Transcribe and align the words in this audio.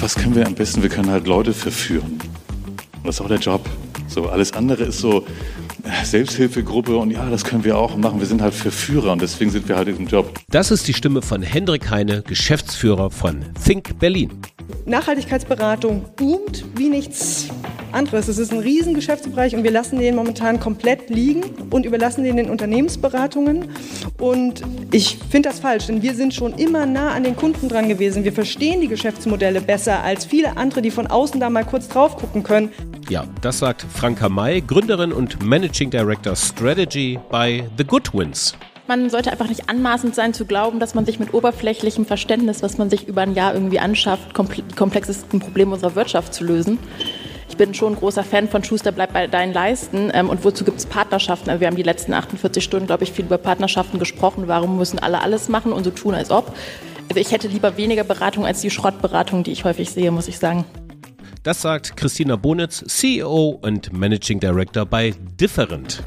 was 0.00 0.14
können 0.14 0.34
wir 0.34 0.46
am 0.46 0.54
besten? 0.54 0.82
Wir 0.82 0.90
können 0.90 1.10
halt 1.10 1.26
Leute 1.26 1.52
verführen. 1.52 2.18
Das 3.04 3.16
ist 3.16 3.20
auch 3.20 3.28
der 3.28 3.38
Job. 3.38 3.68
So, 4.06 4.28
alles 4.28 4.52
andere 4.52 4.84
ist 4.84 5.00
so 5.00 5.24
äh, 5.84 6.04
Selbsthilfegruppe 6.04 6.96
und 6.96 7.10
ja, 7.10 7.28
das 7.28 7.44
können 7.44 7.64
wir 7.64 7.76
auch 7.76 7.96
machen. 7.96 8.20
Wir 8.20 8.26
sind 8.26 8.40
halt 8.40 8.54
Verführer 8.54 9.12
und 9.12 9.22
deswegen 9.22 9.50
sind 9.50 9.68
wir 9.68 9.76
halt 9.76 9.88
in 9.88 9.94
diesem 9.94 10.08
Job. 10.08 10.38
Das 10.50 10.70
ist 10.70 10.88
die 10.88 10.94
Stimme 10.94 11.22
von 11.22 11.42
Hendrik 11.42 11.90
Heine, 11.90 12.22
Geschäftsführer 12.22 13.10
von 13.10 13.44
Think 13.64 13.98
Berlin. 13.98 14.30
Nachhaltigkeitsberatung 14.86 16.04
boomt 16.16 16.64
wie 16.76 16.88
nichts 16.88 17.48
anderes. 17.92 18.28
Es 18.28 18.38
ist 18.38 18.52
ein 18.52 18.60
riesen 18.60 18.94
Geschäftsbereich 18.94 19.54
und 19.54 19.64
wir 19.64 19.70
lassen 19.70 19.98
den 19.98 20.16
momentan 20.16 20.60
komplett 20.60 21.10
liegen 21.10 21.42
und 21.70 21.84
überlassen 21.84 22.24
den 22.24 22.36
den 22.36 22.50
Unternehmensberatungen. 22.50 23.66
Und 24.18 24.62
ich 24.92 25.18
finde 25.30 25.48
das 25.48 25.60
falsch, 25.60 25.86
denn 25.86 26.02
wir 26.02 26.14
sind 26.14 26.34
schon 26.34 26.54
immer 26.54 26.86
nah 26.86 27.12
an 27.12 27.24
den 27.24 27.36
Kunden 27.36 27.68
dran 27.68 27.88
gewesen. 27.88 28.24
Wir 28.24 28.32
verstehen 28.32 28.80
die 28.80 28.88
Geschäftsmodelle 28.88 29.60
besser 29.60 30.02
als 30.02 30.24
viele 30.24 30.56
andere, 30.56 30.82
die 30.82 30.90
von 30.90 31.06
außen 31.06 31.40
da 31.40 31.50
mal 31.50 31.64
kurz 31.64 31.88
drauf 31.88 32.16
gucken 32.16 32.42
können. 32.42 32.70
Ja, 33.08 33.24
das 33.40 33.58
sagt 33.58 33.84
Franka 33.94 34.28
May, 34.28 34.60
Gründerin 34.60 35.12
und 35.12 35.42
Managing 35.42 35.90
Director 35.90 36.36
Strategy 36.36 37.18
bei 37.30 37.64
The 37.76 37.84
Goodwins. 37.84 38.54
Man 38.88 39.10
sollte 39.10 39.30
einfach 39.30 39.48
nicht 39.48 39.68
anmaßend 39.68 40.14
sein 40.14 40.32
zu 40.32 40.46
glauben, 40.46 40.80
dass 40.80 40.94
man 40.94 41.04
sich 41.04 41.20
mit 41.20 41.34
oberflächlichem 41.34 42.06
Verständnis, 42.06 42.62
was 42.62 42.78
man 42.78 42.88
sich 42.88 43.06
über 43.06 43.20
ein 43.20 43.34
Jahr 43.34 43.52
irgendwie 43.52 43.78
anschafft, 43.78 44.30
die 44.56 44.74
komplexesten 44.74 45.40
Probleme 45.40 45.74
unserer 45.74 45.94
Wirtschaft 45.94 46.32
zu 46.32 46.42
lösen. 46.42 46.78
Bin 47.58 47.74
schon 47.74 47.92
ein 47.92 47.96
großer 47.96 48.22
Fan 48.22 48.48
von 48.48 48.62
Schuster, 48.62 48.92
bleib 48.92 49.12
bei 49.12 49.26
deinen 49.26 49.52
Leisten. 49.52 50.10
Ähm, 50.14 50.30
und 50.30 50.44
wozu 50.44 50.64
gibt 50.64 50.78
es 50.78 50.86
Partnerschaften? 50.86 51.50
Also 51.50 51.60
wir 51.60 51.66
haben 51.66 51.76
die 51.76 51.82
letzten 51.82 52.14
48 52.14 52.62
Stunden, 52.62 52.86
glaube 52.86 53.02
ich, 53.02 53.12
viel 53.12 53.24
über 53.24 53.36
Partnerschaften 53.36 53.98
gesprochen. 53.98 54.44
Warum 54.46 54.78
müssen 54.78 55.00
alle 55.00 55.20
alles 55.20 55.48
machen 55.48 55.72
und 55.72 55.82
so 55.82 55.90
tun, 55.90 56.14
als 56.14 56.30
ob? 56.30 56.54
Also 57.08 57.20
ich 57.20 57.32
hätte 57.32 57.48
lieber 57.48 57.76
weniger 57.76 58.04
Beratung 58.04 58.46
als 58.46 58.60
die 58.60 58.70
Schrottberatung, 58.70 59.42
die 59.42 59.50
ich 59.50 59.64
häufig 59.64 59.90
sehe, 59.90 60.10
muss 60.10 60.28
ich 60.28 60.38
sagen. 60.38 60.64
Das 61.42 61.62
sagt 61.62 61.96
Christina 61.96 62.36
Bonitz, 62.36 62.84
CEO 62.86 63.58
und 63.60 63.92
Managing 63.92 64.38
Director 64.38 64.86
bei 64.86 65.14
Different 65.40 66.02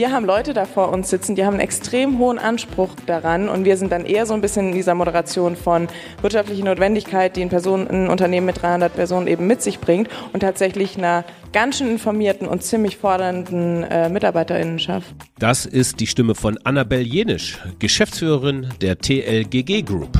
wir 0.00 0.12
haben 0.12 0.24
Leute 0.24 0.54
da 0.54 0.64
vor 0.64 0.88
uns 0.88 1.10
sitzen, 1.10 1.34
die 1.34 1.44
haben 1.44 1.52
einen 1.52 1.60
extrem 1.60 2.18
hohen 2.18 2.38
Anspruch 2.38 2.88
daran 3.04 3.50
und 3.50 3.66
wir 3.66 3.76
sind 3.76 3.92
dann 3.92 4.06
eher 4.06 4.24
so 4.24 4.32
ein 4.32 4.40
bisschen 4.40 4.68
in 4.68 4.72
dieser 4.72 4.94
Moderation 4.94 5.56
von 5.56 5.88
wirtschaftlicher 6.22 6.64
Notwendigkeit, 6.64 7.36
die 7.36 7.42
ein, 7.42 7.50
Person, 7.50 7.86
ein 7.86 8.08
Unternehmen 8.08 8.46
mit 8.46 8.62
300 8.62 8.94
Personen 8.94 9.26
eben 9.26 9.46
mit 9.46 9.60
sich 9.60 9.78
bringt 9.78 10.08
und 10.32 10.40
tatsächlich 10.40 10.96
einer 10.96 11.26
ganz 11.52 11.76
schön 11.76 11.90
informierten 11.90 12.48
und 12.48 12.62
ziemlich 12.62 12.96
fordernden 12.96 13.82
äh, 13.82 14.08
Mitarbeiterinnenschaft. 14.08 15.14
Das 15.38 15.66
ist 15.66 16.00
die 16.00 16.06
Stimme 16.06 16.34
von 16.34 16.56
Annabel 16.64 17.02
Jenisch, 17.02 17.58
Geschäftsführerin 17.78 18.68
der 18.80 18.96
TLGG 18.96 19.82
Group. 19.82 20.18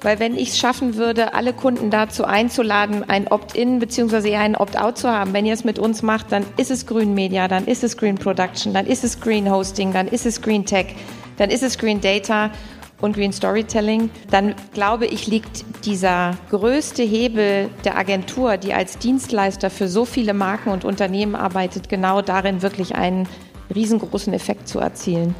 Weil 0.00 0.20
wenn 0.20 0.36
ich 0.36 0.50
es 0.50 0.58
schaffen 0.58 0.94
würde, 0.94 1.34
alle 1.34 1.52
Kunden 1.52 1.90
dazu 1.90 2.24
einzuladen, 2.24 3.08
ein 3.08 3.26
Opt-in 3.26 3.80
bzw. 3.80 4.36
ein 4.36 4.54
Opt-out 4.54 4.96
zu 4.96 5.10
haben, 5.10 5.32
wenn 5.32 5.44
ihr 5.44 5.54
es 5.54 5.64
mit 5.64 5.78
uns 5.78 6.02
macht, 6.02 6.30
dann 6.30 6.44
ist 6.56 6.70
es 6.70 6.86
Green 6.86 7.14
Media, 7.14 7.48
dann 7.48 7.66
ist 7.66 7.82
es 7.82 7.96
Green 7.96 8.14
Production, 8.14 8.72
dann 8.72 8.86
ist 8.86 9.02
es 9.02 9.20
Green 9.20 9.50
Hosting, 9.50 9.92
dann 9.92 10.06
ist 10.06 10.24
es 10.24 10.40
Green 10.40 10.64
Tech, 10.64 10.94
dann 11.36 11.50
ist 11.50 11.64
es 11.64 11.78
Green 11.78 12.00
Data 12.00 12.52
und 13.00 13.14
Green 13.14 13.32
Storytelling, 13.32 14.10
dann 14.30 14.54
glaube 14.72 15.06
ich, 15.06 15.26
liegt 15.26 15.64
dieser 15.84 16.36
größte 16.50 17.02
Hebel 17.02 17.68
der 17.84 17.96
Agentur, 17.96 18.56
die 18.56 18.74
als 18.74 18.98
Dienstleister 18.98 19.70
für 19.70 19.88
so 19.88 20.04
viele 20.04 20.34
Marken 20.34 20.70
und 20.70 20.84
Unternehmen 20.84 21.34
arbeitet, 21.34 21.88
genau 21.88 22.22
darin, 22.22 22.62
wirklich 22.62 22.94
einen 22.94 23.28
riesengroßen 23.74 24.32
Effekt 24.32 24.68
zu 24.68 24.78
erzielen. 24.78 25.34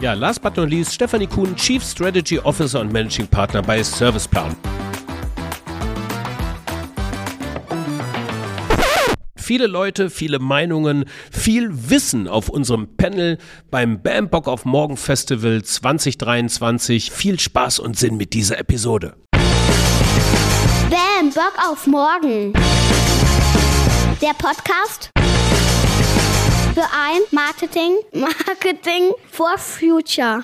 Ja, 0.00 0.14
last 0.14 0.42
but 0.42 0.56
not 0.56 0.70
least, 0.70 0.94
Stephanie 0.94 1.26
Kuhn, 1.26 1.54
Chief 1.56 1.82
Strategy 1.82 2.38
Officer 2.38 2.80
und 2.80 2.92
Managing 2.92 3.26
Partner 3.26 3.62
bei 3.62 3.82
Serviceplan. 3.82 4.56
viele 9.50 9.66
Leute, 9.66 10.10
viele 10.10 10.38
Meinungen, 10.38 11.06
viel 11.32 11.70
Wissen 11.90 12.28
auf 12.28 12.48
unserem 12.48 12.96
Panel 12.96 13.36
beim 13.68 14.00
Bambock 14.00 14.46
auf 14.46 14.64
Morgen 14.64 14.96
Festival 14.96 15.64
2023. 15.64 17.10
Viel 17.10 17.40
Spaß 17.40 17.80
und 17.80 17.98
Sinn 17.98 18.16
mit 18.16 18.32
dieser 18.32 18.58
Episode. 18.58 19.16
Bambock 20.88 21.54
auf 21.68 21.88
Morgen. 21.88 22.52
Der 24.22 24.34
Podcast 24.38 25.10
für 26.80 26.86
ein 26.86 27.20
Marketing, 27.30 27.92
Marketing 28.14 29.12
for 29.30 29.58
Future. 29.58 30.42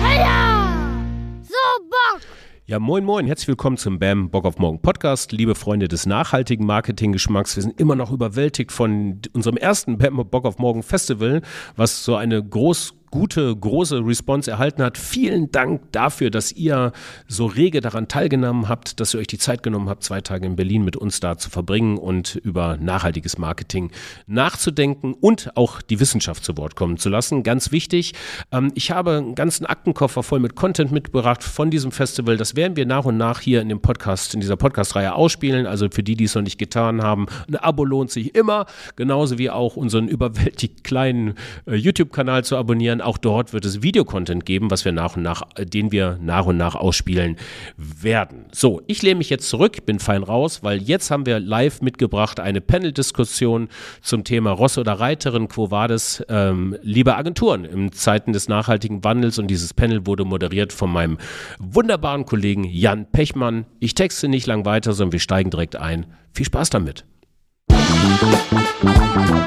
Heya! 0.00 1.02
So 1.42 1.54
Bock! 1.88 2.20
Ja, 2.66 2.78
moin, 2.78 3.04
moin. 3.04 3.26
Herzlich 3.26 3.48
willkommen 3.48 3.78
zum 3.78 3.98
BAM 3.98 4.30
Bock 4.30 4.44
auf 4.44 4.58
Morgen 4.58 4.80
Podcast. 4.80 5.32
Liebe 5.32 5.56
Freunde 5.56 5.88
des 5.88 6.06
nachhaltigen 6.06 6.66
Marketinggeschmacks, 6.66 7.56
wir 7.56 7.64
sind 7.64 7.80
immer 7.80 7.96
noch 7.96 8.12
überwältigt 8.12 8.70
von 8.70 9.22
unserem 9.32 9.56
ersten 9.56 9.98
BAM 9.98 10.24
Bock 10.30 10.44
auf 10.44 10.58
Morgen 10.58 10.84
Festival, 10.84 11.42
was 11.74 12.04
so 12.04 12.14
eine 12.14 12.44
groß 12.44 12.94
gute, 13.10 13.54
große 13.54 14.04
Response 14.04 14.50
erhalten 14.50 14.82
hat. 14.82 14.96
Vielen 14.96 15.50
Dank 15.50 15.92
dafür, 15.92 16.30
dass 16.30 16.52
ihr 16.52 16.92
so 17.26 17.46
rege 17.46 17.80
daran 17.80 18.08
teilgenommen 18.08 18.68
habt, 18.68 19.00
dass 19.00 19.14
ihr 19.14 19.20
euch 19.20 19.26
die 19.26 19.38
Zeit 19.38 19.62
genommen 19.62 19.88
habt, 19.88 20.04
zwei 20.04 20.20
Tage 20.20 20.46
in 20.46 20.56
Berlin 20.56 20.84
mit 20.84 20.96
uns 20.96 21.20
da 21.20 21.36
zu 21.36 21.50
verbringen 21.50 21.98
und 21.98 22.36
über 22.36 22.76
nachhaltiges 22.76 23.38
Marketing 23.38 23.90
nachzudenken 24.26 25.14
und 25.14 25.56
auch 25.56 25.82
die 25.82 26.00
Wissenschaft 26.00 26.44
zu 26.44 26.56
Wort 26.56 26.76
kommen 26.76 26.98
zu 26.98 27.08
lassen. 27.08 27.42
Ganz 27.42 27.72
wichtig, 27.72 28.14
ähm, 28.52 28.70
ich 28.74 28.90
habe 28.90 29.18
einen 29.18 29.34
ganzen 29.34 29.66
Aktenkoffer 29.66 30.22
voll 30.22 30.40
mit 30.40 30.54
Content 30.54 30.92
mitgebracht 30.92 31.42
von 31.42 31.70
diesem 31.70 31.92
Festival. 31.92 32.36
Das 32.36 32.54
werden 32.56 32.76
wir 32.76 32.86
nach 32.86 33.04
und 33.04 33.16
nach 33.16 33.40
hier 33.40 33.60
in 33.60 33.68
dem 33.68 33.80
Podcast, 33.80 34.34
in 34.34 34.40
dieser 34.40 34.56
Podcast-Reihe 34.56 35.14
ausspielen. 35.14 35.66
Also 35.66 35.88
für 35.90 36.02
die, 36.02 36.14
die 36.14 36.24
es 36.24 36.34
noch 36.34 36.42
nicht 36.42 36.58
getan 36.58 37.02
haben, 37.02 37.26
ein 37.48 37.56
Abo 37.56 37.84
lohnt 37.84 38.10
sich 38.10 38.34
immer, 38.34 38.66
genauso 38.96 39.38
wie 39.38 39.50
auch 39.50 39.76
unseren 39.76 40.08
überwältigt 40.08 40.84
kleinen 40.84 41.34
äh, 41.66 41.74
YouTube-Kanal 41.74 42.44
zu 42.44 42.56
abonnieren 42.56 42.99
auch 43.00 43.18
dort 43.18 43.52
wird 43.52 43.64
es 43.64 43.82
Videocontent 43.82 44.44
geben, 44.46 44.70
was 44.70 44.84
wir 44.84 44.92
nach 44.92 45.16
und 45.16 45.22
nach, 45.22 45.42
äh, 45.56 45.66
den 45.66 45.92
wir 45.92 46.18
nach 46.20 46.46
und 46.46 46.56
nach 46.56 46.74
ausspielen 46.74 47.36
werden. 47.76 48.46
So, 48.52 48.82
ich 48.86 49.02
lehne 49.02 49.16
mich 49.16 49.30
jetzt 49.30 49.48
zurück, 49.48 49.84
bin 49.86 49.98
fein 49.98 50.22
raus, 50.22 50.62
weil 50.62 50.82
jetzt 50.82 51.10
haben 51.10 51.26
wir 51.26 51.40
live 51.40 51.82
mitgebracht 51.82 52.40
eine 52.40 52.60
Panel-Diskussion 52.60 53.68
zum 54.00 54.24
Thema 54.24 54.50
Ross 54.50 54.78
oder 54.78 54.94
Reiterin, 54.94 55.48
Quo 55.48 55.70
Vadis, 55.70 56.24
ähm, 56.28 56.76
liebe 56.82 57.16
Agenturen 57.16 57.64
in 57.64 57.92
Zeiten 57.92 58.32
des 58.32 58.48
nachhaltigen 58.48 59.04
Wandels 59.04 59.38
und 59.38 59.48
dieses 59.48 59.74
Panel 59.74 60.06
wurde 60.06 60.24
moderiert 60.24 60.72
von 60.72 60.92
meinem 60.92 61.18
wunderbaren 61.58 62.26
Kollegen 62.26 62.64
Jan 62.64 63.10
Pechmann. 63.10 63.66
Ich 63.78 63.94
texte 63.94 64.28
nicht 64.28 64.46
lang 64.46 64.64
weiter, 64.64 64.92
sondern 64.92 65.12
wir 65.12 65.20
steigen 65.20 65.50
direkt 65.50 65.76
ein. 65.76 66.06
Viel 66.32 66.46
Spaß 66.46 66.70
damit. 66.70 67.04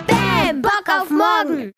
Bam, 0.08 0.62
Bock 0.62 0.86
auf 0.90 1.10
morgen! 1.10 1.74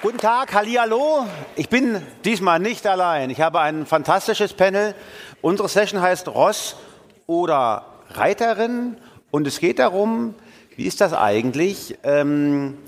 Guten 0.00 0.18
Tag, 0.18 0.54
Hallihallo. 0.54 1.26
Ich 1.56 1.68
bin 1.68 2.00
diesmal 2.24 2.60
nicht 2.60 2.86
allein. 2.86 3.30
Ich 3.30 3.40
habe 3.40 3.58
ein 3.58 3.84
fantastisches 3.84 4.52
Panel. 4.52 4.94
Unsere 5.40 5.68
Session 5.68 6.00
heißt 6.00 6.28
Ross 6.28 6.76
oder 7.26 7.84
Reiterin 8.10 8.96
und 9.32 9.48
es 9.48 9.58
geht 9.58 9.80
darum, 9.80 10.36
wie 10.76 10.84
ist 10.84 11.00
das 11.00 11.14
eigentlich? 11.14 11.98
Ähm, 12.04 12.78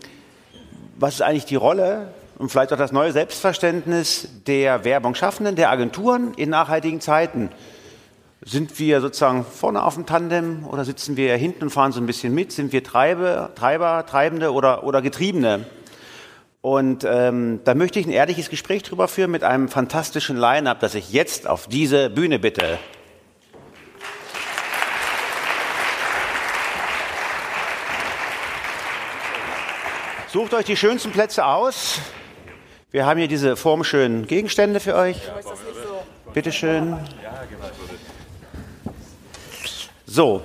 was 1.01 1.15
ist 1.15 1.23
eigentlich 1.23 1.47
die 1.47 1.57
Rolle 1.57 2.15
und 2.39 2.49
vielleicht 2.49 2.73
auch 2.73 2.79
das 2.79 2.93
neue 2.93 3.11
Selbstverständnis 3.11 4.29
der 4.47 4.85
Werbungsschaffenden, 4.85 5.57
der 5.57 5.73
Agenturen 5.73 6.33
in 6.35 6.51
nachhaltigen 6.51 7.01
Zeiten? 7.01 7.51
Sind 8.43 8.79
wir 8.79 9.01
sozusagen 9.01 9.45
vorne 9.45 9.83
auf 9.83 9.95
dem 9.95 10.07
Tandem 10.07 10.65
oder 10.65 10.85
sitzen 10.85 11.17
wir 11.17 11.37
hinten 11.37 11.65
und 11.65 11.71
fahren 11.71 11.91
so 11.91 12.01
ein 12.01 12.07
bisschen 12.07 12.33
mit? 12.33 12.53
Sind 12.53 12.73
wir 12.73 12.85
Treiber, 12.85 13.51
Treiber 13.57 14.07
Treibende 14.07 14.53
oder, 14.53 14.85
oder 14.85 15.03
Getriebene? 15.03 15.67
Und 16.63 17.05
ähm, 17.05 17.61
da 17.65 17.75
möchte 17.75 17.99
ich 18.01 18.07
ein 18.07 18.13
ehrliches 18.13 18.51
Gespräch 18.51 18.83
drüber 18.83 19.09
führen 19.09 19.31
mit 19.31 19.45
einem 19.45 19.69
fantastischen 19.69 20.37
Line-up, 20.37 20.81
das 20.81 20.95
ich 20.95 21.11
jetzt 21.11 21.47
auf 21.47 21.67
diese 21.67 22.11
Bühne 22.11 22.39
bitte. 22.39 22.79
Sucht 30.29 30.53
euch 30.53 30.67
die 30.67 30.77
schönsten 30.77 31.11
Plätze 31.13 31.47
aus. 31.47 31.99
Wir 32.91 33.07
haben 33.07 33.19
hier 33.19 33.29
diese 33.29 33.57
formschönen 33.57 34.27
Gegenstände 34.27 34.81
für 34.81 34.95
euch. 34.95 35.17
Bitte 36.35 36.53
schön. 36.53 36.97
So, 40.07 40.43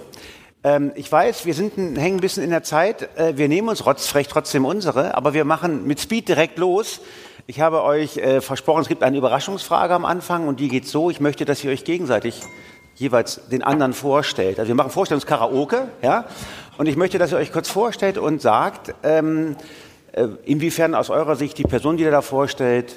ähm, 0.66 0.92
ich 0.96 1.12
weiß, 1.12 1.46
wir 1.46 1.54
sind 1.54 1.78
hängen 1.78 2.18
ein 2.18 2.22
bisschen 2.22 2.44
in 2.44 2.50
der 2.50 2.64
Zeit. 2.64 3.16
Äh, 3.18 3.38
wir 3.38 3.48
nehmen 3.48 3.70
uns 3.70 3.86
rotzfrech 3.86 4.28
trotzdem 4.28 4.66
unsere, 4.66 5.14
aber 5.16 5.36
wir 5.36 5.46
machen 5.46 5.86
mit 5.86 6.00
Speed 6.00 6.28
direkt 6.28 6.58
los. 6.58 7.02
Ich 7.46 7.62
habe 7.62 7.84
euch 7.84 8.18
äh, 8.18 8.42
versprochen, 8.42 8.82
es 8.82 8.88
gibt 8.88 9.04
eine 9.04 9.16
Überraschungsfrage 9.16 9.94
am 9.94 10.06
Anfang 10.06 10.48
und 10.48 10.60
die 10.60 10.68
geht 10.68 10.88
so. 10.88 11.12
Ich 11.12 11.20
möchte, 11.20 11.46
dass 11.46 11.64
ihr 11.64 11.70
euch 11.70 11.84
gegenseitig 11.84 12.42
jeweils 12.96 13.48
den 13.50 13.62
anderen 13.62 13.94
vorstellt. 13.94 14.58
Also 14.58 14.70
wir 14.70 14.76
machen 14.76 14.90
Vorstellungskaraoke, 14.90 15.88
ja. 16.02 16.26
Und 16.80 16.88
ich 16.88 16.96
möchte, 16.96 17.20
dass 17.20 17.32
ihr 17.32 17.38
euch 17.38 17.52
kurz 17.52 17.70
vorstellt 17.70 18.18
und 18.18 18.42
sagt, 18.42 18.96
ähm, 19.04 19.56
äh, 20.14 20.30
inwiefern 20.46 20.96
aus 20.96 21.12
eurer 21.12 21.36
Sicht 21.36 21.60
die 21.60 21.64
Person, 21.64 21.98
die 21.98 22.04
ihr 22.04 22.12
da 22.12 22.24
vorstellt, 22.24 22.96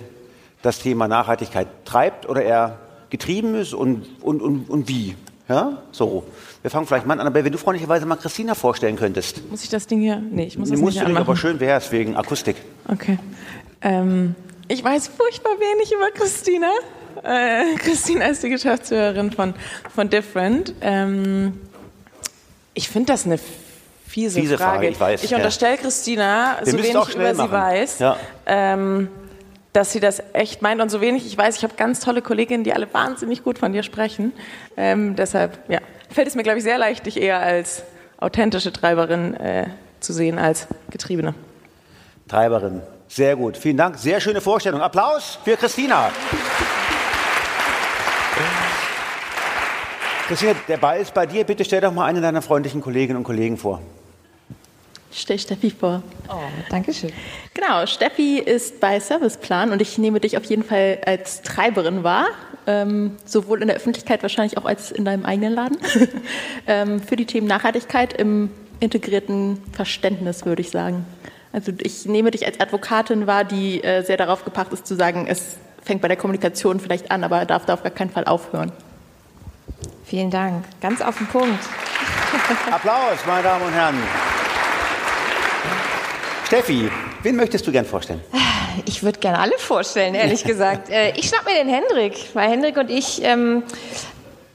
das 0.62 0.79
Thema 0.79 1.06
Nachhaltigkeit 1.06 1.69
treibt 1.85 2.26
oder 2.26 2.41
eher 2.41 2.79
getrieben 3.11 3.55
ist 3.55 3.75
und, 3.75 4.06
und, 4.23 4.41
und, 4.41 4.71
und 4.71 4.88
wie. 4.88 5.17
Ja, 5.50 5.82
so. 5.93 6.25
Wir 6.63 6.71
fangen 6.71 6.87
vielleicht 6.87 7.07
mal 7.07 7.15
an, 7.15 7.21
Annabelle, 7.21 7.45
wenn 7.45 7.53
du 7.53 7.59
freundlicherweise 7.59 8.05
mal 8.05 8.17
Christina 8.17 8.55
vorstellen 8.55 8.97
könntest. 8.97 9.49
Muss 9.51 9.63
ich 9.63 9.71
das 9.71 9.87
Ding 9.87 10.01
hier? 10.01 10.17
Nee, 10.17 10.45
ich 10.47 10.59
muss 10.59 10.71
das 10.71 10.79
musst 10.81 10.95
nicht 10.95 11.03
du 11.03 11.09
nicht, 11.09 11.17
anmachen. 11.17 11.27
aber 11.31 11.37
schön 11.37 11.61
wäre 11.61 11.79
es 11.79 11.93
wegen 11.93 12.17
Akustik. 12.17 12.57
Okay. 12.89 13.19
Ähm, 13.81 14.35
ich 14.67 14.83
weiß 14.83 15.09
furchtbar 15.09 15.53
wenig 15.59 15.93
über 15.93 16.11
Christina. 16.11 16.71
Äh, 17.23 17.75
Christina 17.79 18.27
ist 18.27 18.43
die 18.43 18.49
Geschäftsführerin 18.49 19.31
von, 19.31 19.55
von 19.95 20.11
Different. 20.11 20.75
Ähm, 20.81 21.61
ich 22.75 22.89
finde 22.89 23.13
das 23.13 23.25
eine 23.25 23.39
fiese, 24.07 24.41
Fiese 24.41 24.59
Frage, 24.59 24.89
ich 24.89 24.99
weiß, 24.99 25.23
Ich 25.23 25.31
ja. 25.31 25.37
unterstelle 25.37 25.77
Christina, 25.77 26.59
Wir 26.65 26.73
so 26.73 26.79
wenig 26.79 27.15
über 27.15 27.35
sie 27.35 27.41
machen. 27.43 27.53
weiß, 27.53 27.99
Ja. 28.01 28.17
ähm, 28.47 29.09
dass 29.73 29.93
sie 29.93 30.01
das 30.01 30.21
echt 30.33 30.61
meint 30.61 30.81
und 30.81 30.91
so 30.91 31.01
wenig 31.01 31.25
ich 31.25 31.37
weiß. 31.39 31.57
Ich 31.57 31.63
habe 31.63 31.75
ganz 31.77 32.01
tolle 32.01 32.21
Kolleginnen, 32.21 32.65
die 32.65 32.73
alle 32.73 32.93
wahnsinnig 32.93 33.45
gut 33.45 33.59
von 33.59 33.73
dir 33.73 33.83
sprechen. 33.85 34.33
Ähm, 34.77 35.15
deshalb 35.15 35.59
ja, 35.69 35.79
fällt 36.11 36.29
es 36.29 36.35
mir, 36.35 36.43
glaube 36.43 36.59
ich, 36.59 36.65
sehr 36.65 36.79
leicht, 36.79 37.07
dich 37.07 37.21
eher 37.21 37.41
als 37.41 37.83
authentische 38.19 38.73
Treiberin 38.73 39.35
äh, 39.35 39.67
zu 40.01 40.13
sehen 40.13 40.39
als 40.39 40.67
Getriebene. 40.91 41.35
Treiberin. 42.27 42.83
Sehr 43.09 43.37
gut. 43.37 43.57
Vielen 43.57 43.77
Dank. 43.77 43.97
Sehr 43.99 44.21
schöne 44.21 44.41
Vorstellung. 44.41 44.83
Applaus 44.83 45.39
für 45.45 45.57
Christina. 45.57 46.11
Christina, 50.27 50.53
der 50.69 50.77
Ball 50.77 51.01
ist 51.01 51.15
bei 51.15 51.25
dir. 51.25 51.45
Bitte 51.45 51.65
stell 51.65 51.81
doch 51.81 51.93
mal 51.93 52.05
eine 52.05 52.21
deiner 52.21 52.43
freundlichen 52.43 52.83
Kolleginnen 52.83 53.17
und 53.17 53.25
Kollegen 53.25 53.57
vor. 53.57 53.81
Ich 55.11 55.21
stelle 55.21 55.39
Steffi 55.39 55.71
vor. 55.71 56.03
Oh, 56.29 56.35
Dankeschön. 56.71 57.13
Genau, 57.55 57.87
Steffi 57.87 58.39
ist 58.39 58.81
bei 58.81 59.01
Serviceplan 59.01 59.73
und 59.73 59.81
ich 59.81 59.99
nehme 59.99 60.21
dich 60.21 60.37
auf 60.37 60.45
jeden 60.45 60.63
Fall 60.63 60.99
als 61.07 61.43
Treiberin 61.43 62.05
wahr, 62.05 62.27
ähm, 62.67 63.17
sowohl 63.25 63.63
in 63.63 63.69
der 63.69 63.77
Öffentlichkeit 63.77 64.23
wahrscheinlich 64.23 64.59
auch 64.59 64.67
als 64.67 64.93
in 64.93 65.05
deinem 65.05 65.25
eigenen 65.25 65.55
Laden, 65.55 65.79
ähm, 66.67 67.01
für 67.01 67.17
die 67.17 67.25
Themen 67.25 67.47
Nachhaltigkeit 67.47 68.13
im 68.13 68.51
integrierten 68.81 69.61
Verständnis, 69.73 70.45
würde 70.45 70.61
ich 70.61 70.71
sagen. 70.71 71.07
Also 71.53 71.73
ich 71.79 72.05
nehme 72.05 72.31
dich 72.31 72.45
als 72.47 72.61
Advokatin 72.61 73.27
wahr, 73.27 73.45
die 73.45 73.83
äh, 73.83 74.03
sehr 74.03 74.19
darauf 74.19 74.45
gepacht 74.45 74.73
ist 74.73 74.87
zu 74.87 74.95
sagen, 74.95 75.27
es 75.27 75.57
fängt 75.83 76.03
bei 76.03 76.09
der 76.09 76.19
Kommunikation 76.19 76.81
vielleicht 76.81 77.11
an, 77.11 77.25
aber 77.25 77.47
darf 77.47 77.65
da 77.65 77.75
auf 77.75 77.83
gar 77.83 77.91
keinen 77.93 78.11
Fall 78.11 78.25
aufhören. 78.25 78.73
Vielen 80.05 80.31
Dank. 80.31 80.65
Ganz 80.81 81.01
auf 81.01 81.17
den 81.17 81.27
Punkt. 81.27 81.59
Applaus, 82.71 83.19
meine 83.27 83.43
Damen 83.43 83.65
und 83.65 83.73
Herren. 83.73 83.97
Steffi, 86.49 86.91
wen 87.23 87.37
möchtest 87.37 87.67
du 87.67 87.73
gern 87.73 87.85
vorstellen? 87.85 88.23
Ich 88.87 89.03
würde 89.03 89.19
gerne 89.19 89.39
alle 89.39 89.59
vorstellen, 89.59 90.15
ehrlich 90.15 90.45
gesagt. 90.47 90.89
Äh, 90.89 91.12
Ich 91.15 91.29
schnapp 91.29 91.45
mir 91.45 91.53
den 91.62 91.69
Hendrik, 91.69 92.31
weil 92.33 92.49
Hendrik 92.49 92.79
und 92.79 92.89
ich 92.89 93.23
ähm, 93.23 93.65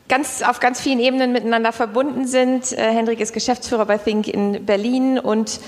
ganz, 0.10 0.42
auf 0.42 0.60
ganz 0.60 0.81
vielen 0.81 1.00
Ebenen 1.00 1.31
miteinander 1.31 1.72
verbunden 1.72 2.25
sind. 2.25 2.72
Äh, 2.72 2.78
Hendrik 2.92 3.19
ist 3.19 3.31
Geschäftsführer 3.31 3.86
bei 3.86 4.00
Think 4.00 4.28
in 4.28 4.66
Berlin 4.66 5.19
und 5.19 5.60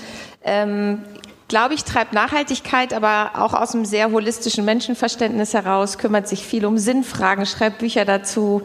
ähm, 0.42 1.04
glaube 1.46 1.74
ich, 1.74 1.84
treibt 1.84 2.12
Nachhaltigkeit, 2.12 2.92
aber 2.92 3.34
auch 3.36 3.54
aus 3.54 3.72
einem 3.76 3.84
sehr 3.84 4.10
holistischen 4.10 4.64
Menschenverständnis 4.64 5.54
heraus, 5.54 5.96
kümmert 5.96 6.26
sich 6.26 6.44
viel 6.44 6.66
um 6.66 6.76
Sinnfragen, 6.76 7.46
schreibt 7.46 7.78
Bücher 7.78 8.04
dazu, 8.04 8.62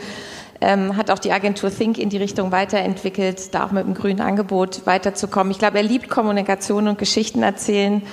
ähm, 0.62 0.96
hat 0.96 1.10
auch 1.10 1.19
die 1.19 1.31
Agentur 1.31 1.72
Think 1.75 1.98
in 1.98 2.10
die 2.10 2.18
Richtung 2.18 2.52
weiterentwickelt, 2.52 3.54
da 3.54 3.66
auch 3.66 3.72
mit 3.72 3.84
dem 3.84 3.96
grünen 3.96 4.22
Angebot 4.22 4.86
weiterzukommen. 4.86 5.52
Ich 5.52 5.60
glaube, 5.60 5.78
er 5.78 5.84
liebt 5.84 6.10
Kommunikation 6.10 6.88
und 6.88 7.00
Geschichten 7.00 7.42
erzählen 7.42 8.04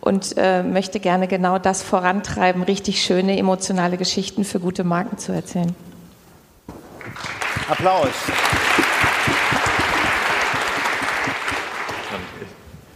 und 0.00 0.34
äh, 0.38 0.62
möchte 0.62 1.00
gerne 1.00 1.28
genau 1.28 1.58
das 1.58 1.82
vorantreiben, 1.82 2.62
richtig 2.62 3.02
schöne 3.02 3.38
emotionale 3.38 3.98
Geschichten 3.98 4.44
für 4.44 4.58
gute 4.58 4.84
Marken 4.84 5.18
zu 5.18 5.32
erzählen. 5.32 5.74
Applaus. 7.68 8.08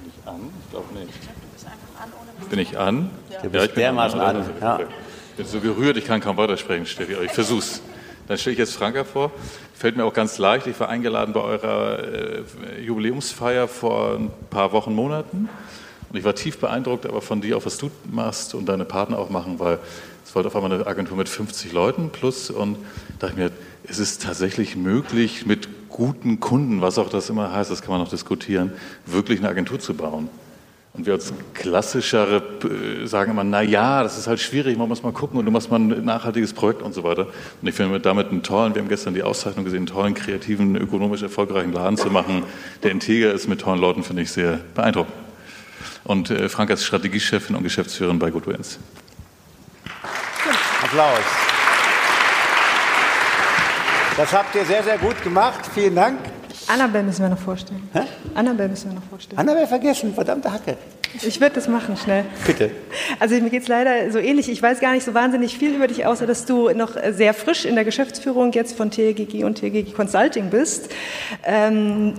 Bin 0.00 0.09
ich 0.09 0.26
an? 0.26 0.41
Ich 0.64 0.70
glaube 0.70 0.94
nicht. 0.94 2.50
Bin 2.50 2.59
ich 2.59 2.79
an? 2.79 3.11
Du 3.43 3.50
bist 3.50 3.64
ich 3.67 3.75
bin 3.75 3.82
dermaßen 3.82 4.19
oder? 4.19 4.29
an, 4.29 4.44
ja. 4.61 4.81
Ich 4.81 5.37
bin 5.37 5.47
so 5.47 5.61
gerührt, 5.61 5.99
ich 5.99 6.06
kann 6.06 6.20
kaum 6.20 6.37
weitersprechen, 6.38 6.87
Steffi, 6.87 7.14
aber 7.14 7.25
ich 7.25 7.32
versuch's. 7.32 7.82
Dann 8.29 8.39
stelle 8.39 8.53
ich 8.53 8.59
jetzt 8.59 8.75
Franka 8.75 9.05
vor. 9.05 9.31
Fällt 9.75 9.97
mir 9.97 10.05
auch 10.05 10.15
ganz 10.15 10.39
leicht. 10.39 10.67
Ich 10.67 10.79
war 10.79 10.89
eingeladen 10.89 11.33
bei 11.33 11.41
eurer 11.41 11.99
äh, 11.99 12.81
Jubiläumsfeier 12.81 13.69
vor 13.69 14.17
ein 14.17 14.31
paar 14.51 14.73
Wochen, 14.73 14.95
Monaten. 14.95 15.49
Und 16.11 16.19
ich 16.19 16.25
war 16.25 16.35
tief 16.35 16.59
beeindruckt, 16.59 17.07
aber 17.07 17.23
von 17.23 17.41
dir 17.41 17.57
auch, 17.57 17.65
was 17.65 17.79
du 17.79 17.91
machst 18.11 18.55
und 18.55 18.67
deine 18.67 18.85
Partner 18.85 19.19
auch 19.19 19.31
machen, 19.31 19.59
weil 19.59 19.79
es 20.25 20.35
war 20.35 20.45
auf 20.45 20.55
einmal 20.55 20.73
eine 20.73 20.87
Agentur 20.87 21.17
mit 21.17 21.29
50 21.29 21.73
Leuten 21.73 22.11
plus 22.11 22.51
und 22.51 22.77
dachte 23.19 23.33
ich 23.33 23.39
mir, 23.39 23.51
es 23.85 23.99
ist 23.99 24.23
tatsächlich 24.23 24.77
möglich, 24.77 25.47
mit 25.47 25.89
guten 25.89 26.39
Kunden, 26.39 26.81
was 26.81 26.99
auch 26.99 27.09
das 27.09 27.31
immer 27.31 27.53
heißt, 27.53 27.71
das 27.71 27.83
kann 27.83 27.91
man 27.91 28.01
noch 28.01 28.09
diskutieren, 28.09 28.73
wirklich 29.07 29.41
eine 29.41 29.49
Agentur 29.49 29.81
zu 29.81 29.95
bauen. 29.95 30.29
Und 30.94 31.06
wir 31.06 31.15
als 31.15 31.33
klassischere 31.55 32.43
äh, 32.65 33.06
sagen 33.06 33.31
immer, 33.31 33.44
na 33.44 33.62
ja, 33.62 34.03
das 34.03 34.19
ist 34.19 34.27
halt 34.27 34.41
schwierig, 34.41 34.77
man 34.77 34.89
muss 34.89 35.03
mal 35.03 35.12
gucken 35.12 35.39
und 35.39 35.47
du 35.47 35.50
machst 35.50 35.71
mal 35.71 35.81
ein 35.81 36.05
nachhaltiges 36.05 36.53
Projekt 36.53 36.83
und 36.83 36.93
so 36.93 37.03
weiter. 37.03 37.29
Und 37.62 37.69
ich 37.69 37.75
finde 37.75 37.99
damit 37.99 38.29
einen 38.29 38.43
tollen, 38.43 38.75
wir 38.75 38.83
haben 38.83 38.91
gestern 38.91 39.15
die 39.15 39.23
Auszeichnung 39.23 39.65
gesehen, 39.65 39.79
einen 39.79 39.87
tollen, 39.87 40.12
kreativen, 40.12 40.77
ökonomisch 40.77 41.23
erfolgreichen 41.23 41.73
Laden 41.73 41.97
zu 41.97 42.11
machen, 42.11 42.43
der 42.83 42.91
integer 42.91 43.33
ist 43.33 43.49
mit 43.49 43.62
tollen 43.62 43.81
Leuten, 43.81 44.03
finde 44.03 44.23
ich 44.23 44.31
sehr 44.31 44.61
beeindruckend. 44.75 45.15
Und 46.05 46.31
äh, 46.31 46.49
Frank 46.50 46.69
ist 46.69 46.85
Strategiechefin 46.85 47.56
und 47.56 47.62
Geschäftsführerin 47.62 48.19
bei 48.19 48.31
Goodwins. 48.31 48.79
Applaus. 50.83 51.21
Das 54.17 54.31
habt 54.33 54.55
ihr 54.55 54.65
sehr, 54.67 54.83
sehr 54.83 54.99
gut 54.99 55.23
gemacht. 55.23 55.61
Vielen 55.73 55.95
Dank. 55.95 56.19
Annabelle 56.69 57.05
müssen 57.05 57.23
wir 57.23 57.31
noch 57.31 57.38
vorstellen. 57.38 57.88
Hä? 57.95 58.03
Annabelle 58.34 58.69
müssen 58.69 58.90
wir 58.90 58.94
noch 58.94 59.05
vorstellen. 59.05 59.38
Annabelle 59.38 59.67
vergessen, 59.67 60.14
verdammte 60.14 60.52
Hacke. 60.52 60.76
Ich 61.14 61.40
würde 61.40 61.55
das 61.56 61.69
machen, 61.69 61.96
schnell. 61.96 62.25
Bitte. 62.46 62.70
Also 63.20 63.34
mir 63.34 63.50
geht 63.50 63.62
es 63.62 63.69
leider 63.69 64.11
so 64.11 64.19
ähnlich. 64.19 64.49
Ich 64.49 64.62
weiß 64.62 64.81
gar 64.81 64.93
nicht 64.93 65.05
so 65.05 65.12
wahnsinnig 65.12 65.58
viel 65.58 65.75
über 65.75 65.87
dich, 65.87 66.06
außer 66.06 66.26
dass 66.26 66.46
du 66.46 66.70
noch 66.70 66.96
sehr 67.11 67.34
frisch 67.34 67.67
in 67.67 67.75
der 67.75 67.84
Geschäftsführung 67.84 68.52
jetzt 68.52 68.76
von 68.76 68.90
TLGG 68.90 69.44
und 69.44 69.58
TLGG 69.58 69.93
Consulting 69.93 70.49
bist. 70.49 70.90
Ähm, 71.44 72.14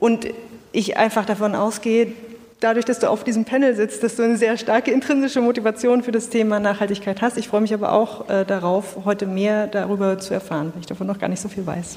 und 0.00 0.26
ich 0.72 0.96
einfach 0.96 1.24
davon 1.24 1.54
ausgehe, 1.54 2.12
dadurch, 2.58 2.84
dass 2.84 2.98
du 2.98 3.08
auf 3.08 3.22
diesem 3.22 3.44
Panel 3.44 3.76
sitzt, 3.76 4.02
dass 4.02 4.16
du 4.16 4.24
eine 4.24 4.36
sehr 4.36 4.56
starke 4.56 4.90
intrinsische 4.90 5.40
Motivation 5.40 6.02
für 6.02 6.12
das 6.12 6.28
Thema 6.28 6.58
Nachhaltigkeit 6.58 7.22
hast. 7.22 7.36
Ich 7.36 7.48
freue 7.48 7.60
mich 7.60 7.72
aber 7.72 7.92
auch 7.92 8.28
äh, 8.28 8.44
darauf, 8.44 8.96
heute 9.04 9.26
mehr 9.26 9.68
darüber 9.68 10.18
zu 10.18 10.34
erfahren, 10.34 10.72
weil 10.74 10.80
ich 10.80 10.86
davon 10.86 11.06
noch 11.06 11.18
gar 11.18 11.28
nicht 11.28 11.40
so 11.40 11.48
viel 11.48 11.64
weiß. 11.64 11.96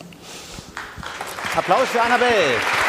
Applaus 1.56 1.88
für 1.88 2.02
Annabelle. 2.02 2.87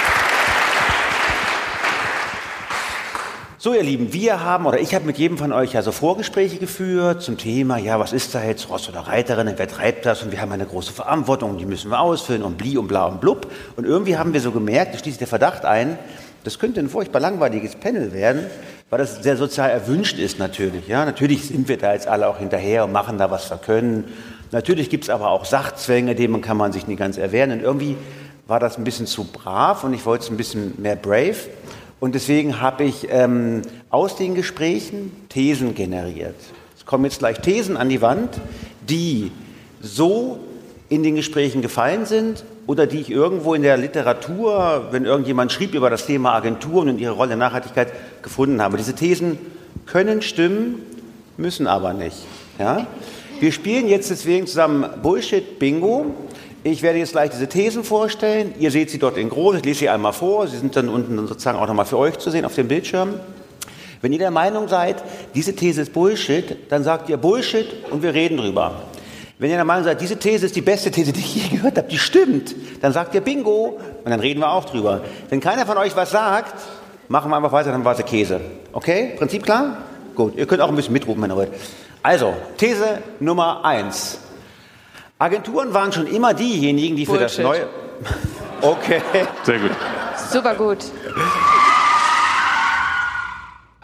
So, 3.60 3.74
ihr 3.74 3.82
Lieben, 3.82 4.12
wir 4.12 4.44
haben, 4.44 4.66
oder 4.66 4.78
ich 4.78 4.94
habe 4.94 5.04
mit 5.04 5.18
jedem 5.18 5.36
von 5.36 5.50
euch 5.50 5.72
ja 5.72 5.82
so 5.82 5.90
Vorgespräche 5.90 6.58
geführt 6.58 7.22
zum 7.22 7.38
Thema, 7.38 7.76
ja, 7.76 7.98
was 7.98 8.12
ist 8.12 8.32
da 8.32 8.44
jetzt, 8.44 8.70
Ross 8.70 8.88
oder 8.88 9.00
Reiterin, 9.00 9.52
wer 9.56 9.66
treibt 9.66 10.06
das 10.06 10.22
und 10.22 10.30
wir 10.30 10.40
haben 10.40 10.52
eine 10.52 10.64
große 10.64 10.92
Verantwortung, 10.92 11.58
die 11.58 11.66
müssen 11.66 11.90
wir 11.90 11.98
ausfüllen 11.98 12.44
und 12.44 12.56
bli 12.56 12.78
und 12.78 12.86
bla 12.86 13.06
und 13.06 13.20
blub. 13.20 13.50
Und 13.74 13.84
irgendwie 13.84 14.16
haben 14.16 14.32
wir 14.32 14.40
so 14.40 14.52
gemerkt, 14.52 14.94
da 14.94 14.98
schließt 15.00 15.18
der 15.20 15.26
Verdacht 15.26 15.64
ein, 15.64 15.98
das 16.44 16.60
könnte 16.60 16.78
ein 16.78 16.88
furchtbar 16.88 17.18
langweiliges 17.18 17.74
Panel 17.74 18.12
werden, 18.12 18.46
weil 18.90 19.00
das 19.00 19.24
sehr 19.24 19.36
sozial 19.36 19.70
erwünscht 19.70 20.20
ist 20.20 20.38
natürlich. 20.38 20.86
Ja, 20.86 21.04
natürlich 21.04 21.48
sind 21.48 21.66
wir 21.66 21.78
da 21.78 21.94
jetzt 21.94 22.06
alle 22.06 22.28
auch 22.28 22.38
hinterher 22.38 22.84
und 22.84 22.92
machen 22.92 23.18
da, 23.18 23.32
was 23.32 23.50
wir 23.50 23.58
können. 23.58 24.04
Natürlich 24.52 24.88
gibt 24.88 25.02
es 25.02 25.10
aber 25.10 25.32
auch 25.32 25.44
Sachzwänge, 25.44 26.14
denen 26.14 26.42
kann 26.42 26.56
man 26.56 26.70
sich 26.70 26.86
nicht 26.86 27.00
ganz 27.00 27.18
erwehren. 27.18 27.50
Und 27.50 27.62
irgendwie 27.62 27.96
war 28.46 28.60
das 28.60 28.78
ein 28.78 28.84
bisschen 28.84 29.08
zu 29.08 29.24
brav 29.24 29.82
und 29.82 29.94
ich 29.94 30.06
wollte 30.06 30.22
es 30.22 30.30
ein 30.30 30.36
bisschen 30.36 30.80
mehr 30.80 30.94
brave. 30.94 31.36
Und 32.00 32.14
deswegen 32.14 32.60
habe 32.60 32.84
ich 32.84 33.08
ähm, 33.10 33.62
aus 33.90 34.16
den 34.16 34.34
Gesprächen 34.34 35.12
Thesen 35.28 35.74
generiert. 35.74 36.36
Es 36.76 36.86
kommen 36.86 37.04
jetzt 37.04 37.18
gleich 37.18 37.40
Thesen 37.40 37.76
an 37.76 37.88
die 37.88 38.00
Wand, 38.00 38.40
die 38.88 39.32
so 39.80 40.40
in 40.88 41.02
den 41.02 41.16
Gesprächen 41.16 41.60
gefallen 41.60 42.06
sind 42.06 42.44
oder 42.66 42.86
die 42.86 43.00
ich 43.00 43.10
irgendwo 43.10 43.54
in 43.54 43.62
der 43.62 43.76
Literatur, 43.76 44.88
wenn 44.90 45.04
irgendjemand 45.04 45.52
schrieb 45.52 45.74
über 45.74 45.90
das 45.90 46.06
Thema 46.06 46.34
Agenturen 46.34 46.88
und 46.88 46.98
ihre 46.98 47.14
Rolle 47.14 47.32
in 47.32 47.38
Nachhaltigkeit, 47.38 47.92
gefunden 48.22 48.62
habe. 48.62 48.76
Diese 48.76 48.94
Thesen 48.94 49.38
können 49.86 50.22
stimmen, 50.22 50.82
müssen 51.36 51.66
aber 51.66 51.94
nicht. 51.94 52.16
Ja? 52.58 52.86
Wir 53.40 53.52
spielen 53.52 53.88
jetzt 53.88 54.10
deswegen 54.10 54.46
zusammen 54.46 54.84
Bullshit-Bingo. 55.02 56.06
Ich 56.64 56.82
werde 56.82 56.98
jetzt 56.98 57.12
gleich 57.12 57.30
diese 57.30 57.48
Thesen 57.48 57.84
vorstellen. 57.84 58.54
Ihr 58.58 58.70
seht 58.70 58.90
sie 58.90 58.98
dort 58.98 59.16
in 59.16 59.28
groß. 59.28 59.56
Ich 59.56 59.64
lese 59.64 59.78
sie 59.80 59.88
einmal 59.88 60.12
vor. 60.12 60.48
Sie 60.48 60.56
sind 60.56 60.74
dann 60.74 60.88
unten 60.88 61.26
sozusagen 61.28 61.58
auch 61.58 61.68
nochmal 61.68 61.86
für 61.86 61.98
euch 61.98 62.18
zu 62.18 62.30
sehen 62.30 62.44
auf 62.44 62.54
dem 62.54 62.66
Bildschirm. 62.66 63.14
Wenn 64.00 64.12
ihr 64.12 64.18
der 64.18 64.30
Meinung 64.30 64.68
seid, 64.68 65.02
diese 65.34 65.54
These 65.54 65.82
ist 65.82 65.92
Bullshit, 65.92 66.70
dann 66.70 66.84
sagt 66.84 67.08
ihr 67.08 67.16
Bullshit 67.16 67.66
und 67.90 68.02
wir 68.02 68.14
reden 68.14 68.38
drüber. 68.38 68.82
Wenn 69.38 69.50
ihr 69.50 69.56
der 69.56 69.64
Meinung 69.64 69.84
seid, 69.84 70.00
diese 70.00 70.16
These 70.16 70.46
ist 70.46 70.56
die 70.56 70.62
beste 70.62 70.90
These, 70.90 71.12
die 71.12 71.20
ich 71.20 71.34
je 71.36 71.56
gehört 71.56 71.78
habe, 71.78 71.88
die 71.88 71.98
stimmt, 71.98 72.54
dann 72.80 72.92
sagt 72.92 73.14
ihr 73.14 73.20
Bingo 73.20 73.78
und 74.04 74.10
dann 74.10 74.20
reden 74.20 74.40
wir 74.40 74.50
auch 74.50 74.64
drüber. 74.64 75.02
Wenn 75.30 75.40
keiner 75.40 75.64
von 75.64 75.78
euch 75.78 75.94
was 75.94 76.10
sagt, 76.10 76.54
machen 77.08 77.30
wir 77.30 77.36
einfach 77.36 77.52
weiter, 77.52 77.70
dann 77.70 77.84
war 77.84 77.98
es 77.98 78.04
Käse. 78.04 78.40
Okay? 78.72 79.14
Prinzip 79.16 79.44
klar? 79.44 79.78
Gut. 80.14 80.36
Ihr 80.36 80.46
könnt 80.46 80.60
auch 80.60 80.68
ein 80.68 80.76
bisschen 80.76 80.92
mitrufen, 80.92 81.22
wenn 81.22 81.30
ihr 81.30 81.36
wollt. 81.36 81.50
Also, 82.02 82.34
These 82.56 82.98
Nummer 83.20 83.64
eins. 83.64 84.18
Agenturen 85.20 85.74
waren 85.74 85.92
schon 85.92 86.06
immer 86.06 86.32
diejenigen, 86.32 86.94
die 86.94 87.06
für 87.06 87.18
das 87.18 87.38
neue. 87.38 87.66
Okay. 88.60 89.00
Sehr 89.44 89.60
gut. 89.60 89.70
Super 90.32 90.52
gut. 90.56 90.78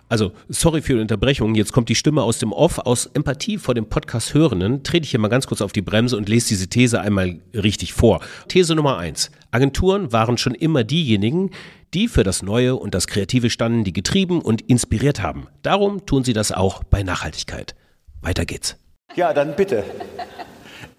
Also, 0.09 0.33
sorry 0.49 0.83
für 0.83 0.95
die 0.95 1.01
Unterbrechung. 1.01 1.55
Jetzt 1.55 1.73
kommt 1.73 1.89
die 1.89 1.95
Stimme 1.95 2.25
aus 2.25 2.39
dem 2.39 2.53
Off. 2.53 2.81
Aus 2.81 3.07
Empathie 3.07 3.59
vor 3.59 3.75
dem 3.75 3.89
Podcast-Hörenden 3.89 4.83
trete 4.83 5.05
ich 5.05 5.11
hier 5.13 5.21
mal 5.21 5.29
ganz 5.29 5.47
kurz 5.47 5.61
auf 5.61 5.71
die 5.71 5.81
Bremse 5.81 6.17
und 6.17 6.29
lese 6.29 6.49
diese 6.49 6.67
These 6.67 7.01
einmal 7.01 7.39
richtig 7.55 7.93
vor. 7.93 8.19
These 8.49 8.75
Nummer 8.75 8.99
eins. 8.99 9.31
Agenturen 9.53 10.13
waren 10.13 10.39
schon 10.39 10.57
immer 10.57 10.83
diejenigen, 10.83 11.51
die 11.95 12.09
für 12.09 12.25
das 12.25 12.43
Neue 12.43 12.75
und 12.75 12.97
das 12.97 13.07
Kreative 13.07 13.49
standen, 13.49 13.85
die 13.85 13.93
getrieben 13.93 14.41
und 14.43 14.61
inspiriert 14.63 15.23
haben. 15.23 15.47
Darum 15.63 16.05
tun 16.05 16.25
sie 16.25 16.33
das 16.33 16.51
auch 16.51 16.83
bei 16.83 17.05
Nachhaltigkeit. 17.05 17.77
Weiter 18.23 18.45
geht's. 18.45 18.77
Ja, 19.15 19.33
dann 19.33 19.55
bitte. 19.55 19.85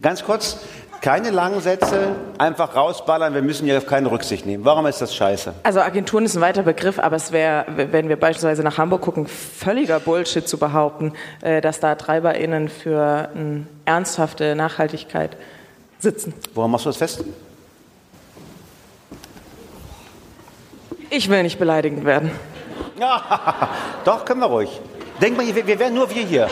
Ganz 0.01 0.23
kurz, 0.23 0.57
keine 1.01 1.29
langen 1.29 1.61
Sätze, 1.61 2.15
einfach 2.37 2.75
rausballern, 2.75 3.33
wir 3.33 3.41
müssen 3.41 3.65
hier 3.65 3.77
auf 3.77 3.85
keine 3.85 4.09
Rücksicht 4.11 4.45
nehmen. 4.45 4.65
Warum 4.65 4.85
ist 4.87 5.01
das 5.01 5.15
scheiße? 5.15 5.53
Also 5.63 5.79
Agenturen 5.79 6.25
ist 6.25 6.35
ein 6.35 6.41
weiter 6.41 6.63
Begriff, 6.63 6.99
aber 6.99 7.15
es 7.15 7.31
wäre, 7.31 7.65
wenn 7.67 8.09
wir 8.09 8.19
beispielsweise 8.19 8.63
nach 8.63 8.77
Hamburg 8.77 9.01
gucken, 9.01 9.27
völliger 9.27 9.99
Bullshit 9.99 10.47
zu 10.47 10.57
behaupten, 10.57 11.13
äh, 11.41 11.61
dass 11.61 11.79
da 11.79 11.95
TreiberInnen 11.95 12.69
für 12.69 13.29
eine 13.33 13.67
ernsthafte 13.85 14.55
Nachhaltigkeit 14.55 15.37
sitzen. 15.99 16.33
Woran 16.53 16.71
machst 16.71 16.85
du 16.85 16.89
das 16.89 16.97
fest? 16.97 17.23
Ich 21.09 21.29
will 21.29 21.43
nicht 21.43 21.59
beleidigend 21.59 22.03
werden. 22.03 22.31
Ja, 22.99 23.69
doch, 24.05 24.25
können 24.25 24.41
wir 24.41 24.47
ruhig. 24.47 24.81
Denk 25.21 25.37
mal, 25.37 25.45
wir 25.45 25.79
wären 25.79 25.93
nur 25.93 26.09
wir 26.09 26.23
hier. 26.23 26.49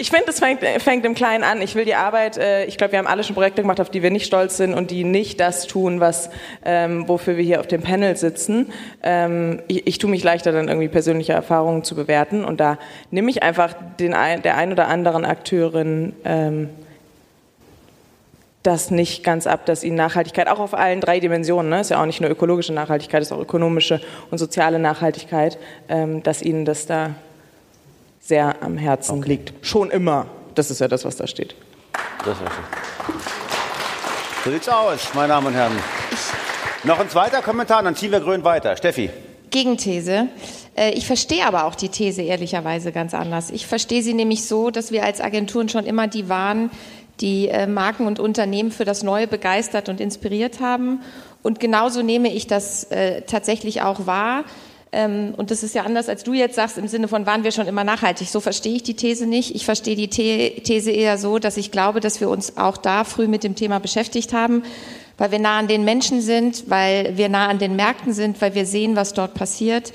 Ich 0.00 0.08
finde, 0.08 0.30
es 0.30 0.38
fängt, 0.38 0.64
fängt, 0.82 1.04
im 1.04 1.14
Kleinen 1.14 1.44
an. 1.44 1.60
Ich 1.60 1.74
will 1.74 1.84
die 1.84 1.94
Arbeit, 1.94 2.38
äh, 2.38 2.64
ich 2.64 2.78
glaube, 2.78 2.92
wir 2.92 2.98
haben 2.98 3.06
alle 3.06 3.22
schon 3.22 3.34
Projekte 3.34 3.60
gemacht, 3.60 3.82
auf 3.82 3.90
die 3.90 4.02
wir 4.02 4.10
nicht 4.10 4.24
stolz 4.24 4.56
sind 4.56 4.72
und 4.72 4.90
die 4.90 5.04
nicht 5.04 5.38
das 5.40 5.66
tun, 5.66 6.00
was, 6.00 6.30
ähm, 6.64 7.06
wofür 7.06 7.36
wir 7.36 7.44
hier 7.44 7.60
auf 7.60 7.66
dem 7.66 7.82
Panel 7.82 8.16
sitzen. 8.16 8.72
Ähm, 9.02 9.60
ich, 9.68 9.86
ich 9.86 9.98
tue 9.98 10.08
mich 10.08 10.24
leichter, 10.24 10.52
dann 10.52 10.68
irgendwie 10.68 10.88
persönliche 10.88 11.34
Erfahrungen 11.34 11.84
zu 11.84 11.94
bewerten 11.94 12.46
und 12.46 12.60
da 12.60 12.78
nehme 13.10 13.30
ich 13.30 13.42
einfach 13.42 13.74
den 13.98 14.14
ein, 14.14 14.40
der 14.40 14.56
ein 14.56 14.72
oder 14.72 14.88
anderen 14.88 15.26
Akteurin 15.26 16.14
ähm, 16.24 16.70
das 18.62 18.90
nicht 18.90 19.22
ganz 19.22 19.46
ab, 19.46 19.66
dass 19.66 19.84
ihnen 19.84 19.96
Nachhaltigkeit 19.96 20.48
auch 20.48 20.60
auf 20.60 20.72
allen 20.72 21.02
drei 21.02 21.20
Dimensionen, 21.20 21.68
ne, 21.68 21.80
ist 21.80 21.90
ja 21.90 22.00
auch 22.00 22.06
nicht 22.06 22.22
nur 22.22 22.30
ökologische 22.30 22.72
Nachhaltigkeit, 22.72 23.20
ist 23.20 23.32
auch 23.32 23.40
ökonomische 23.40 24.00
und 24.30 24.38
soziale 24.38 24.78
Nachhaltigkeit, 24.78 25.58
ähm, 25.90 26.22
dass 26.22 26.40
ihnen 26.40 26.64
das 26.64 26.86
da 26.86 27.16
sehr 28.30 28.62
am 28.62 28.78
Herzen 28.78 29.18
okay. 29.18 29.28
liegt. 29.28 29.66
Schon 29.66 29.90
immer. 29.90 30.26
Das 30.54 30.70
ist 30.70 30.80
ja 30.80 30.86
das, 30.88 31.04
was 31.04 31.16
da 31.16 31.26
steht. 31.26 31.56
Das 32.24 32.38
ist 32.38 32.38
schön. 32.38 33.16
So 34.44 34.50
sieht's 34.52 34.68
aus, 34.68 35.12
meine 35.14 35.28
Damen 35.28 35.48
und 35.48 35.54
Herren. 35.54 35.72
Noch 36.84 37.00
ein 37.00 37.10
zweiter 37.10 37.42
Kommentar, 37.42 37.82
dann 37.82 37.96
ziehen 37.96 38.12
wir 38.12 38.20
grün 38.20 38.44
weiter. 38.44 38.76
Steffi. 38.76 39.10
Gegenthese. 39.50 40.28
Äh, 40.76 40.92
ich 40.92 41.06
verstehe 41.08 41.44
aber 41.44 41.64
auch 41.64 41.74
die 41.74 41.88
These 41.88 42.22
ehrlicherweise 42.22 42.92
ganz 42.92 43.14
anders. 43.14 43.50
Ich 43.50 43.66
verstehe 43.66 44.02
sie 44.02 44.14
nämlich 44.14 44.46
so, 44.46 44.70
dass 44.70 44.92
wir 44.92 45.04
als 45.04 45.20
Agenturen 45.20 45.68
schon 45.68 45.84
immer 45.84 46.06
die 46.06 46.28
waren, 46.28 46.70
die 47.20 47.48
äh, 47.48 47.66
Marken 47.66 48.06
und 48.06 48.20
Unternehmen 48.20 48.70
für 48.70 48.84
das 48.84 49.02
Neue 49.02 49.26
begeistert 49.26 49.88
und 49.88 50.00
inspiriert 50.00 50.60
haben. 50.60 51.02
Und 51.42 51.58
genauso 51.58 52.02
nehme 52.02 52.32
ich 52.32 52.46
das 52.46 52.84
äh, 52.84 53.22
tatsächlich 53.22 53.82
auch 53.82 54.06
wahr. 54.06 54.44
Ähm, 54.92 55.34
und 55.36 55.50
das 55.50 55.62
ist 55.62 55.74
ja 55.74 55.84
anders, 55.84 56.08
als 56.08 56.24
du 56.24 56.32
jetzt 56.32 56.56
sagst, 56.56 56.76
im 56.76 56.88
Sinne 56.88 57.06
von, 57.06 57.26
waren 57.26 57.44
wir 57.44 57.52
schon 57.52 57.68
immer 57.68 57.84
nachhaltig. 57.84 58.28
So 58.28 58.40
verstehe 58.40 58.74
ich 58.74 58.82
die 58.82 58.94
These 58.94 59.26
nicht. 59.26 59.54
Ich 59.54 59.64
verstehe 59.64 59.96
die 59.96 60.08
These 60.08 60.90
eher 60.90 61.16
so, 61.18 61.38
dass 61.38 61.56
ich 61.56 61.70
glaube, 61.70 62.00
dass 62.00 62.20
wir 62.20 62.28
uns 62.28 62.56
auch 62.56 62.76
da 62.76 63.04
früh 63.04 63.28
mit 63.28 63.44
dem 63.44 63.54
Thema 63.54 63.78
beschäftigt 63.78 64.32
haben, 64.32 64.64
weil 65.16 65.30
wir 65.30 65.38
nah 65.38 65.58
an 65.58 65.68
den 65.68 65.84
Menschen 65.84 66.20
sind, 66.20 66.64
weil 66.68 67.16
wir 67.16 67.28
nah 67.28 67.48
an 67.48 67.58
den 67.58 67.76
Märkten 67.76 68.12
sind, 68.12 68.40
weil 68.40 68.54
wir 68.54 68.66
sehen, 68.66 68.96
was 68.96 69.12
dort 69.12 69.34
passiert. 69.34 69.92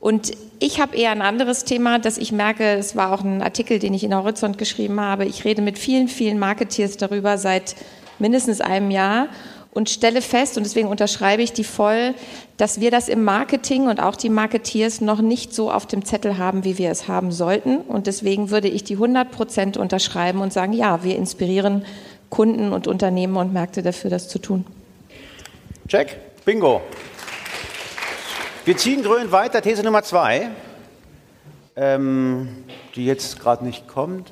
Und 0.00 0.32
ich 0.58 0.80
habe 0.80 0.96
eher 0.96 1.12
ein 1.12 1.22
anderes 1.22 1.64
Thema, 1.64 2.00
dass 2.00 2.18
ich 2.18 2.32
merke, 2.32 2.64
es 2.74 2.96
war 2.96 3.12
auch 3.12 3.22
ein 3.22 3.42
Artikel, 3.42 3.78
den 3.78 3.94
ich 3.94 4.02
in 4.02 4.14
Horizont 4.14 4.58
geschrieben 4.58 5.00
habe. 5.00 5.24
Ich 5.24 5.44
rede 5.44 5.62
mit 5.62 5.78
vielen, 5.78 6.08
vielen 6.08 6.40
Marketeers 6.40 6.96
darüber 6.96 7.38
seit 7.38 7.76
mindestens 8.18 8.60
einem 8.60 8.90
Jahr 8.90 9.28
und 9.72 9.88
stelle 9.88 10.20
fest, 10.20 10.58
und 10.58 10.64
deswegen 10.64 10.88
unterschreibe 10.88 11.42
ich 11.42 11.52
die 11.52 11.64
voll, 11.64 12.14
dass 12.58 12.80
wir 12.80 12.90
das 12.90 13.08
im 13.08 13.24
Marketing 13.24 13.88
und 13.88 14.00
auch 14.00 14.16
die 14.16 14.28
Marketeers 14.28 15.00
noch 15.00 15.20
nicht 15.22 15.54
so 15.54 15.72
auf 15.72 15.86
dem 15.86 16.04
Zettel 16.04 16.36
haben, 16.36 16.64
wie 16.64 16.76
wir 16.76 16.90
es 16.90 17.08
haben 17.08 17.32
sollten. 17.32 17.78
Und 17.78 18.06
deswegen 18.06 18.50
würde 18.50 18.68
ich 18.68 18.84
die 18.84 18.94
100 18.94 19.30
Prozent 19.30 19.76
unterschreiben 19.78 20.42
und 20.42 20.52
sagen, 20.52 20.74
ja, 20.74 21.02
wir 21.02 21.16
inspirieren 21.16 21.86
Kunden 22.28 22.72
und 22.72 22.86
Unternehmen 22.86 23.36
und 23.36 23.52
Märkte 23.52 23.82
dafür, 23.82 24.10
das 24.10 24.28
zu 24.28 24.38
tun. 24.38 24.66
Check, 25.88 26.18
bingo. 26.44 26.82
Wir 28.66 28.76
ziehen 28.76 29.02
grün 29.02 29.32
weiter, 29.32 29.62
These 29.62 29.82
Nummer 29.82 30.02
zwei, 30.02 30.50
ähm, 31.76 32.64
die 32.94 33.06
jetzt 33.06 33.40
gerade 33.40 33.64
nicht 33.64 33.88
kommt. 33.88 34.30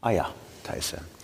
Ah 0.00 0.10
ja, 0.10 0.28
da 0.64 0.74
ist 0.74 0.90
sie. 0.90 1.15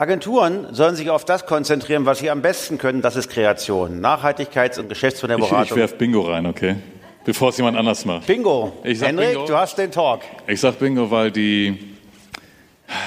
Agenturen 0.00 0.68
sollen 0.72 0.96
sich 0.96 1.10
auf 1.10 1.26
das 1.26 1.44
konzentrieren, 1.44 2.06
was 2.06 2.20
sie 2.20 2.30
am 2.30 2.40
besten 2.40 2.78
können, 2.78 3.02
das 3.02 3.16
ist 3.16 3.28
Kreation, 3.28 4.00
Nachhaltigkeits- 4.00 4.80
und 4.80 4.88
Geschäftsmodellberatung. 4.88 5.62
Ich, 5.62 5.70
ich 5.72 5.76
werfe 5.76 5.96
Bingo 5.96 6.22
rein, 6.22 6.46
okay? 6.46 6.76
Bevor 7.26 7.50
es 7.50 7.58
jemand 7.58 7.76
anders 7.76 8.06
macht. 8.06 8.26
Bingo. 8.26 8.72
Henrik, 8.82 9.32
Bingo. 9.32 9.44
du 9.44 9.54
hast 9.54 9.76
den 9.76 9.90
Talk. 9.90 10.22
Ich 10.46 10.58
sag 10.58 10.78
Bingo, 10.78 11.10
weil 11.10 11.30
die, 11.30 11.96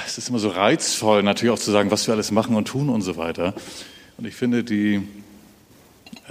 es 0.06 0.20
ist 0.20 0.30
immer 0.30 0.38
so 0.38 0.50
reizvoll, 0.50 1.24
natürlich 1.24 1.52
auch 1.52 1.58
zu 1.58 1.72
sagen, 1.72 1.90
was 1.90 2.06
wir 2.06 2.14
alles 2.14 2.30
machen 2.30 2.56
und 2.56 2.68
tun 2.68 2.90
und 2.90 3.02
so 3.02 3.18
weiter. 3.18 3.56
Und 4.20 4.28
ich 4.28 4.36
finde, 4.36 4.64
die, 4.64 5.02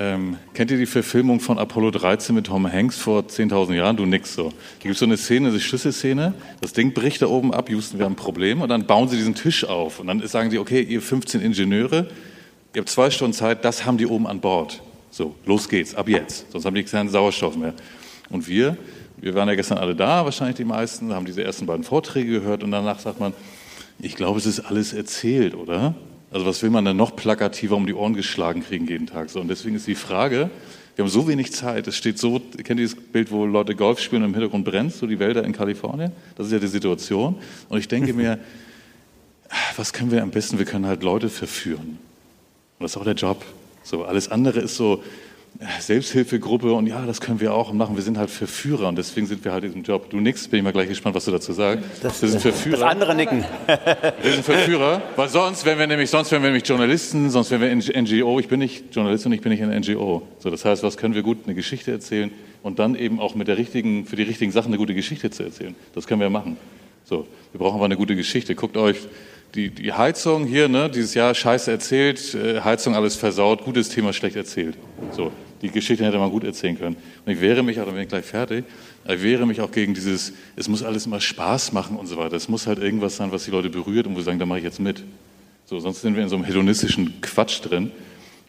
ähm, 0.02 0.36
kennt 0.52 0.72
ihr 0.72 0.78
die 0.78 0.86
Verfilmung 0.86 1.38
von 1.38 1.58
Apollo 1.58 1.92
13 1.92 2.34
mit 2.34 2.46
Tom 2.46 2.70
Hanks 2.70 2.98
vor 2.98 3.20
10.000 3.20 3.74
Jahren? 3.74 3.96
Du 3.96 4.04
nix 4.04 4.34
so. 4.34 4.48
Da 4.48 4.54
gibt 4.80 4.94
es 4.94 4.98
so 4.98 5.04
eine 5.04 5.16
Szene, 5.16 5.50
eine 5.50 5.60
Schlüsselszene. 5.60 6.34
Das 6.60 6.72
Ding 6.72 6.92
bricht 6.92 7.22
da 7.22 7.26
oben 7.26 7.54
ab, 7.54 7.70
Houston, 7.70 7.98
wir 7.98 8.06
haben 8.06 8.14
ein 8.14 8.16
Problem. 8.16 8.62
Und 8.62 8.68
dann 8.68 8.84
bauen 8.86 9.08
sie 9.08 9.16
diesen 9.16 9.36
Tisch 9.36 9.64
auf. 9.64 10.00
Und 10.00 10.08
dann 10.08 10.26
sagen 10.26 10.50
die, 10.50 10.58
okay, 10.58 10.82
ihr 10.82 11.00
15 11.00 11.40
Ingenieure, 11.40 12.08
ihr 12.74 12.80
habt 12.80 12.88
zwei 12.88 13.10
Stunden 13.10 13.32
Zeit, 13.32 13.64
das 13.64 13.86
haben 13.86 13.96
die 13.96 14.06
oben 14.06 14.26
an 14.26 14.40
Bord. 14.40 14.82
So, 15.12 15.36
los 15.46 15.68
geht's, 15.68 15.94
ab 15.94 16.08
jetzt. 16.08 16.50
Sonst 16.50 16.64
haben 16.64 16.74
die 16.74 16.82
keinen 16.82 17.08
Sauerstoff 17.08 17.56
mehr. 17.56 17.74
Und 18.28 18.48
wir, 18.48 18.76
wir 19.18 19.36
waren 19.36 19.48
ja 19.48 19.54
gestern 19.54 19.78
alle 19.78 19.94
da, 19.94 20.24
wahrscheinlich 20.24 20.56
die 20.56 20.64
meisten, 20.64 21.14
haben 21.14 21.26
diese 21.26 21.44
ersten 21.44 21.66
beiden 21.66 21.84
Vorträge 21.84 22.40
gehört 22.40 22.64
und 22.64 22.72
danach 22.72 22.98
sagt 22.98 23.20
man, 23.20 23.34
ich 24.00 24.16
glaube, 24.16 24.40
es 24.40 24.46
ist 24.46 24.60
alles 24.60 24.94
erzählt, 24.94 25.54
oder? 25.54 25.94
Also 26.32 26.46
was 26.46 26.62
will 26.62 26.70
man 26.70 26.84
denn 26.84 26.96
noch 26.96 27.14
plakativer 27.14 27.76
um 27.76 27.86
die 27.86 27.92
Ohren 27.92 28.14
geschlagen 28.14 28.64
kriegen 28.64 28.86
jeden 28.86 29.06
Tag? 29.06 29.28
So, 29.28 29.40
und 29.40 29.48
deswegen 29.48 29.76
ist 29.76 29.86
die 29.86 29.94
Frage, 29.94 30.50
wir 30.96 31.04
haben 31.04 31.10
so 31.10 31.28
wenig 31.28 31.52
Zeit, 31.52 31.86
es 31.86 31.96
steht 31.96 32.18
so, 32.18 32.40
kennt 32.64 32.80
ihr 32.80 32.86
das 32.86 32.94
Bild, 32.94 33.30
wo 33.30 33.44
Leute 33.44 33.74
Golf 33.74 34.00
spielen 34.00 34.22
und 34.22 34.30
im 34.30 34.34
Hintergrund 34.34 34.64
brennt, 34.64 34.94
so 34.94 35.06
die 35.06 35.18
Wälder 35.18 35.44
in 35.44 35.52
Kalifornien? 35.52 36.12
Das 36.36 36.46
ist 36.46 36.52
ja 36.52 36.58
die 36.58 36.66
Situation. 36.68 37.36
Und 37.68 37.78
ich 37.78 37.88
denke 37.88 38.14
mir, 38.14 38.38
was 39.76 39.92
können 39.92 40.10
wir 40.10 40.22
am 40.22 40.30
besten? 40.30 40.58
Wir 40.58 40.64
können 40.64 40.86
halt 40.86 41.02
Leute 41.02 41.28
verführen. 41.28 41.98
Und 42.78 42.84
das 42.84 42.92
ist 42.92 42.96
auch 42.96 43.04
der 43.04 43.14
Job. 43.14 43.44
So, 43.82 44.04
alles 44.04 44.30
andere 44.30 44.60
ist 44.60 44.76
so, 44.76 45.02
Selbsthilfegruppe 45.80 46.72
und 46.72 46.86
ja, 46.86 47.04
das 47.06 47.20
können 47.20 47.40
wir 47.40 47.54
auch 47.54 47.72
machen. 47.72 47.96
Wir 47.96 48.02
sind 48.02 48.18
halt 48.18 48.30
Verführer 48.30 48.88
und 48.88 48.96
deswegen 48.96 49.26
sind 49.26 49.44
wir 49.44 49.52
halt 49.52 49.64
in 49.64 49.70
diesem 49.70 49.82
Job. 49.84 50.10
Du 50.10 50.18
nix, 50.20 50.48
bin 50.48 50.58
ich 50.58 50.64
mal 50.64 50.72
gleich 50.72 50.88
gespannt, 50.88 51.14
was 51.14 51.24
du 51.24 51.30
dazu 51.30 51.52
sagst. 51.52 51.84
Das, 52.02 52.20
wir 52.20 52.28
sind 52.28 52.40
Verführer. 52.40 52.78
Das 52.78 52.90
andere 52.90 53.14
nicken. 53.14 53.44
Wir 54.22 54.32
sind 54.32 54.44
Verführer, 54.44 55.02
weil 55.16 55.28
sonst 55.28 55.64
wären 55.64 55.78
wir 55.78 55.86
nämlich, 55.86 56.10
sonst 56.10 56.30
wären 56.32 56.42
wir 56.42 56.50
nämlich 56.50 56.68
Journalisten, 56.68 57.30
sonst 57.30 57.50
wären 57.50 57.60
wir 57.60 58.02
NGO. 58.02 58.40
Ich 58.40 58.48
bin 58.48 58.60
nicht 58.60 58.94
Journalist 58.94 59.26
und 59.26 59.32
ich 59.32 59.40
bin 59.40 59.52
nicht 59.52 59.62
eine 59.62 59.78
NGO. 59.78 60.22
So, 60.38 60.50
das 60.50 60.64
heißt, 60.64 60.82
was 60.82 60.96
können 60.96 61.14
wir 61.14 61.22
gut? 61.22 61.38
Eine 61.44 61.54
Geschichte 61.54 61.92
erzählen 61.92 62.30
und 62.62 62.78
dann 62.78 62.94
eben 62.94 63.20
auch 63.20 63.34
mit 63.34 63.48
der 63.48 63.58
richtigen, 63.58 64.06
für 64.06 64.16
die 64.16 64.22
richtigen 64.22 64.52
Sachen 64.52 64.68
eine 64.68 64.78
gute 64.78 64.94
Geschichte 64.94 65.30
zu 65.30 65.44
erzählen. 65.44 65.74
Das 65.94 66.06
können 66.06 66.20
wir 66.20 66.30
machen. 66.30 66.56
So, 67.04 67.26
wir 67.52 67.58
brauchen 67.58 67.76
aber 67.76 67.84
eine 67.86 67.96
gute 67.96 68.16
Geschichte. 68.16 68.54
Guckt 68.54 68.76
euch 68.76 68.96
die, 69.54 69.70
die 69.70 69.92
Heizung 69.92 70.46
hier, 70.46 70.68
ne, 70.68 70.90
dieses 70.90 71.14
Jahr 71.14 71.34
scheiße 71.34 71.70
erzählt, 71.70 72.34
äh, 72.34 72.60
Heizung 72.60 72.94
alles 72.94 73.16
versaut, 73.16 73.64
gutes 73.64 73.88
Thema 73.88 74.12
schlecht 74.12 74.36
erzählt. 74.36 74.76
So, 75.12 75.30
die 75.60 75.70
Geschichte 75.70 76.04
hätte 76.04 76.18
man 76.18 76.30
gut 76.30 76.44
erzählen 76.44 76.78
können. 76.78 76.96
Und 77.24 77.32
ich 77.32 77.40
wehre 77.40 77.62
mich, 77.62 77.78
aber 77.78 77.92
bin 77.92 78.02
ich 78.02 78.08
gleich 78.08 78.24
fertig, 78.24 78.64
ich 79.06 79.22
wehre 79.22 79.46
mich 79.46 79.60
auch 79.60 79.70
gegen 79.70 79.94
dieses, 79.94 80.32
es 80.56 80.68
muss 80.68 80.82
alles 80.82 81.06
immer 81.06 81.20
Spaß 81.20 81.72
machen 81.72 81.96
und 81.96 82.06
so 82.06 82.16
weiter. 82.16 82.36
Es 82.36 82.48
muss 82.48 82.66
halt 82.66 82.78
irgendwas 82.78 83.16
sein, 83.16 83.32
was 83.32 83.44
die 83.44 83.50
Leute 83.50 83.68
berührt 83.68 84.06
und 84.06 84.14
wo 84.14 84.18
sie 84.20 84.24
sagen, 84.24 84.38
da 84.38 84.46
mache 84.46 84.58
ich 84.58 84.64
jetzt 84.64 84.80
mit. 84.80 85.02
So, 85.66 85.78
sonst 85.80 86.02
sind 86.02 86.16
wir 86.16 86.22
in 86.22 86.28
so 86.28 86.36
einem 86.36 86.44
hedonistischen 86.44 87.20
Quatsch 87.20 87.60
drin. 87.62 87.90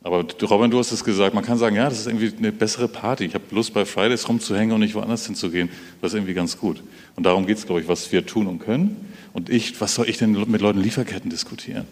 Aber 0.06 0.26
Robin, 0.50 0.70
du 0.70 0.80
hast 0.80 0.92
es 0.92 1.04
gesagt, 1.04 1.34
man 1.34 1.46
kann 1.46 1.58
sagen, 1.58 1.78
ja, 1.78 1.86
das 1.86 2.00
ist 2.00 2.08
irgendwie 2.08 2.34
eine 2.38 2.52
bessere 2.52 2.90
Party. 2.90 3.24
Ich 3.24 3.36
habe 3.36 3.46
Lust, 3.52 3.74
bei 3.74 3.86
Fridays 3.86 4.28
rumzuhängen 4.28 4.76
und 4.76 4.82
nicht 4.82 4.96
woanders 4.96 5.26
hinzugehen. 5.26 5.70
Das 6.02 6.12
ist 6.12 6.16
irgendwie 6.16 6.34
ganz 6.34 6.58
gut. 6.58 6.84
Und 7.16 7.26
darum 7.26 7.48
geht 7.48 7.58
es, 7.58 7.66
glaube 7.66 7.80
ich, 7.80 7.88
was 7.88 8.12
wir 8.12 8.26
tun 8.26 8.48
und 8.48 8.60
können. 8.60 9.14
Und 9.32 9.50
ich, 9.50 9.80
was 9.80 9.96
soll 9.96 10.10
ich 10.10 10.18
denn 10.18 10.34
mit 10.50 10.60
Leuten 10.60 10.82
Lieferketten 10.82 11.30
diskutieren? 11.30 11.88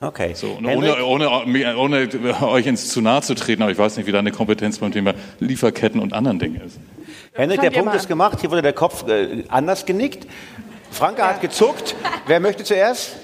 Okay. 0.00 0.32
So, 0.32 0.58
ohne, 0.58 1.04
ohne, 1.04 1.76
ohne, 1.76 2.08
euch 2.40 2.66
ins 2.66 2.88
zu 2.88 3.02
nahe 3.02 3.20
zu 3.20 3.34
treten, 3.34 3.60
aber 3.62 3.70
ich 3.70 3.76
weiß 3.76 3.98
nicht, 3.98 4.06
wie 4.06 4.12
deine 4.12 4.32
Kompetenz 4.32 4.78
beim 4.78 4.92
Thema 4.92 5.12
Lieferketten 5.40 6.00
und 6.00 6.14
anderen 6.14 6.38
Dingen 6.38 6.62
ist. 6.62 6.78
Henrik, 7.34 7.60
der 7.60 7.70
Punkt 7.70 7.94
ist 7.94 8.08
gemacht. 8.08 8.40
Hier 8.40 8.50
wurde 8.50 8.62
der 8.62 8.72
Kopf 8.72 9.06
äh, 9.06 9.44
anders 9.48 9.84
genickt. 9.84 10.26
Franka 10.90 11.22
ja. 11.22 11.34
hat 11.34 11.42
gezuckt. 11.42 11.94
Wer 12.26 12.40
möchte 12.40 12.64
zuerst? 12.64 13.16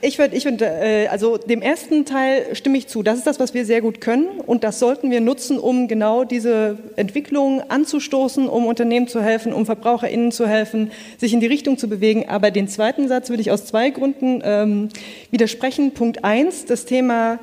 Ich 0.00 0.18
würde, 0.18 0.34
ich 0.34 0.44
würd, 0.44 0.62
äh, 0.62 1.08
also 1.10 1.36
dem 1.36 1.60
ersten 1.60 2.04
Teil 2.04 2.54
stimme 2.54 2.78
ich 2.78 2.86
zu. 2.86 3.02
Das 3.02 3.18
ist 3.18 3.26
das, 3.26 3.38
was 3.38 3.52
wir 3.52 3.66
sehr 3.66 3.82
gut 3.82 4.00
können 4.00 4.40
und 4.46 4.64
das 4.64 4.78
sollten 4.78 5.10
wir 5.10 5.20
nutzen, 5.20 5.58
um 5.58 5.86
genau 5.86 6.24
diese 6.24 6.78
Entwicklung 6.96 7.62
anzustoßen, 7.68 8.48
um 8.48 8.66
Unternehmen 8.66 9.08
zu 9.08 9.22
helfen, 9.22 9.52
um 9.52 9.66
VerbraucherInnen 9.66 10.32
zu 10.32 10.46
helfen, 10.46 10.90
sich 11.18 11.34
in 11.34 11.40
die 11.40 11.46
Richtung 11.46 11.76
zu 11.76 11.88
bewegen. 11.88 12.28
Aber 12.28 12.50
den 12.50 12.68
zweiten 12.68 13.08
Satz 13.08 13.28
würde 13.28 13.42
ich 13.42 13.50
aus 13.50 13.66
zwei 13.66 13.90
Gründen 13.90 14.40
ähm, 14.44 14.88
widersprechen. 15.30 15.92
Punkt 15.92 16.24
eins, 16.24 16.64
das 16.64 16.86
Thema 16.86 17.38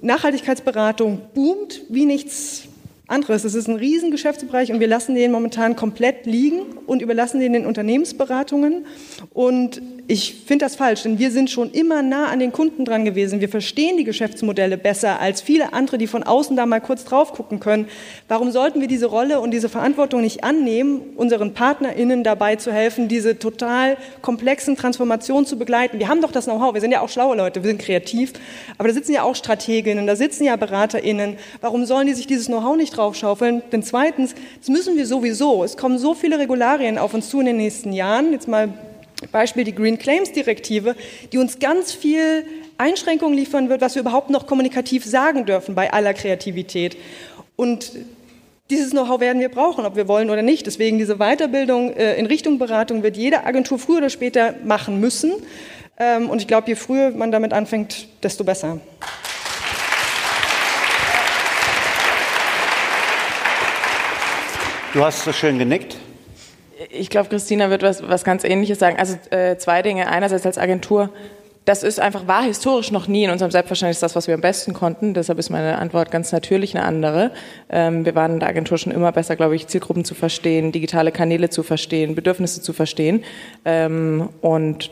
Nachhaltigkeitsberatung 0.00 1.20
boomt 1.34 1.82
wie 1.88 2.06
nichts 2.06 2.68
anderes. 3.08 3.44
Es 3.44 3.54
ist 3.54 3.68
ein 3.68 3.76
riesen 3.76 4.10
Geschäftsbereich 4.10 4.72
und 4.72 4.80
wir 4.80 4.88
lassen 4.88 5.14
den 5.14 5.30
momentan 5.30 5.76
komplett 5.76 6.26
liegen 6.26 6.62
und 6.86 7.02
überlassen 7.02 7.40
den 7.40 7.52
den 7.52 7.66
Unternehmensberatungen. 7.66 8.86
Und 9.32 9.80
ich 10.08 10.34
finde 10.46 10.64
das 10.64 10.76
falsch, 10.76 11.02
denn 11.02 11.18
wir 11.18 11.32
sind 11.32 11.50
schon 11.50 11.72
immer 11.72 12.00
nah 12.00 12.26
an 12.26 12.38
den 12.38 12.52
Kunden 12.52 12.84
dran 12.84 13.04
gewesen. 13.04 13.40
Wir 13.40 13.48
verstehen 13.48 13.96
die 13.96 14.04
Geschäftsmodelle 14.04 14.78
besser 14.78 15.20
als 15.20 15.40
viele 15.40 15.72
andere, 15.72 15.98
die 15.98 16.06
von 16.06 16.22
außen 16.22 16.56
da 16.56 16.64
mal 16.64 16.80
kurz 16.80 17.04
drauf 17.04 17.32
gucken 17.32 17.58
können. 17.58 17.88
Warum 18.28 18.52
sollten 18.52 18.80
wir 18.80 18.86
diese 18.86 19.06
Rolle 19.06 19.40
und 19.40 19.50
diese 19.50 19.68
Verantwortung 19.68 20.20
nicht 20.20 20.44
annehmen, 20.44 21.00
unseren 21.16 21.54
PartnerInnen 21.54 22.22
dabei 22.22 22.54
zu 22.54 22.72
helfen, 22.72 23.08
diese 23.08 23.38
total 23.40 23.96
komplexen 24.22 24.76
Transformationen 24.76 25.44
zu 25.44 25.58
begleiten? 25.58 25.98
Wir 25.98 26.06
haben 26.08 26.20
doch 26.20 26.30
das 26.30 26.44
Know-how. 26.44 26.74
Wir 26.74 26.80
sind 26.80 26.92
ja 26.92 27.00
auch 27.00 27.08
schlaue 27.08 27.36
Leute, 27.36 27.64
wir 27.64 27.68
sind 27.68 27.80
kreativ. 27.80 28.32
Aber 28.78 28.86
da 28.86 28.94
sitzen 28.94 29.12
ja 29.12 29.24
auch 29.24 29.34
Strateginnen, 29.34 30.06
da 30.06 30.14
sitzen 30.14 30.44
ja 30.44 30.54
BeraterInnen. 30.54 31.36
Warum 31.60 31.84
sollen 31.84 32.06
die 32.06 32.14
sich 32.14 32.28
dieses 32.28 32.46
Know-how 32.46 32.76
nicht 32.76 32.96
draufschaufeln? 32.96 33.62
Denn 33.72 33.82
zweitens, 33.82 34.36
das 34.60 34.68
müssen 34.68 34.96
wir 34.96 35.06
sowieso. 35.06 35.64
Es 35.64 35.76
kommen 35.76 35.98
so 35.98 36.14
viele 36.14 36.38
Regularien 36.38 36.96
auf 36.96 37.12
uns 37.12 37.28
zu 37.28 37.40
in 37.40 37.46
den 37.46 37.56
nächsten 37.56 37.92
Jahren. 37.92 38.30
Jetzt 38.30 38.46
mal 38.46 38.72
Beispiel 39.32 39.64
die 39.64 39.74
Green 39.74 39.98
Claims 39.98 40.32
Direktive, 40.32 40.94
die 41.32 41.38
uns 41.38 41.58
ganz 41.58 41.92
viel 41.92 42.44
Einschränkungen 42.78 43.36
liefern 43.36 43.68
wird, 43.68 43.80
was 43.80 43.94
wir 43.94 44.02
überhaupt 44.02 44.30
noch 44.30 44.46
kommunikativ 44.46 45.04
sagen 45.04 45.46
dürfen 45.46 45.74
bei 45.74 45.92
aller 45.92 46.12
Kreativität. 46.12 46.96
Und 47.56 47.92
dieses 48.68 48.90
Know-how 48.90 49.20
werden 49.20 49.40
wir 49.40 49.48
brauchen, 49.48 49.86
ob 49.86 49.96
wir 49.96 50.08
wollen 50.08 50.28
oder 50.28 50.42
nicht. 50.42 50.66
Deswegen 50.66 50.98
diese 50.98 51.16
Weiterbildung 51.16 51.92
äh, 51.92 52.16
in 52.16 52.26
Richtung 52.26 52.58
Beratung 52.58 53.02
wird 53.02 53.16
jede 53.16 53.44
Agentur 53.44 53.78
früher 53.78 53.98
oder 53.98 54.10
später 54.10 54.54
machen 54.64 55.00
müssen. 55.00 55.32
Ähm, 55.98 56.28
und 56.28 56.42
ich 56.42 56.48
glaube, 56.48 56.68
je 56.68 56.74
früher 56.74 57.10
man 57.10 57.32
damit 57.32 57.52
anfängt, 57.52 58.08
desto 58.22 58.44
besser. 58.44 58.80
Du 64.92 65.04
hast 65.04 65.24
so 65.24 65.32
schön 65.32 65.58
genickt. 65.58 65.96
Ich 66.90 67.08
glaube, 67.08 67.28
Christina 67.28 67.70
wird 67.70 67.82
was, 67.82 68.06
was 68.06 68.24
ganz 68.24 68.44
Ähnliches 68.44 68.78
sagen. 68.78 68.98
Also 68.98 69.16
äh, 69.30 69.56
zwei 69.56 69.82
Dinge. 69.82 70.08
Einerseits 70.08 70.44
als 70.44 70.58
Agentur, 70.58 71.10
das 71.66 71.82
ist 71.82 71.98
einfach, 71.98 72.28
war 72.28 72.44
historisch 72.44 72.92
noch 72.92 73.08
nie 73.08 73.24
in 73.24 73.30
unserem 73.30 73.50
Selbstverständnis 73.50 73.98
das, 73.98 74.14
was 74.14 74.28
wir 74.28 74.34
am 74.34 74.40
besten 74.40 74.72
konnten. 74.72 75.14
Deshalb 75.14 75.38
ist 75.38 75.50
meine 75.50 75.78
Antwort 75.78 76.12
ganz 76.12 76.30
natürlich 76.30 76.76
eine 76.76 76.84
andere. 76.84 77.32
Ähm, 77.68 78.04
wir 78.04 78.14
waren 78.14 78.34
in 78.34 78.40
der 78.40 78.48
Agentur 78.50 78.78
schon 78.78 78.92
immer 78.92 79.10
besser, 79.10 79.34
glaube 79.34 79.56
ich, 79.56 79.66
Zielgruppen 79.66 80.04
zu 80.04 80.14
verstehen, 80.14 80.70
digitale 80.70 81.10
Kanäle 81.10 81.50
zu 81.50 81.64
verstehen, 81.64 82.14
Bedürfnisse 82.14 82.62
zu 82.62 82.72
verstehen. 82.72 83.24
Ähm, 83.64 84.28
und 84.42 84.90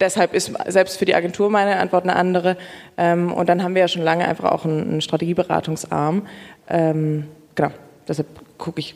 deshalb 0.00 0.32
ist 0.32 0.52
selbst 0.66 0.96
für 0.96 1.04
die 1.04 1.14
Agentur 1.14 1.50
meine 1.50 1.76
Antwort 1.76 2.04
eine 2.04 2.16
andere. 2.16 2.56
Ähm, 2.96 3.30
und 3.30 3.48
dann 3.48 3.62
haben 3.62 3.74
wir 3.74 3.82
ja 3.82 3.88
schon 3.88 4.02
lange 4.02 4.26
einfach 4.26 4.50
auch 4.50 4.64
einen, 4.64 4.82
einen 4.82 5.00
Strategieberatungsarm. 5.02 6.26
Ähm, 6.70 7.26
genau. 7.54 7.70
Deshalb 8.08 8.28
gucke 8.64 8.80
ich 8.80 8.94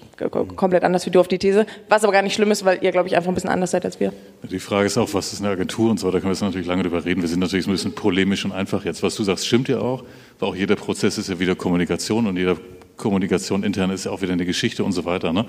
komplett 0.57 0.83
anders 0.83 1.05
wie 1.05 1.11
du 1.11 1.21
auf 1.21 1.29
die 1.29 1.39
These, 1.39 1.67
was 1.91 2.03
aber 2.03 2.15
gar 2.15 2.23
nicht 2.23 2.33
schlimm 2.33 2.51
ist, 2.51 2.65
weil 2.65 2.79
ihr, 2.83 2.91
glaube 2.91 3.07
ich, 3.07 3.17
einfach 3.17 3.29
ein 3.29 3.35
bisschen 3.35 3.51
anders 3.51 3.73
seid 3.73 3.85
als 3.85 4.01
wir. 4.01 4.15
Die 4.51 4.61
Frage 4.61 4.87
ist 4.87 4.97
auch, 4.97 5.13
was 5.13 5.35
ist 5.35 5.41
eine 5.41 5.51
Agentur 5.51 5.91
und 5.91 6.01
so, 6.01 6.07
da 6.11 6.21
können 6.21 6.31
wir 6.31 6.31
jetzt 6.31 6.41
natürlich 6.41 6.67
lange 6.67 6.85
drüber 6.85 7.05
reden. 7.05 7.21
Wir 7.21 7.29
sind 7.29 7.41
natürlich 7.41 7.67
ein 7.67 7.73
bisschen 7.73 7.93
polemisch 7.93 8.47
und 8.47 8.53
einfach 8.53 8.87
jetzt. 8.87 9.03
Was 9.03 9.15
du 9.15 9.25
sagst, 9.25 9.47
stimmt 9.47 9.69
ja 9.69 9.81
auch, 9.81 10.05
weil 10.39 10.49
auch 10.49 10.57
jeder 10.57 10.75
Prozess 10.75 11.19
ist 11.19 11.29
ja 11.29 11.39
wieder 11.39 11.55
Kommunikation 11.55 12.27
und 12.27 12.39
jeder 12.39 12.57
Kommunikation 12.97 13.63
intern 13.63 13.91
ist 13.91 14.07
ja 14.07 14.11
auch 14.11 14.23
wieder 14.23 14.33
eine 14.33 14.47
Geschichte 14.47 14.85
und 14.85 14.93
so 14.93 15.05
weiter. 15.05 15.35
Ne? 15.35 15.45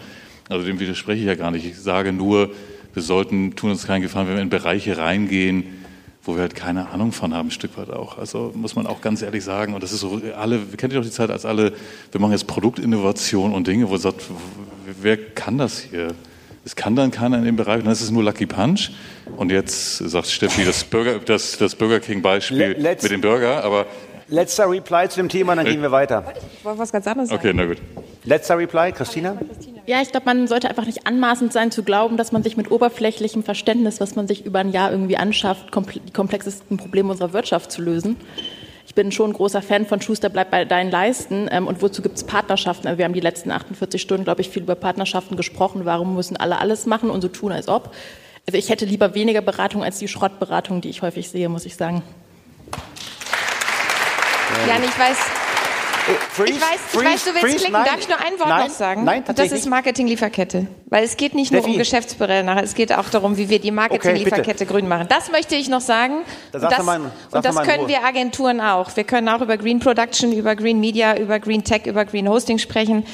Also 0.49 0.65
dem 0.65 0.81
widerspreche 0.81 1.21
ich 1.21 1.27
ja 1.27 1.35
gar 1.35 1.51
nicht. 1.51 1.65
Ich 1.65 1.79
sage 1.79 2.11
nur, 2.11 2.51
wir 2.93 3.01
sollten, 3.01 3.55
tun 3.55 3.69
uns 3.71 3.87
keinen 3.87 4.01
Gefallen, 4.01 4.27
wenn 4.27 4.35
wir 4.35 4.41
in 4.41 4.49
Bereiche 4.49 4.97
reingehen, 4.97 5.78
wo 6.23 6.35
wir 6.35 6.41
halt 6.41 6.55
keine 6.55 6.89
Ahnung 6.89 7.11
von 7.11 7.33
haben, 7.33 7.47
ein 7.47 7.51
Stück 7.51 7.77
weit 7.77 7.89
auch. 7.89 8.17
Also 8.17 8.51
muss 8.55 8.75
man 8.75 8.87
auch 8.87 9.01
ganz 9.01 9.21
ehrlich 9.21 9.43
sagen, 9.43 9.73
und 9.73 9.81
das 9.83 9.91
ist 9.91 10.01
so, 10.01 10.21
alle, 10.37 10.59
kennt 10.77 10.93
ihr 10.93 10.99
doch 10.99 11.05
die 11.05 11.11
Zeit, 11.11 11.29
als 11.29 11.45
alle, 11.45 11.73
wir 12.11 12.21
machen 12.21 12.31
jetzt 12.31 12.47
Produktinnovation 12.47 13.53
und 13.53 13.67
Dinge, 13.67 13.89
wo 13.89 13.93
ihr 13.93 13.99
sagt, 13.99 14.23
wer 15.01 15.17
kann 15.17 15.57
das 15.57 15.79
hier? 15.79 16.13
Es 16.65 16.75
kann 16.75 16.95
dann 16.95 17.09
keiner 17.09 17.37
in 17.37 17.45
dem 17.45 17.55
Bereich, 17.55 17.81
dann 17.83 17.91
ist 17.91 18.01
es 18.01 18.11
nur 18.11 18.23
Lucky 18.23 18.45
Punch. 18.45 18.91
Und 19.37 19.51
jetzt 19.51 19.97
sagt 19.97 20.27
Steffi 20.27 20.65
das 20.65 20.83
Burger, 20.83 21.19
das, 21.19 21.57
das 21.57 21.73
Burger 21.73 21.99
King 21.99 22.21
Beispiel 22.21 22.75
Let's, 22.77 23.03
mit 23.03 23.11
dem 23.11 23.21
Burger, 23.21 23.63
aber. 23.63 23.87
Letzter 24.29 24.69
Reply 24.69 25.09
zu 25.09 25.17
dem 25.17 25.29
Thema, 25.29 25.55
dann 25.55 25.65
gehen 25.65 25.81
wir 25.81 25.91
weiter. 25.91 26.23
Ich 26.57 26.63
wollte 26.63 26.79
was 26.79 26.91
ganz 26.91 27.07
anderes 27.07 27.29
sagen. 27.29 27.39
Okay, 27.39 27.53
na 27.53 27.65
gut. 27.65 27.77
Letzter 28.23 28.57
Reply, 28.57 28.91
Christina? 28.91 29.37
Ja, 29.85 30.01
ich 30.01 30.11
glaube, 30.11 30.25
man 30.25 30.47
sollte 30.47 30.69
einfach 30.69 30.85
nicht 30.85 31.07
anmaßend 31.07 31.51
sein 31.51 31.71
zu 31.71 31.83
glauben, 31.83 32.15
dass 32.15 32.31
man 32.31 32.43
sich 32.43 32.57
mit 32.57 32.69
oberflächlichem 32.69 33.43
Verständnis, 33.43 33.99
was 33.99 34.15
man 34.15 34.27
sich 34.27 34.45
über 34.45 34.59
ein 34.59 34.71
Jahr 34.71 34.91
irgendwie 34.91 35.17
anschafft, 35.17 35.67
die 35.95 36.11
komplexesten 36.11 36.77
Probleme 36.77 37.09
unserer 37.09 37.33
Wirtschaft 37.33 37.71
zu 37.71 37.81
lösen. 37.81 38.17
Ich 38.85 38.95
bin 38.95 39.11
schon 39.11 39.31
ein 39.31 39.33
großer 39.33 39.61
Fan 39.61 39.85
von 39.85 40.01
Schuster 40.01 40.29
bleibt 40.29 40.51
bei 40.51 40.65
deinen 40.65 40.91
Leisten. 40.91 41.47
Ähm, 41.51 41.67
und 41.67 41.81
wozu 41.81 42.01
gibt 42.01 42.17
es 42.17 42.23
Partnerschaften? 42.23 42.87
Also 42.87 42.97
wir 42.97 43.05
haben 43.05 43.13
die 43.13 43.19
letzten 43.19 43.51
48 43.51 44.01
Stunden, 44.01 44.23
glaube 44.23 44.41
ich, 44.41 44.49
viel 44.49 44.63
über 44.63 44.75
Partnerschaften 44.75 45.37
gesprochen. 45.37 45.81
Warum 45.85 46.15
müssen 46.15 46.37
alle 46.37 46.59
alles 46.59 46.85
machen 46.85 47.09
und 47.09 47.21
so 47.21 47.27
tun, 47.27 47.51
als 47.51 47.67
ob? 47.67 47.93
Also 48.47 48.57
ich 48.57 48.69
hätte 48.69 48.85
lieber 48.85 49.13
weniger 49.13 49.41
Beratung 49.41 49.83
als 49.83 49.99
die 49.99 50.07
Schrottberatung, 50.07 50.81
die 50.81 50.89
ich 50.89 51.03
häufig 51.03 51.29
sehe, 51.29 51.49
muss 51.49 51.65
ich 51.65 51.75
sagen. 51.75 52.01
Ja, 54.67 54.75
ich 54.83 54.99
weiß, 54.99 55.17
Freeze, 56.31 56.53
ich, 56.53 56.61
weiß, 56.61 56.79
ich 56.93 56.99
weiß, 56.99 57.23
du 57.23 57.33
willst 57.33 57.41
freeze, 57.41 57.57
klicken. 57.57 57.73
Nein, 57.73 57.85
Darf 57.85 57.99
ich 57.99 58.07
nur 58.07 58.17
ein 58.17 58.39
Wort 58.39 58.49
nein, 58.49 58.67
noch 58.67 58.73
sagen? 58.73 59.03
Nein, 59.03 59.23
Und 59.27 59.37
das 59.37 59.51
ist 59.51 59.67
Marketing-Lieferkette. 59.67 60.67
Weil 60.87 61.03
es 61.03 61.17
geht 61.17 61.35
nicht 61.35 61.51
nur 61.51 61.63
um 61.63 61.77
Geschäftsmodelle 61.77 62.43
nachher, 62.43 62.63
es 62.63 62.73
geht 62.73 62.93
auch 62.93 63.09
darum, 63.09 63.37
wie 63.37 63.49
wir 63.49 63.59
die 63.59 63.71
Marketing-Lieferkette 63.71 64.63
okay, 64.63 64.73
grün 64.73 64.87
machen. 64.87 65.07
Das 65.09 65.31
möchte 65.31 65.55
ich 65.55 65.69
noch 65.69 65.81
sagen. 65.81 66.23
Da 66.51 66.59
und 66.59 66.71
das, 66.71 66.83
mal, 66.83 66.99
und 67.31 67.45
das 67.45 67.55
können 67.57 67.87
wir 67.87 68.03
Agenturen 68.03 68.61
auch. 68.61 68.95
Wir 68.95 69.03
können 69.03 69.29
auch 69.29 69.41
über 69.41 69.57
Green 69.57 69.79
Production, 69.79 70.31
über 70.31 70.55
Green 70.55 70.79
Media, 70.79 71.15
über 71.17 71.39
Green 71.39 71.63
Tech, 71.63 71.85
über 71.85 72.05
Green 72.05 72.27
Hosting 72.27 72.57
sprechen. 72.57 73.05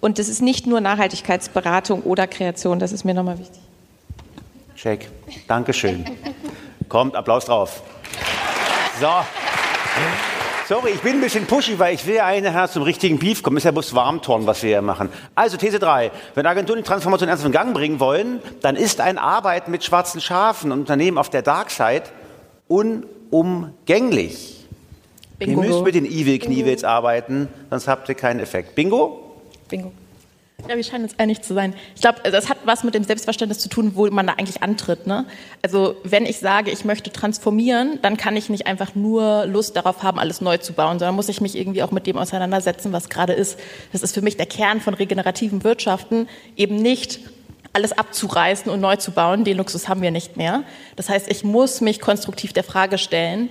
Und 0.00 0.18
das 0.18 0.28
ist 0.28 0.42
nicht 0.42 0.66
nur 0.66 0.80
Nachhaltigkeitsberatung 0.80 2.02
oder 2.02 2.26
Kreation. 2.26 2.78
Das 2.78 2.92
ist 2.92 3.04
mir 3.04 3.14
nochmal 3.14 3.38
wichtig. 3.38 3.60
Check. 4.76 5.08
Dankeschön. 5.46 6.04
Kommt, 6.88 7.14
Applaus 7.14 7.46
drauf. 7.46 7.82
So. 9.00 9.08
Sorry, 10.72 10.92
ich 10.92 11.02
bin 11.02 11.16
ein 11.16 11.20
bisschen 11.20 11.46
pushy, 11.46 11.78
weil 11.78 11.94
ich 11.94 12.06
will 12.06 12.14
ja 12.14 12.40
nachher 12.40 12.66
zum 12.66 12.82
richtigen 12.82 13.18
Beef 13.18 13.42
kommen. 13.42 13.58
Ist 13.58 13.64
ja 13.64 13.72
bloß 13.72 13.94
Warmtorn, 13.94 14.46
was 14.46 14.62
wir 14.62 14.70
hier 14.70 14.80
machen. 14.80 15.10
Also 15.34 15.58
These 15.58 15.78
3. 15.78 16.10
Wenn 16.34 16.46
Agenturen 16.46 16.78
die 16.78 16.82
Transformation 16.82 17.28
ernst 17.28 17.44
in 17.44 17.52
Gang 17.52 17.74
bringen 17.74 18.00
wollen, 18.00 18.40
dann 18.62 18.76
ist 18.76 18.98
ein 18.98 19.18
Arbeiten 19.18 19.70
mit 19.70 19.84
schwarzen 19.84 20.22
Schafen 20.22 20.72
und 20.72 20.80
Unternehmen 20.80 21.18
auf 21.18 21.28
der 21.28 21.42
Dark 21.42 21.70
Side 21.70 22.04
unumgänglich. 22.68 24.64
Bingo. 25.38 25.62
Ihr 25.62 25.68
müsst 25.68 25.84
mit 25.84 25.94
den 25.94 26.06
Evil-Kniewils 26.06 26.84
arbeiten, 26.84 27.48
sonst 27.68 27.86
habt 27.86 28.08
ihr 28.08 28.14
keinen 28.14 28.40
Effekt. 28.40 28.74
Bingo? 28.74 29.42
Bingo. 29.68 29.92
Ja, 30.68 30.76
wir 30.76 30.84
scheinen 30.84 31.04
uns 31.04 31.18
einig 31.18 31.42
zu 31.42 31.54
sein. 31.54 31.74
Ich 31.96 32.02
glaube, 32.02 32.18
das 32.30 32.48
hat 32.48 32.58
was 32.64 32.84
mit 32.84 32.94
dem 32.94 33.02
Selbstverständnis 33.02 33.58
zu 33.58 33.68
tun, 33.68 33.92
wo 33.94 34.06
man 34.10 34.26
da 34.26 34.34
eigentlich 34.34 34.62
antritt. 34.62 35.06
Ne? 35.06 35.26
Also 35.60 35.96
wenn 36.04 36.24
ich 36.24 36.38
sage, 36.38 36.70
ich 36.70 36.84
möchte 36.84 37.10
transformieren, 37.10 37.98
dann 38.02 38.16
kann 38.16 38.36
ich 38.36 38.48
nicht 38.48 38.66
einfach 38.66 38.94
nur 38.94 39.46
Lust 39.46 39.74
darauf 39.76 40.02
haben, 40.04 40.20
alles 40.20 40.40
neu 40.40 40.58
zu 40.58 40.72
bauen, 40.72 40.98
sondern 41.00 41.16
muss 41.16 41.28
ich 41.28 41.40
mich 41.40 41.56
irgendwie 41.56 41.82
auch 41.82 41.90
mit 41.90 42.06
dem 42.06 42.16
auseinandersetzen, 42.16 42.92
was 42.92 43.08
gerade 43.08 43.32
ist. 43.32 43.58
Das 43.92 44.02
ist 44.02 44.14
für 44.14 44.22
mich 44.22 44.36
der 44.36 44.46
Kern 44.46 44.80
von 44.80 44.94
regenerativen 44.94 45.64
Wirtschaften, 45.64 46.28
eben 46.56 46.76
nicht 46.76 47.20
alles 47.72 47.92
abzureißen 47.92 48.70
und 48.70 48.80
neu 48.80 48.96
zu 48.96 49.10
bauen. 49.10 49.44
Den 49.44 49.56
Luxus 49.56 49.88
haben 49.88 50.02
wir 50.02 50.10
nicht 50.10 50.36
mehr. 50.36 50.62
Das 50.94 51.08
heißt, 51.08 51.30
ich 51.30 51.42
muss 51.42 51.80
mich 51.80 52.00
konstruktiv 52.00 52.52
der 52.52 52.64
Frage 52.64 52.98
stellen, 52.98 53.48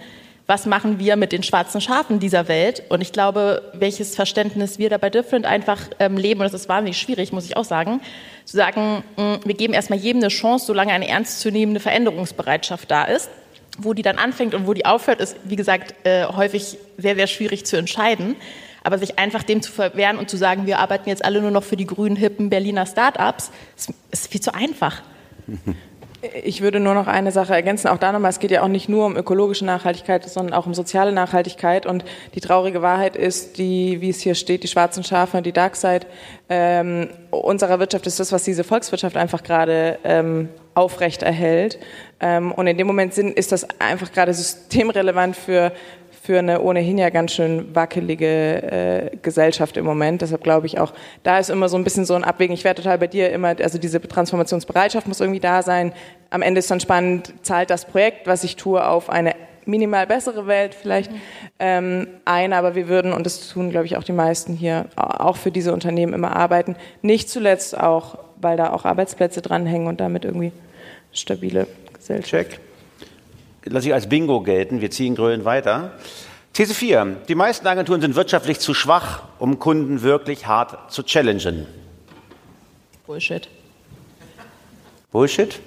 was 0.48 0.66
machen 0.66 1.00
wir 1.00 1.16
mit 1.16 1.32
den 1.32 1.44
schwarzen 1.44 1.82
Schafen 1.82 2.20
dieser 2.20 2.48
Welt? 2.48 2.84
Und 2.90 3.02
ich 3.02 3.12
glaube, 3.12 3.62
welches 3.74 4.16
Verständnis 4.16 4.80
wir 4.80 4.90
da 4.90 4.98
bei 4.98 5.10
Different 5.10 5.46
einfach 5.46 5.80
ähm, 6.00 6.18
leben, 6.18 6.42
und 6.42 6.46
das 6.46 6.54
ist 6.54 6.70
wahnsinnig 6.70 6.98
schwierig, 6.98 7.32
muss 7.32 7.46
ich 7.46 7.58
auch 7.58 7.64
sagen, 7.64 8.02
zu 8.46 8.58
sagen, 8.58 9.04
mh, 9.18 9.40
wir 9.46 9.56
geben 9.56 9.74
erstmal 9.74 10.00
jedem 10.00 10.22
eine 10.22 10.30
Chance, 10.30 10.66
solange 10.66 10.92
eine 10.92 11.08
ernstzunehmende 11.08 11.80
Veränderungsbereitschaft 11.80 12.90
da 12.90 13.06
ist. 13.06 13.30
Wo 13.78 13.94
die 13.94 14.02
dann 14.02 14.18
anfängt 14.18 14.54
und 14.54 14.68
wo 14.68 14.74
die 14.74 14.86
aufhört, 14.86 15.22
ist, 15.22 15.38
wie 15.46 15.56
gesagt, 15.56 15.96
äh, 16.06 16.26
häufig 16.26 16.78
sehr, 16.98 17.16
sehr 17.16 17.28
schwierig 17.28 17.66
zu 17.66 17.78
entscheiden. 17.78 18.36
Aber 18.84 18.98
sich 18.98 19.18
einfach 19.20 19.44
dem 19.44 19.62
zu 19.62 19.72
verwehren 19.72 20.18
und 20.18 20.30
zu 20.30 20.38
sagen, 20.38 20.66
wir 20.66 20.80
arbeiten 20.80 21.08
jetzt 21.08 21.24
alle 21.24 21.42
nur 21.42 21.52
noch 21.52 21.64
für 21.64 21.78
die 21.78 21.86
grünen, 21.86 22.16
hippen 22.16 22.50
Berliner 22.50 22.86
Start-ups, 22.86 23.52
ist, 23.78 23.94
ist 24.12 24.32
viel 24.32 24.42
zu 24.42 24.54
einfach. 24.54 25.02
Ich 26.44 26.62
würde 26.62 26.80
nur 26.80 26.94
noch 26.94 27.08
eine 27.08 27.32
Sache 27.32 27.54
ergänzen. 27.54 27.88
Auch 27.88 27.98
da 27.98 28.12
nochmal, 28.12 28.30
es 28.30 28.40
geht 28.40 28.52
ja 28.52 28.62
auch 28.62 28.68
nicht 28.68 28.88
nur 28.88 29.08
um 29.08 29.18
ökologische 29.18 29.66
Nachhaltigkeit, 29.66 30.24
sondern 30.30 30.54
auch 30.54 30.68
um 30.68 30.74
soziale 30.76 31.12
Nachhaltigkeit. 31.12 31.88
Und 31.88 32.06
die 32.36 32.42
traurige 32.42 32.82
Wahrheit 32.84 33.16
ist, 33.16 33.58
die, 33.58 34.02
wie 34.02 34.10
es 34.10 34.22
hier 34.22 34.36
steht, 34.36 34.64
die 34.64 34.68
schwarzen 34.68 35.04
Schafe, 35.04 35.42
die 35.42 35.52
Dark 35.52 35.76
Side 35.76 36.06
ähm, 36.50 37.10
unserer 37.32 37.80
Wirtschaft 37.80 38.06
ist 38.08 38.20
das, 38.20 38.32
was 38.32 38.44
diese 38.44 38.64
Volkswirtschaft 38.64 39.16
einfach 39.16 39.42
gerade 39.42 39.98
ähm, 40.04 40.50
aufrechterhält. 40.74 41.80
Ähm, 42.20 42.52
und 42.52 42.68
in 42.68 42.78
dem 42.78 42.88
Moment 42.88 43.14
sind, 43.14 43.38
ist 43.38 43.52
das 43.52 43.66
einfach 43.80 44.12
gerade 44.12 44.34
systemrelevant 44.34 45.36
für 45.36 45.72
für 46.22 46.38
eine 46.38 46.62
ohnehin 46.62 47.00
ja 47.00 47.10
ganz 47.10 47.32
schön 47.32 47.74
wackelige 47.74 48.22
äh, 49.12 49.18
Gesellschaft 49.24 49.76
im 49.76 49.86
Moment. 49.86 50.22
Deshalb 50.22 50.44
glaube 50.44 50.68
ich 50.68 50.80
auch, 50.80 50.94
da 51.24 51.40
ist 51.40 51.50
immer 51.50 51.68
so 51.68 51.78
ein 51.78 51.84
bisschen 51.84 52.06
so 52.06 52.14
ein 52.14 52.24
Abwägen. 52.24 52.54
Ich 52.54 52.64
wäre 52.64 52.76
total 52.76 53.00
bei 53.00 53.08
dir 53.08 53.32
immer, 53.32 53.56
also 53.60 53.80
diese 53.80 54.00
Transformationsbereitschaft 54.00 55.08
muss 55.08 55.20
irgendwie 55.20 55.40
da 55.40 55.64
sein. 55.64 55.94
Am 56.30 56.44
Ende 56.44 56.60
ist 56.60 56.70
dann 56.70 56.80
spannend, 56.80 57.34
zahlt 57.42 57.72
das 57.72 57.86
Projekt, 57.86 58.28
was 58.28 58.44
ich 58.44 58.56
tue, 58.56 58.86
auf 58.86 59.10
eine 59.10 59.34
minimal 59.66 60.06
bessere 60.06 60.46
Welt 60.46 60.76
vielleicht 60.76 61.12
ähm, 61.60 62.08
ein, 62.26 62.54
aber 62.54 62.76
wir 62.76 62.88
würden, 62.88 63.14
und 63.14 63.26
das 63.26 63.50
tun, 63.50 63.72
glaube 63.72 63.88
ich, 63.88 63.98
auch 63.98 64.04
die 64.04 64.12
meisten 64.12 64.54
hier, 64.54 64.86
auch 64.96 65.38
für 65.38 65.52
diese 65.52 65.74
Unternehmen 65.74 66.14
immer 66.14 66.36
arbeiten. 66.36 66.76
Nicht 67.02 67.30
zuletzt 67.30 67.78
auch, 67.78 68.20
weil 68.40 68.58
da 68.58 68.74
auch 68.74 68.86
Arbeitsplätze 68.86 69.42
dranhängen 69.42 69.88
und 69.88 70.00
damit 70.00 70.26
irgendwie 70.26 70.52
stabile 71.14 71.66
Gesellschaft. 71.94 72.30
Check 72.30 72.71
lasse 73.66 73.88
ich 73.88 73.94
als 73.94 74.08
Bingo 74.08 74.42
gelten. 74.42 74.82
Wir 74.82 74.92
ziehen 74.92 75.16
Grölen 75.16 75.46
weiter. 75.46 75.92
These 76.54 76.74
4. 76.74 77.18
Die 77.28 77.36
meisten 77.36 77.66
Agenturen 77.68 78.02
sind 78.02 78.16
wirtschaftlich 78.16 78.60
zu 78.60 78.74
schwach, 78.74 79.24
um 79.40 79.60
Kunden 79.60 80.02
wirklich 80.02 80.48
hart 80.48 80.92
zu 80.92 81.04
challengen. 81.04 81.66
Bullshit. 83.06 83.48
Bullshit? 85.12 85.60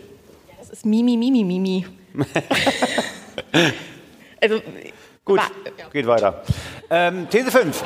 Das 0.58 0.70
ist 0.70 0.86
Mimi, 0.86 1.16
Mimi, 1.16 1.44
Mimi. 1.44 1.86
also, 4.40 4.60
Gut, 5.24 5.40
geht 5.92 6.06
weiter. 6.06 6.42
Ähm, 6.90 7.28
These 7.30 7.50
5. 7.50 7.82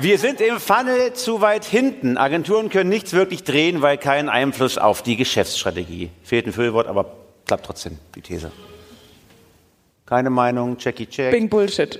Wir 0.00 0.18
sind 0.18 0.40
im 0.40 0.60
Funnel 0.60 1.12
zu 1.12 1.40
weit 1.40 1.64
hinten. 1.64 2.16
Agenturen 2.16 2.70
können 2.70 2.88
nichts 2.88 3.12
wirklich 3.12 3.42
drehen, 3.42 3.82
weil 3.82 3.98
kein 3.98 4.28
Einfluss 4.28 4.78
auf 4.78 5.02
die 5.02 5.16
Geschäftsstrategie. 5.16 6.10
Fehlt 6.22 6.46
ein 6.46 6.52
Füllwort, 6.52 6.86
aber 6.86 7.12
klappt 7.46 7.66
trotzdem 7.66 7.98
die 8.14 8.20
These. 8.20 8.52
Keine 10.12 10.28
Meinung, 10.28 10.76
Jackie 10.78 11.06
Check. 11.06 11.30
Bing 11.30 11.48
Bullshit. 11.48 11.98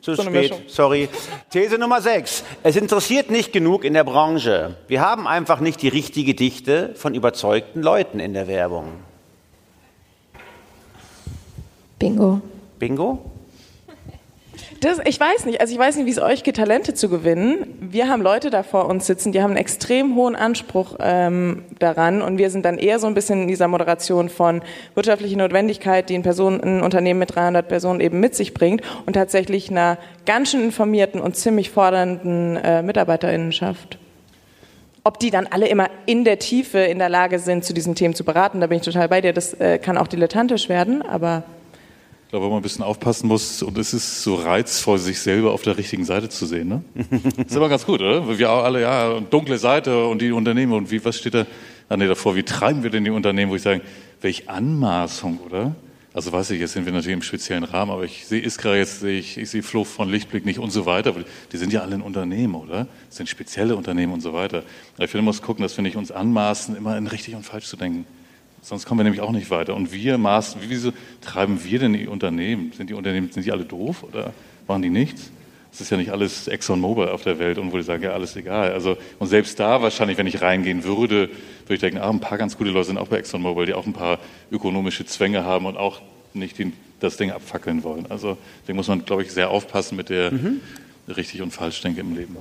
Zu 0.00 0.16
so 0.16 0.24
spät, 0.24 0.52
sorry. 0.66 1.08
These 1.50 1.78
Nummer 1.78 2.00
6. 2.00 2.42
Es 2.64 2.74
interessiert 2.74 3.30
nicht 3.30 3.52
genug 3.52 3.84
in 3.84 3.94
der 3.94 4.02
Branche. 4.02 4.74
Wir 4.88 5.00
haben 5.00 5.28
einfach 5.28 5.60
nicht 5.60 5.80
die 5.80 5.86
richtige 5.86 6.34
Dichte 6.34 6.92
von 6.96 7.14
überzeugten 7.14 7.82
Leuten 7.82 8.18
in 8.18 8.34
der 8.34 8.48
Werbung. 8.48 8.94
Bingo. 12.00 12.40
Bingo? 12.80 13.30
Das, 14.80 14.98
ich 15.04 15.20
weiß 15.20 15.44
nicht, 15.44 15.60
also 15.60 15.74
ich 15.74 15.78
weiß 15.78 15.96
nicht, 15.96 16.06
wie 16.06 16.10
es 16.10 16.18
euch 16.18 16.42
geht, 16.42 16.56
Talente 16.56 16.94
zu 16.94 17.10
gewinnen. 17.10 17.76
Wir 17.80 18.08
haben 18.08 18.22
Leute 18.22 18.48
da 18.48 18.62
vor 18.62 18.86
uns 18.86 19.06
sitzen, 19.06 19.30
die 19.30 19.42
haben 19.42 19.50
einen 19.50 19.58
extrem 19.58 20.16
hohen 20.16 20.34
Anspruch 20.34 20.96
ähm, 21.00 21.64
daran 21.78 22.22
und 22.22 22.38
wir 22.38 22.48
sind 22.48 22.64
dann 22.64 22.78
eher 22.78 22.98
so 22.98 23.06
ein 23.06 23.12
bisschen 23.12 23.42
in 23.42 23.48
dieser 23.48 23.68
Moderation 23.68 24.30
von 24.30 24.62
wirtschaftlicher 24.94 25.36
Notwendigkeit, 25.36 26.08
die 26.08 26.14
ein, 26.14 26.22
Person, 26.22 26.62
ein 26.62 26.82
Unternehmen 26.82 27.20
mit 27.20 27.34
300 27.34 27.68
Personen 27.68 28.00
eben 28.00 28.20
mit 28.20 28.34
sich 28.34 28.54
bringt 28.54 28.80
und 29.04 29.12
tatsächlich 29.12 29.70
einer 29.70 29.98
ganz 30.24 30.52
schön 30.52 30.64
informierten 30.64 31.20
und 31.20 31.36
ziemlich 31.36 31.68
fordernden 31.68 32.56
äh, 32.56 32.82
Mitarbeiterinnenschaft. 32.82 33.98
Ob 35.04 35.18
die 35.18 35.30
dann 35.30 35.46
alle 35.46 35.68
immer 35.68 35.88
in 36.06 36.24
der 36.24 36.38
Tiefe 36.38 36.78
in 36.78 36.98
der 36.98 37.10
Lage 37.10 37.38
sind, 37.38 37.66
zu 37.66 37.74
diesen 37.74 37.96
Themen 37.96 38.14
zu 38.14 38.24
beraten, 38.24 38.62
da 38.62 38.66
bin 38.66 38.78
ich 38.78 38.84
total 38.84 39.10
bei 39.10 39.20
dir. 39.20 39.34
Das 39.34 39.52
äh, 39.60 39.78
kann 39.78 39.98
auch 39.98 40.08
dilettantisch 40.08 40.70
werden, 40.70 41.02
aber 41.02 41.44
ich 42.30 42.32
glaube, 42.32 42.46
wo 42.46 42.50
man 42.50 42.60
ein 42.60 42.62
bisschen 42.62 42.84
aufpassen 42.84 43.26
muss, 43.26 43.60
und 43.60 43.76
es 43.76 43.92
ist 43.92 44.22
so 44.22 44.36
reizvoll, 44.36 44.98
sich 44.98 45.18
selber 45.18 45.50
auf 45.50 45.62
der 45.62 45.76
richtigen 45.76 46.04
Seite 46.04 46.28
zu 46.28 46.46
sehen. 46.46 46.68
Ne? 46.68 46.84
ist 47.44 47.56
immer 47.56 47.68
ganz 47.68 47.84
gut, 47.84 48.00
oder? 48.00 48.38
Wir 48.38 48.52
auch 48.52 48.62
alle, 48.62 48.82
ja, 48.82 49.18
dunkle 49.18 49.58
Seite 49.58 50.06
und 50.06 50.22
die 50.22 50.30
Unternehmen 50.30 50.72
und 50.74 50.92
wie, 50.92 51.04
was 51.04 51.18
steht 51.18 51.34
da 51.34 51.44
ah, 51.88 51.96
nee, 51.96 52.06
davor? 52.06 52.36
Wie 52.36 52.44
treiben 52.44 52.84
wir 52.84 52.90
denn 52.90 53.02
die 53.02 53.10
Unternehmen, 53.10 53.50
wo 53.50 53.56
ich 53.56 53.62
sage, 53.62 53.80
welche 54.20 54.48
Anmaßung, 54.48 55.40
oder? 55.40 55.74
Also 56.14 56.30
weiß 56.30 56.52
ich, 56.52 56.60
jetzt 56.60 56.74
sind 56.74 56.86
wir 56.86 56.92
natürlich 56.92 57.14
im 57.14 57.22
speziellen 57.22 57.64
Rahmen, 57.64 57.90
aber 57.90 58.04
ich 58.04 58.24
sehe 58.24 58.40
Iskra 58.40 58.76
jetzt, 58.76 59.00
sehe 59.00 59.18
ich, 59.18 59.36
ich 59.36 59.50
sehe 59.50 59.64
Fluch 59.64 59.88
von 59.88 60.08
Lichtblick 60.08 60.46
nicht 60.46 60.60
und 60.60 60.70
so 60.70 60.86
weiter. 60.86 61.12
Die 61.50 61.56
sind 61.56 61.72
ja 61.72 61.80
alle 61.80 61.96
ein 61.96 62.00
Unternehmen, 62.00 62.54
oder? 62.54 62.86
Das 63.08 63.16
sind 63.16 63.28
spezielle 63.28 63.74
Unternehmen 63.74 64.12
und 64.12 64.20
so 64.20 64.32
weiter. 64.32 64.62
Ich 64.98 65.10
finde, 65.10 65.22
man 65.22 65.24
muss 65.24 65.42
gucken, 65.42 65.64
dass 65.64 65.76
wir 65.76 65.82
nicht 65.82 65.96
uns 65.96 66.12
anmaßen, 66.12 66.76
immer 66.76 66.96
in 66.96 67.08
richtig 67.08 67.34
und 67.34 67.42
falsch 67.42 67.66
zu 67.66 67.76
denken. 67.76 68.06
Sonst 68.62 68.86
kommen 68.86 69.00
wir 69.00 69.04
nämlich 69.04 69.20
auch 69.20 69.32
nicht 69.32 69.50
weiter. 69.50 69.74
Und 69.74 69.92
wir 69.92 70.18
maßen, 70.18 70.60
wieso 70.66 70.92
treiben 71.20 71.64
wir 71.64 71.78
denn 71.78 71.92
die 71.92 72.06
Unternehmen? 72.06 72.72
Sind 72.72 72.90
die 72.90 72.94
Unternehmen, 72.94 73.30
sind 73.32 73.46
die 73.46 73.52
alle 73.52 73.64
doof 73.64 74.04
oder 74.04 74.32
waren 74.66 74.82
die 74.82 74.90
nichts? 74.90 75.30
Es 75.72 75.80
ist 75.80 75.90
ja 75.90 75.96
nicht 75.96 76.10
alles 76.10 76.48
ExxonMobil 76.48 77.08
auf 77.08 77.22
der 77.22 77.38
Welt 77.38 77.56
und 77.58 77.72
wo 77.72 77.78
ich 77.78 77.86
sage, 77.86 78.06
ja, 78.06 78.12
alles 78.12 78.34
egal. 78.34 78.72
Also, 78.72 78.96
und 79.18 79.28
selbst 79.28 79.60
da 79.60 79.80
wahrscheinlich, 79.82 80.18
wenn 80.18 80.26
ich 80.26 80.42
reingehen 80.42 80.82
würde, 80.82 81.28
würde 81.28 81.74
ich 81.74 81.80
denken, 81.80 81.98
ah, 81.98 82.10
ein 82.10 82.20
paar 82.20 82.38
ganz 82.38 82.58
gute 82.58 82.70
Leute 82.70 82.86
sind 82.86 82.98
auch 82.98 83.08
bei 83.08 83.18
ExxonMobil, 83.18 83.66
die 83.66 83.74
auch 83.74 83.86
ein 83.86 83.92
paar 83.92 84.18
ökonomische 84.50 85.06
Zwänge 85.06 85.44
haben 85.44 85.66
und 85.66 85.76
auch 85.76 86.00
nicht 86.34 86.58
die, 86.58 86.72
das 86.98 87.16
Ding 87.16 87.30
abfackeln 87.30 87.84
wollen. 87.84 88.06
Also, 88.08 88.36
deswegen 88.62 88.76
muss 88.76 88.88
man, 88.88 89.04
glaube 89.04 89.22
ich, 89.22 89.32
sehr 89.32 89.50
aufpassen 89.50 89.96
mit 89.96 90.08
der 90.08 90.32
mhm. 90.32 90.60
richtig 91.08 91.40
und 91.40 91.52
falsch 91.52 91.80
denke 91.82 92.00
im 92.00 92.16
Leben. 92.16 92.36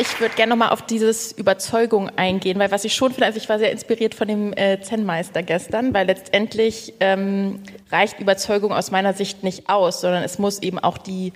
Ich 0.00 0.18
würde 0.18 0.34
gerne 0.34 0.48
nochmal 0.48 0.70
auf 0.70 0.80
dieses 0.80 1.30
Überzeugung 1.32 2.08
eingehen, 2.16 2.58
weil 2.58 2.70
was 2.70 2.86
ich 2.86 2.94
schon 2.94 3.12
finde, 3.12 3.26
also 3.26 3.36
ich 3.36 3.50
war 3.50 3.58
sehr 3.58 3.70
inspiriert 3.70 4.14
von 4.14 4.26
dem 4.26 4.54
äh, 4.54 4.80
Zen-Meister 4.80 5.42
gestern, 5.42 5.92
weil 5.92 6.06
letztendlich 6.06 6.94
ähm, 7.00 7.62
reicht 7.92 8.18
Überzeugung 8.18 8.72
aus 8.72 8.90
meiner 8.90 9.12
Sicht 9.12 9.44
nicht 9.44 9.68
aus, 9.68 10.00
sondern 10.00 10.22
es 10.22 10.38
muss 10.38 10.62
eben 10.62 10.78
auch 10.78 10.96
die 10.96 11.34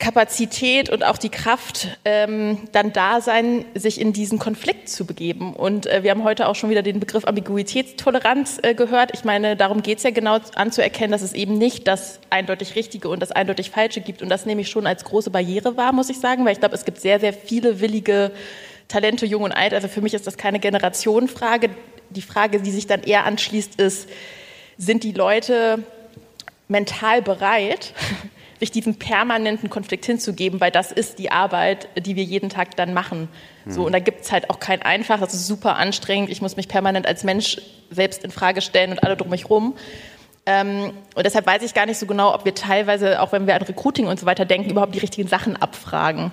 Kapazität 0.00 0.88
und 0.88 1.04
auch 1.04 1.18
die 1.18 1.28
Kraft 1.28 1.88
ähm, 2.06 2.58
dann 2.72 2.92
da 2.92 3.20
sein, 3.20 3.66
sich 3.74 4.00
in 4.00 4.14
diesen 4.14 4.38
Konflikt 4.38 4.88
zu 4.88 5.04
begeben. 5.04 5.52
Und 5.52 5.86
äh, 5.86 6.02
wir 6.02 6.10
haben 6.10 6.24
heute 6.24 6.48
auch 6.48 6.54
schon 6.54 6.70
wieder 6.70 6.82
den 6.82 6.98
Begriff 7.00 7.26
Ambiguitätstoleranz 7.26 8.60
äh, 8.62 8.74
gehört. 8.74 9.10
Ich 9.12 9.24
meine, 9.24 9.56
darum 9.56 9.82
geht 9.82 9.98
es 9.98 10.04
ja 10.04 10.10
genau 10.10 10.38
anzuerkennen, 10.54 11.12
dass 11.12 11.20
es 11.20 11.34
eben 11.34 11.58
nicht 11.58 11.86
das 11.86 12.18
eindeutig 12.30 12.74
Richtige 12.76 13.10
und 13.10 13.20
das 13.20 13.30
eindeutig 13.30 13.70
Falsche 13.70 14.00
gibt. 14.00 14.22
Und 14.22 14.30
das 14.30 14.46
nehme 14.46 14.62
ich 14.62 14.70
schon 14.70 14.86
als 14.86 15.04
große 15.04 15.30
Barriere 15.30 15.76
wahr, 15.76 15.92
muss 15.92 16.08
ich 16.08 16.18
sagen, 16.18 16.46
weil 16.46 16.54
ich 16.54 16.60
glaube, 16.60 16.74
es 16.74 16.86
gibt 16.86 16.98
sehr, 16.98 17.20
sehr 17.20 17.34
viele 17.34 17.80
willige 17.80 18.32
Talente, 18.88 19.26
jung 19.26 19.42
und 19.42 19.52
alt. 19.52 19.74
Also 19.74 19.86
für 19.86 20.00
mich 20.00 20.14
ist 20.14 20.26
das 20.26 20.38
keine 20.38 20.60
Generationenfrage. 20.60 21.68
Die 22.08 22.22
Frage, 22.22 22.60
die 22.60 22.70
sich 22.70 22.86
dann 22.86 23.02
eher 23.02 23.26
anschließt, 23.26 23.78
ist, 23.78 24.08
sind 24.78 25.04
die 25.04 25.12
Leute 25.12 25.80
mental 26.68 27.20
bereit, 27.20 27.92
sich 28.60 28.70
diesen 28.70 28.96
permanenten 28.96 29.70
Konflikt 29.70 30.04
hinzugeben, 30.04 30.60
weil 30.60 30.70
das 30.70 30.92
ist 30.92 31.18
die 31.18 31.32
Arbeit, 31.32 31.88
die 31.98 32.14
wir 32.14 32.22
jeden 32.22 32.50
Tag 32.50 32.76
dann 32.76 32.94
machen. 32.94 33.28
So, 33.66 33.84
und 33.84 33.92
da 33.92 33.98
gibt 33.98 34.22
es 34.22 34.32
halt 34.32 34.50
auch 34.50 34.60
kein 34.60 34.82
einfach, 34.82 35.20
das 35.20 35.34
ist 35.34 35.46
super 35.46 35.76
anstrengend, 35.76 36.30
ich 36.30 36.42
muss 36.42 36.56
mich 36.56 36.68
permanent 36.68 37.06
als 37.06 37.24
Mensch 37.24 37.58
selbst 37.90 38.24
in 38.24 38.30
Frage 38.30 38.60
stellen 38.60 38.90
und 38.90 39.02
alle 39.02 39.16
drum 39.16 39.30
mich 39.30 39.48
rum. 39.48 39.76
Ähm, 40.46 40.92
und 41.14 41.24
deshalb 41.24 41.46
weiß 41.46 41.62
ich 41.62 41.74
gar 41.74 41.86
nicht 41.86 41.98
so 41.98 42.06
genau, 42.06 42.34
ob 42.34 42.44
wir 42.44 42.54
teilweise, 42.54 43.20
auch 43.20 43.32
wenn 43.32 43.46
wir 43.46 43.54
an 43.54 43.62
Recruiting 43.62 44.06
und 44.06 44.18
so 44.18 44.26
weiter 44.26 44.44
denken, 44.44 44.70
überhaupt 44.70 44.94
die 44.94 44.98
richtigen 44.98 45.28
Sachen 45.28 45.56
abfragen. 45.56 46.32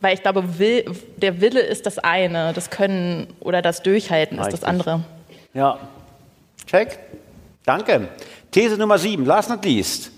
Weil 0.00 0.14
ich 0.14 0.22
glaube, 0.22 0.58
will, 0.58 0.84
der 1.16 1.40
Wille 1.40 1.60
ist 1.60 1.86
das 1.86 1.98
eine, 1.98 2.52
das 2.52 2.70
Können 2.70 3.28
oder 3.40 3.62
das 3.62 3.82
Durchhalten 3.82 4.38
Richtig. 4.38 4.54
ist 4.54 4.62
das 4.62 4.68
andere. 4.68 5.04
Ja. 5.54 5.78
Check. 6.66 6.98
Danke. 7.64 8.08
These 8.52 8.76
Nummer 8.76 8.98
sieben, 8.98 9.24
last 9.24 9.50
not 9.50 9.64
least. 9.64 10.11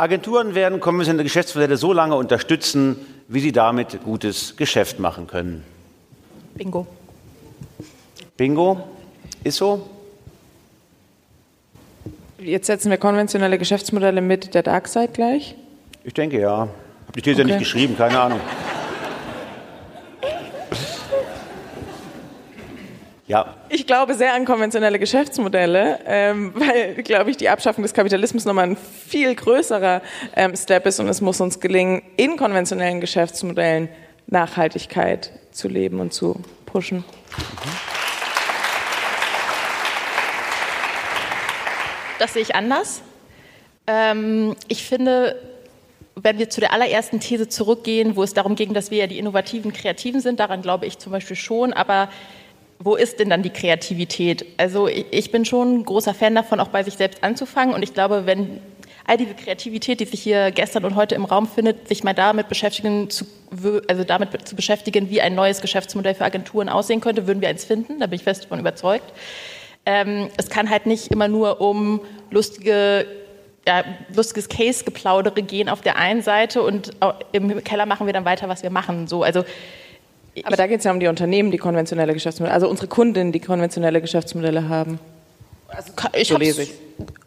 Agenturen 0.00 0.54
werden 0.54 0.80
konventionelle 0.80 1.24
Geschäftsmodelle 1.24 1.76
so 1.76 1.92
lange 1.92 2.16
unterstützen, 2.16 2.96
wie 3.28 3.40
sie 3.40 3.52
damit 3.52 4.02
gutes 4.02 4.56
Geschäft 4.56 4.98
machen 4.98 5.26
können. 5.26 5.62
Bingo. 6.54 6.86
Bingo? 8.38 8.80
Ist 9.44 9.58
so? 9.58 9.90
Jetzt 12.38 12.68
setzen 12.68 12.90
wir 12.90 12.96
konventionelle 12.96 13.58
Geschäftsmodelle 13.58 14.22
mit 14.22 14.54
der 14.54 14.62
Dark 14.62 14.88
Side 14.88 15.10
gleich? 15.12 15.54
Ich 16.02 16.14
denke 16.14 16.40
ja. 16.40 16.60
Habe 16.60 16.70
die 17.14 17.20
These 17.20 17.42
okay. 17.42 17.50
ja 17.50 17.56
nicht 17.56 17.58
geschrieben, 17.58 17.94
keine 17.98 18.18
Ahnung. 18.18 18.40
Ja. 23.26 23.54
Ich 23.72 23.86
glaube 23.86 24.14
sehr 24.14 24.34
an 24.34 24.44
konventionelle 24.44 24.98
Geschäftsmodelle, 24.98 26.00
ähm, 26.04 26.52
weil, 26.56 26.94
glaube 27.04 27.30
ich, 27.30 27.36
die 27.36 27.48
Abschaffung 27.48 27.82
des 27.82 27.94
Kapitalismus 27.94 28.44
nochmal 28.44 28.70
ein 28.70 28.76
viel 28.76 29.32
größerer 29.32 30.02
ähm, 30.34 30.56
Step 30.56 30.86
ist 30.86 30.98
und 30.98 31.08
es 31.08 31.20
muss 31.20 31.40
uns 31.40 31.60
gelingen, 31.60 32.02
in 32.16 32.36
konventionellen 32.36 33.00
Geschäftsmodellen 33.00 33.88
Nachhaltigkeit 34.26 35.30
zu 35.52 35.68
leben 35.68 36.00
und 36.00 36.12
zu 36.12 36.40
pushen. 36.66 37.04
Das 42.18 42.32
sehe 42.32 42.42
ich 42.42 42.56
anders. 42.56 43.02
Ähm, 43.86 44.56
ich 44.66 44.82
finde, 44.82 45.40
wenn 46.16 46.38
wir 46.38 46.50
zu 46.50 46.60
der 46.60 46.72
allerersten 46.72 47.20
These 47.20 47.48
zurückgehen, 47.48 48.16
wo 48.16 48.24
es 48.24 48.34
darum 48.34 48.56
ging, 48.56 48.74
dass 48.74 48.90
wir 48.90 48.98
ja 48.98 49.06
die 49.06 49.18
innovativen 49.18 49.72
Kreativen 49.72 50.20
sind, 50.20 50.40
daran 50.40 50.60
glaube 50.60 50.86
ich 50.86 50.98
zum 50.98 51.12
Beispiel 51.12 51.36
schon, 51.36 51.72
aber 51.72 52.08
wo 52.82 52.96
ist 52.96 53.20
denn 53.20 53.28
dann 53.28 53.42
die 53.42 53.50
Kreativität? 53.50 54.46
Also 54.56 54.88
ich 54.88 55.30
bin 55.30 55.44
schon 55.44 55.80
ein 55.80 55.84
großer 55.84 56.14
Fan 56.14 56.34
davon, 56.34 56.60
auch 56.60 56.68
bei 56.68 56.82
sich 56.82 56.94
selbst 56.94 57.22
anzufangen. 57.22 57.74
Und 57.74 57.82
ich 57.82 57.92
glaube, 57.92 58.24
wenn 58.24 58.60
all 59.06 59.18
diese 59.18 59.34
Kreativität, 59.34 60.00
die 60.00 60.06
sich 60.06 60.22
hier 60.22 60.50
gestern 60.50 60.86
und 60.86 60.96
heute 60.96 61.14
im 61.14 61.26
Raum 61.26 61.46
findet, 61.46 61.88
sich 61.88 62.04
mal 62.04 62.14
damit 62.14 62.48
beschäftigen, 62.48 63.10
zu, 63.10 63.26
also 63.86 64.04
damit 64.04 64.48
zu 64.48 64.56
beschäftigen, 64.56 65.10
wie 65.10 65.20
ein 65.20 65.34
neues 65.34 65.60
Geschäftsmodell 65.60 66.14
für 66.14 66.24
Agenturen 66.24 66.70
aussehen 66.70 67.02
könnte, 67.02 67.26
würden 67.26 67.42
wir 67.42 67.50
eins 67.50 67.66
finden, 67.66 68.00
da 68.00 68.06
bin 68.06 68.16
ich 68.16 68.24
fest 68.24 68.44
davon 68.44 68.60
überzeugt. 68.60 69.12
Ähm, 69.84 70.30
es 70.38 70.48
kann 70.48 70.70
halt 70.70 70.86
nicht 70.86 71.08
immer 71.08 71.28
nur 71.28 71.60
um 71.60 72.00
lustige 72.30 73.06
ja, 73.66 73.84
lustiges 74.14 74.48
Case-Geplaudere 74.48 75.42
gehen 75.42 75.68
auf 75.68 75.82
der 75.82 75.96
einen 75.96 76.22
Seite 76.22 76.62
und 76.62 76.92
im 77.32 77.62
Keller 77.62 77.84
machen 77.84 78.06
wir 78.06 78.14
dann 78.14 78.24
weiter, 78.24 78.48
was 78.48 78.62
wir 78.62 78.70
machen. 78.70 79.06
So, 79.06 79.22
also 79.22 79.44
aber 80.44 80.56
da 80.56 80.66
geht 80.66 80.78
es 80.78 80.84
ja 80.84 80.92
um 80.92 81.00
die 81.00 81.08
Unternehmen, 81.08 81.50
die 81.50 81.58
konventionelle 81.58 82.14
Geschäftsmodelle, 82.14 82.54
also 82.54 82.68
unsere 82.68 82.88
Kundinnen, 82.88 83.32
die 83.32 83.40
konventionelle 83.40 84.00
Geschäftsmodelle 84.00 84.68
haben. 84.68 85.00
Also, 85.68 85.92
ich 86.14 86.28
so 86.28 86.34
habe 86.34 86.68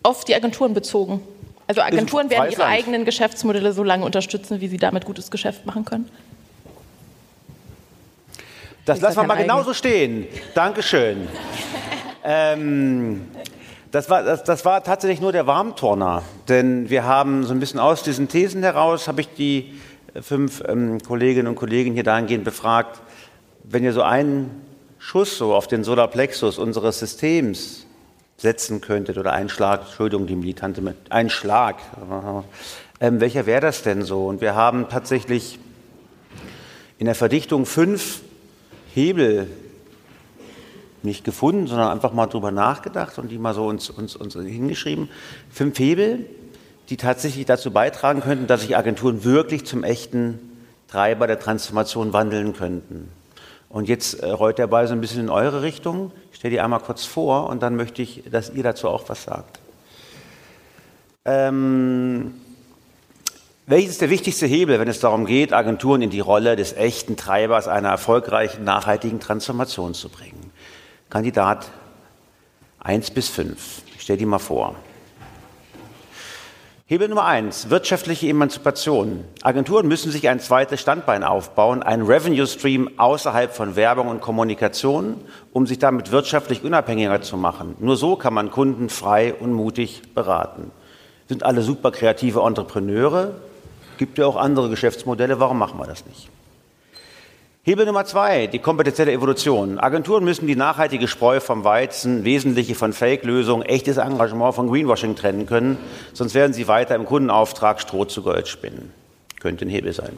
auf 0.03 0.25
die 0.25 0.35
Agenturen 0.35 0.73
bezogen. 0.73 1.21
Also 1.67 1.81
Agenturen 1.81 2.29
werden 2.29 2.51
ihre 2.51 2.65
eigenen 2.65 3.05
Geschäftsmodelle 3.05 3.71
so 3.71 3.83
lange 3.83 4.05
unterstützen, 4.05 4.59
wie 4.61 4.67
sie 4.67 4.77
damit 4.77 5.05
gutes 5.05 5.31
Geschäft 5.31 5.65
machen 5.65 5.85
können. 5.85 6.09
Das 8.85 8.99
lassen 8.99 9.17
wir 9.17 9.23
mal 9.23 9.35
genauso 9.35 9.73
stehen. 9.73 10.27
Dankeschön. 10.55 11.27
ähm, 12.23 13.27
das 13.91 14.09
war, 14.09 14.23
das, 14.23 14.43
das, 14.43 14.65
war 14.65 14.83
tatsächlich 14.83 15.21
nur 15.21 15.31
der 15.31 15.47
Warmturner, 15.47 16.23
denn 16.49 16.89
wir 16.89 17.05
haben 17.05 17.45
so 17.45 17.53
ein 17.53 17.59
bisschen 17.59 17.79
aus 17.79 18.03
diesen 18.03 18.27
Thesen 18.27 18.61
heraus, 18.63 19.07
habe 19.07 19.21
ich 19.21 19.29
die 19.35 19.79
fünf 20.21 20.63
ähm, 20.67 21.01
Kolleginnen 21.01 21.47
und 21.47 21.55
Kollegen 21.55 21.93
hier 21.93 22.03
dahingehend 22.03 22.43
befragt, 22.43 23.01
wenn 23.63 23.83
ihr 23.83 23.93
so 23.93 24.01
einen 24.01 24.61
Schuss 24.99 25.37
so 25.37 25.53
auf 25.53 25.67
den 25.67 25.83
Solarplexus 25.83 26.57
unseres 26.57 26.99
Systems 26.99 27.85
setzen 28.37 28.81
könntet 28.81 29.17
oder 29.17 29.33
einen 29.33 29.49
Schlag, 29.49 29.81
Entschuldigung, 29.81 30.27
die 30.27 30.35
Militante 30.35 30.95
einen 31.09 31.29
Schlag, 31.29 31.77
ähm, 32.99 33.19
welcher 33.19 33.45
wäre 33.45 33.61
das 33.61 33.83
denn 33.83 34.03
so? 34.03 34.27
Und 34.27 34.41
wir 34.41 34.55
haben 34.55 34.87
tatsächlich 34.89 35.59
in 36.99 37.05
der 37.05 37.15
Verdichtung 37.15 37.65
fünf 37.65 38.21
Hebel 38.93 39.47
nicht 41.01 41.25
gefunden, 41.25 41.67
sondern 41.67 41.89
einfach 41.89 42.13
mal 42.13 42.27
drüber 42.27 42.51
nachgedacht 42.51 43.17
und 43.17 43.29
die 43.29 43.37
mal 43.37 43.53
so 43.53 43.65
uns, 43.65 43.89
uns, 43.89 44.15
uns 44.15 44.35
hingeschrieben. 44.35 45.09
Fünf 45.49 45.77
Hebel, 45.79 46.25
die 46.89 46.97
tatsächlich 46.97 47.45
dazu 47.45 47.71
beitragen 47.71 48.21
könnten, 48.21 48.47
dass 48.47 48.61
sich 48.61 48.75
Agenturen 48.75 49.23
wirklich 49.23 49.65
zum 49.65 49.83
echten 49.83 50.39
Treiber 50.87 51.27
der 51.27 51.39
Transformation 51.39 52.13
wandeln 52.13 52.53
könnten. 52.53 53.09
Und 53.69 53.89
jetzt 53.89 54.21
äh, 54.21 54.29
rollt 54.29 54.59
der 54.59 54.67
Ball 54.67 54.87
so 54.87 54.93
ein 54.93 55.01
bisschen 55.01 55.21
in 55.21 55.29
eure 55.29 55.63
Richtung. 55.63 56.11
Ich 56.31 56.37
stelle 56.37 56.51
die 56.51 56.61
einmal 56.61 56.79
kurz 56.79 57.05
vor 57.05 57.49
und 57.49 57.63
dann 57.63 57.75
möchte 57.75 58.01
ich, 58.01 58.23
dass 58.29 58.51
ihr 58.51 58.61
dazu 58.61 58.87
auch 58.87 59.09
was 59.09 59.23
sagt. 59.23 59.59
Ähm, 61.25 62.35
welches 63.65 63.91
ist 63.91 64.01
der 64.01 64.09
wichtigste 64.09 64.45
Hebel, 64.45 64.79
wenn 64.79 64.89
es 64.89 64.99
darum 64.99 65.25
geht, 65.25 65.53
Agenturen 65.53 66.01
in 66.01 66.09
die 66.09 66.19
Rolle 66.19 66.55
des 66.55 66.73
echten 66.73 67.15
Treibers 67.15 67.67
einer 67.67 67.89
erfolgreichen, 67.89 68.63
nachhaltigen 68.65 69.19
Transformation 69.19 69.93
zu 69.93 70.09
bringen? 70.09 70.51
Kandidat 71.09 71.71
1 72.79 73.11
bis 73.11 73.29
5. 73.29 73.83
Ich 73.95 74.01
stelle 74.01 74.17
die 74.17 74.25
mal 74.25 74.39
vor. 74.39 74.75
Hebel 76.85 77.07
Nummer 77.07 77.23
eins, 77.23 77.69
wirtschaftliche 77.69 78.27
Emanzipation. 78.27 79.23
Agenturen 79.41 79.87
müssen 79.87 80.11
sich 80.11 80.27
ein 80.27 80.41
zweites 80.41 80.81
Standbein 80.81 81.23
aufbauen, 81.23 81.81
einen 81.81 82.05
Revenue 82.05 82.45
Stream 82.45 82.89
außerhalb 82.97 83.55
von 83.55 83.77
Werbung 83.77 84.09
und 84.09 84.19
Kommunikation, 84.19 85.15
um 85.53 85.65
sich 85.65 85.79
damit 85.79 86.11
wirtschaftlich 86.11 86.61
unabhängiger 86.61 87.21
zu 87.21 87.37
machen. 87.37 87.75
Nur 87.79 87.95
so 87.95 88.17
kann 88.17 88.33
man 88.33 88.51
Kunden 88.51 88.89
frei 88.89 89.33
und 89.33 89.53
mutig 89.53 90.01
beraten. 90.13 90.71
Sind 91.29 91.43
alle 91.43 91.61
super 91.61 91.89
kreative 91.91 92.41
Entrepreneure? 92.41 93.35
Gibt 93.97 94.17
ja 94.17 94.25
auch 94.25 94.35
andere 94.35 94.69
Geschäftsmodelle, 94.69 95.39
warum 95.39 95.59
machen 95.59 95.79
wir 95.79 95.87
das 95.87 96.05
nicht? 96.05 96.27
Hebel 97.65 97.85
Nummer 97.85 98.03
zwei, 98.03 98.47
die 98.47 98.59
kompetenzielle 98.59 99.13
Evolution. 99.13 99.79
Agenturen 99.79 100.25
müssen 100.25 100.47
die 100.47 100.57
nachhaltige 100.57 101.07
Spreu 101.07 101.39
vom 101.39 101.63
Weizen, 101.63 102.25
wesentliche 102.25 102.75
von 102.75 102.91
Fake-Lösungen, 102.91 103.63
echtes 103.63 103.95
Engagement 103.95 104.53
von 104.53 104.67
Greenwashing 104.67 105.15
trennen 105.15 105.45
können, 105.45 105.77
sonst 106.11 106.33
werden 106.33 106.51
sie 106.51 106.67
weiter 106.67 106.93
im 106.95 107.05
Kundenauftrag 107.05 107.79
Stroh 107.79 108.03
zu 108.03 108.21
Gold 108.21 108.49
spinnen. 108.49 108.91
Könnte 109.39 109.63
ein 109.63 109.69
Hebel 109.69 109.93
sein. 109.93 110.11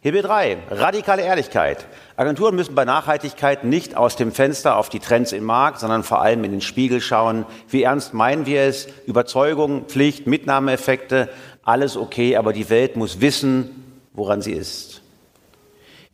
Hebel 0.00 0.22
drei, 0.22 0.58
radikale 0.70 1.22
Ehrlichkeit. 1.22 1.86
Agenturen 2.14 2.54
müssen 2.54 2.76
bei 2.76 2.84
Nachhaltigkeit 2.84 3.64
nicht 3.64 3.96
aus 3.96 4.14
dem 4.14 4.30
Fenster 4.30 4.76
auf 4.76 4.88
die 4.88 5.00
Trends 5.00 5.32
im 5.32 5.42
Markt, 5.42 5.80
sondern 5.80 6.04
vor 6.04 6.22
allem 6.22 6.44
in 6.44 6.52
den 6.52 6.60
Spiegel 6.60 7.00
schauen. 7.00 7.46
Wie 7.68 7.82
ernst 7.82 8.14
meinen 8.14 8.46
wir 8.46 8.60
es? 8.60 8.86
Überzeugung, 9.06 9.86
Pflicht, 9.86 10.28
Mitnahmeeffekte, 10.28 11.30
alles 11.64 11.96
okay, 11.96 12.36
aber 12.36 12.52
die 12.52 12.70
Welt 12.70 12.94
muss 12.94 13.20
wissen, 13.20 14.06
woran 14.12 14.40
sie 14.40 14.52
ist. 14.52 14.93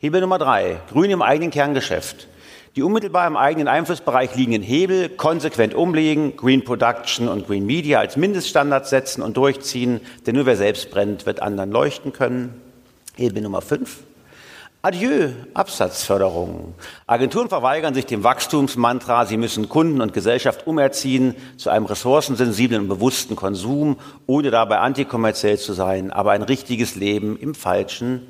Hebel 0.02 0.22
Nummer 0.22 0.38
drei, 0.38 0.80
Grün 0.90 1.10
im 1.10 1.20
eigenen 1.20 1.50
Kerngeschäft. 1.50 2.26
Die 2.74 2.82
unmittelbar 2.82 3.26
im 3.26 3.36
eigenen 3.36 3.68
Einflussbereich 3.68 4.34
liegenden 4.34 4.62
Hebel 4.62 5.10
konsequent 5.10 5.74
umlegen, 5.74 6.38
Green 6.38 6.64
Production 6.64 7.28
und 7.28 7.46
Green 7.46 7.66
Media 7.66 8.00
als 8.00 8.16
Mindeststandards 8.16 8.88
setzen 8.88 9.20
und 9.20 9.36
durchziehen, 9.36 10.00
denn 10.26 10.36
nur 10.36 10.46
wer 10.46 10.56
selbst 10.56 10.90
brennt, 10.90 11.26
wird 11.26 11.42
anderen 11.42 11.70
leuchten 11.70 12.14
können. 12.14 12.58
Hebel 13.16 13.42
Nummer 13.42 13.60
fünf. 13.60 13.98
Adieu, 14.80 15.32
Absatzförderung. 15.52 16.72
Agenturen 17.06 17.50
verweigern 17.50 17.92
sich 17.92 18.06
dem 18.06 18.24
Wachstumsmantra, 18.24 19.26
sie 19.26 19.36
müssen 19.36 19.68
Kunden 19.68 20.00
und 20.00 20.14
Gesellschaft 20.14 20.66
umerziehen 20.66 21.34
zu 21.58 21.68
einem 21.68 21.84
ressourcensensiblen 21.84 22.84
und 22.84 22.88
bewussten 22.88 23.36
Konsum, 23.36 23.98
ohne 24.26 24.50
dabei 24.50 24.78
antikommerziell 24.78 25.58
zu 25.58 25.74
sein, 25.74 26.10
aber 26.10 26.30
ein 26.30 26.40
richtiges 26.40 26.94
Leben 26.94 27.38
im 27.38 27.54
Falschen 27.54 28.26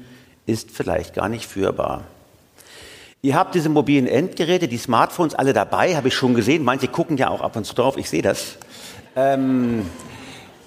ist 0.47 0.71
vielleicht 0.71 1.15
gar 1.15 1.29
nicht 1.29 1.47
führbar. 1.47 2.05
Ihr 3.23 3.35
habt 3.35 3.55
diese 3.55 3.69
mobilen 3.69 4.07
Endgeräte, 4.07 4.67
die 4.67 4.79
Smartphones 4.79 5.35
alle 5.35 5.53
dabei, 5.53 5.95
habe 5.95 6.09
ich 6.09 6.15
schon 6.15 6.35
gesehen. 6.35 6.65
Manche 6.65 6.89
gucken 6.89 7.19
ja 7.19 7.29
auch 7.29 7.43
ab 7.43 7.55
und 7.55 7.67
zu 7.67 7.75
drauf, 7.75 7.99
ich 7.99 8.09
sehe 8.09 8.23
das. 8.23 8.57
Ähm, 9.15 9.85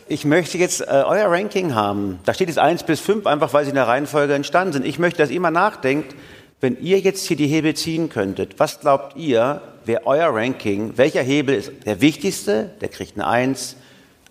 ich 0.07 0.25
möchte 0.25 0.59
jetzt 0.59 0.81
äh, 0.81 0.86
euer 0.86 1.31
Ranking 1.31 1.73
haben. 1.73 2.19
Da 2.25 2.33
steht 2.36 2.49
jetzt 2.49 2.59
1 2.59 2.83
bis 2.83 2.99
5, 2.99 3.25
einfach 3.25 3.53
weil 3.53 3.63
sie 3.63 3.69
in 3.69 3.75
der 3.75 3.88
Reihenfolge 3.88 4.36
entstanden 4.36 4.73
sind. 4.73 4.86
Ich 4.86 4.99
möchte, 4.99 5.17
dass 5.17 5.31
ihr 5.31 5.39
mal 5.39 5.49
nachdenkt, 5.49 6.15
wenn 6.62 6.79
ihr 6.79 6.99
jetzt 6.99 7.25
hier 7.25 7.38
die 7.38 7.47
Hebel 7.47 7.73
ziehen 7.73 8.09
könntet, 8.09 8.59
was 8.59 8.79
glaubt 8.79 9.17
ihr, 9.17 9.62
wäre 9.86 10.05
euer 10.05 10.33
Ranking? 10.33 10.93
Welcher 10.95 11.21
Hebel 11.21 11.55
ist 11.55 11.71
der 11.86 12.01
wichtigste? 12.01 12.69
Der 12.81 12.89
kriegt 12.89 13.15
eine 13.15 13.27
1, 13.27 13.75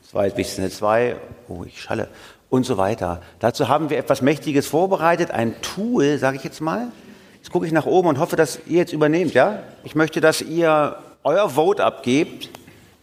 zweitwichtigste 0.09 0.63
eine 0.63 0.71
2. 0.71 1.17
Oh, 1.49 1.65
ich 1.67 1.83
schalle 1.83 2.09
und 2.53 2.67
so 2.67 2.77
weiter. 2.77 3.23
Dazu 3.39 3.69
haben 3.69 3.89
wir 3.89 3.97
etwas 3.97 4.21
Mächtiges 4.21 4.67
vorbereitet, 4.67 5.31
ein 5.31 5.55
Tool, 5.63 6.19
sage 6.19 6.37
ich 6.37 6.45
jetzt 6.45 6.61
mal. 6.61 6.89
Jetzt 7.37 7.51
gucke 7.51 7.65
ich 7.67 7.73
nach 7.73 7.87
oben 7.87 8.09
und 8.09 8.19
hoffe, 8.19 8.37
dass 8.37 8.59
ihr 8.67 8.77
jetzt 8.77 8.93
übernehmt, 8.93 9.33
ja? 9.33 9.61
Ich 9.85 9.95
möchte, 9.95 10.21
dass 10.21 10.43
ihr 10.43 10.97
euer 11.25 11.49
Vote 11.49 11.83
abgebt. 11.83 12.51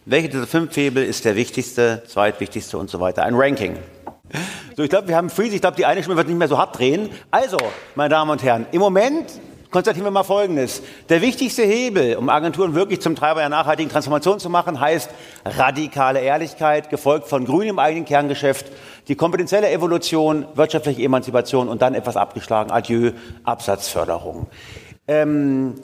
Welche 0.06 0.28
dieser 0.28 0.46
fünf 0.46 0.76
Hebel 0.76 1.02
ist 1.04 1.24
der 1.24 1.34
wichtigste, 1.34 2.04
zweitwichtigste 2.06 2.78
und 2.78 2.90
so 2.90 3.00
weiter? 3.00 3.24
Ein 3.24 3.34
Ranking. 3.34 3.76
So, 4.76 4.84
ich 4.84 4.88
glaube, 4.88 5.08
wir 5.08 5.16
haben 5.16 5.30
Freeze. 5.30 5.56
Ich 5.56 5.60
glaube, 5.60 5.76
die 5.76 5.84
eine 5.84 6.00
Stimme 6.00 6.16
wird 6.16 6.28
nicht 6.28 6.38
mehr 6.38 6.46
so 6.46 6.56
hart 6.56 6.78
drehen. 6.78 7.08
Also, 7.32 7.58
meine 7.96 8.10
Damen 8.10 8.30
und 8.30 8.44
Herren, 8.44 8.66
im 8.70 8.78
Moment 8.78 9.32
konstatieren 9.70 10.06
wir 10.06 10.10
mal 10.10 10.24
Folgendes. 10.24 10.82
Der 11.08 11.22
wichtigste 11.22 11.62
Hebel, 11.62 12.16
um 12.16 12.28
Agenturen 12.28 12.74
wirklich 12.74 13.00
zum 13.00 13.14
Treiber 13.14 13.40
der 13.40 13.48
nachhaltigen 13.48 13.90
Transformation 13.90 14.40
zu 14.40 14.50
machen, 14.50 14.80
heißt 14.80 15.10
radikale 15.44 16.20
Ehrlichkeit, 16.20 16.90
gefolgt 16.90 17.28
von 17.28 17.44
Grün 17.44 17.68
im 17.68 17.78
eigenen 17.78 18.04
Kerngeschäft, 18.04 18.66
die 19.08 19.14
kompetenzielle 19.14 19.70
Evolution, 19.70 20.46
wirtschaftliche 20.54 21.02
Emanzipation 21.02 21.68
und 21.68 21.82
dann 21.82 21.94
etwas 21.94 22.16
abgeschlagen, 22.16 22.70
Adieu, 22.70 23.12
Absatzförderung. 23.44 24.48
Ähm, 25.08 25.74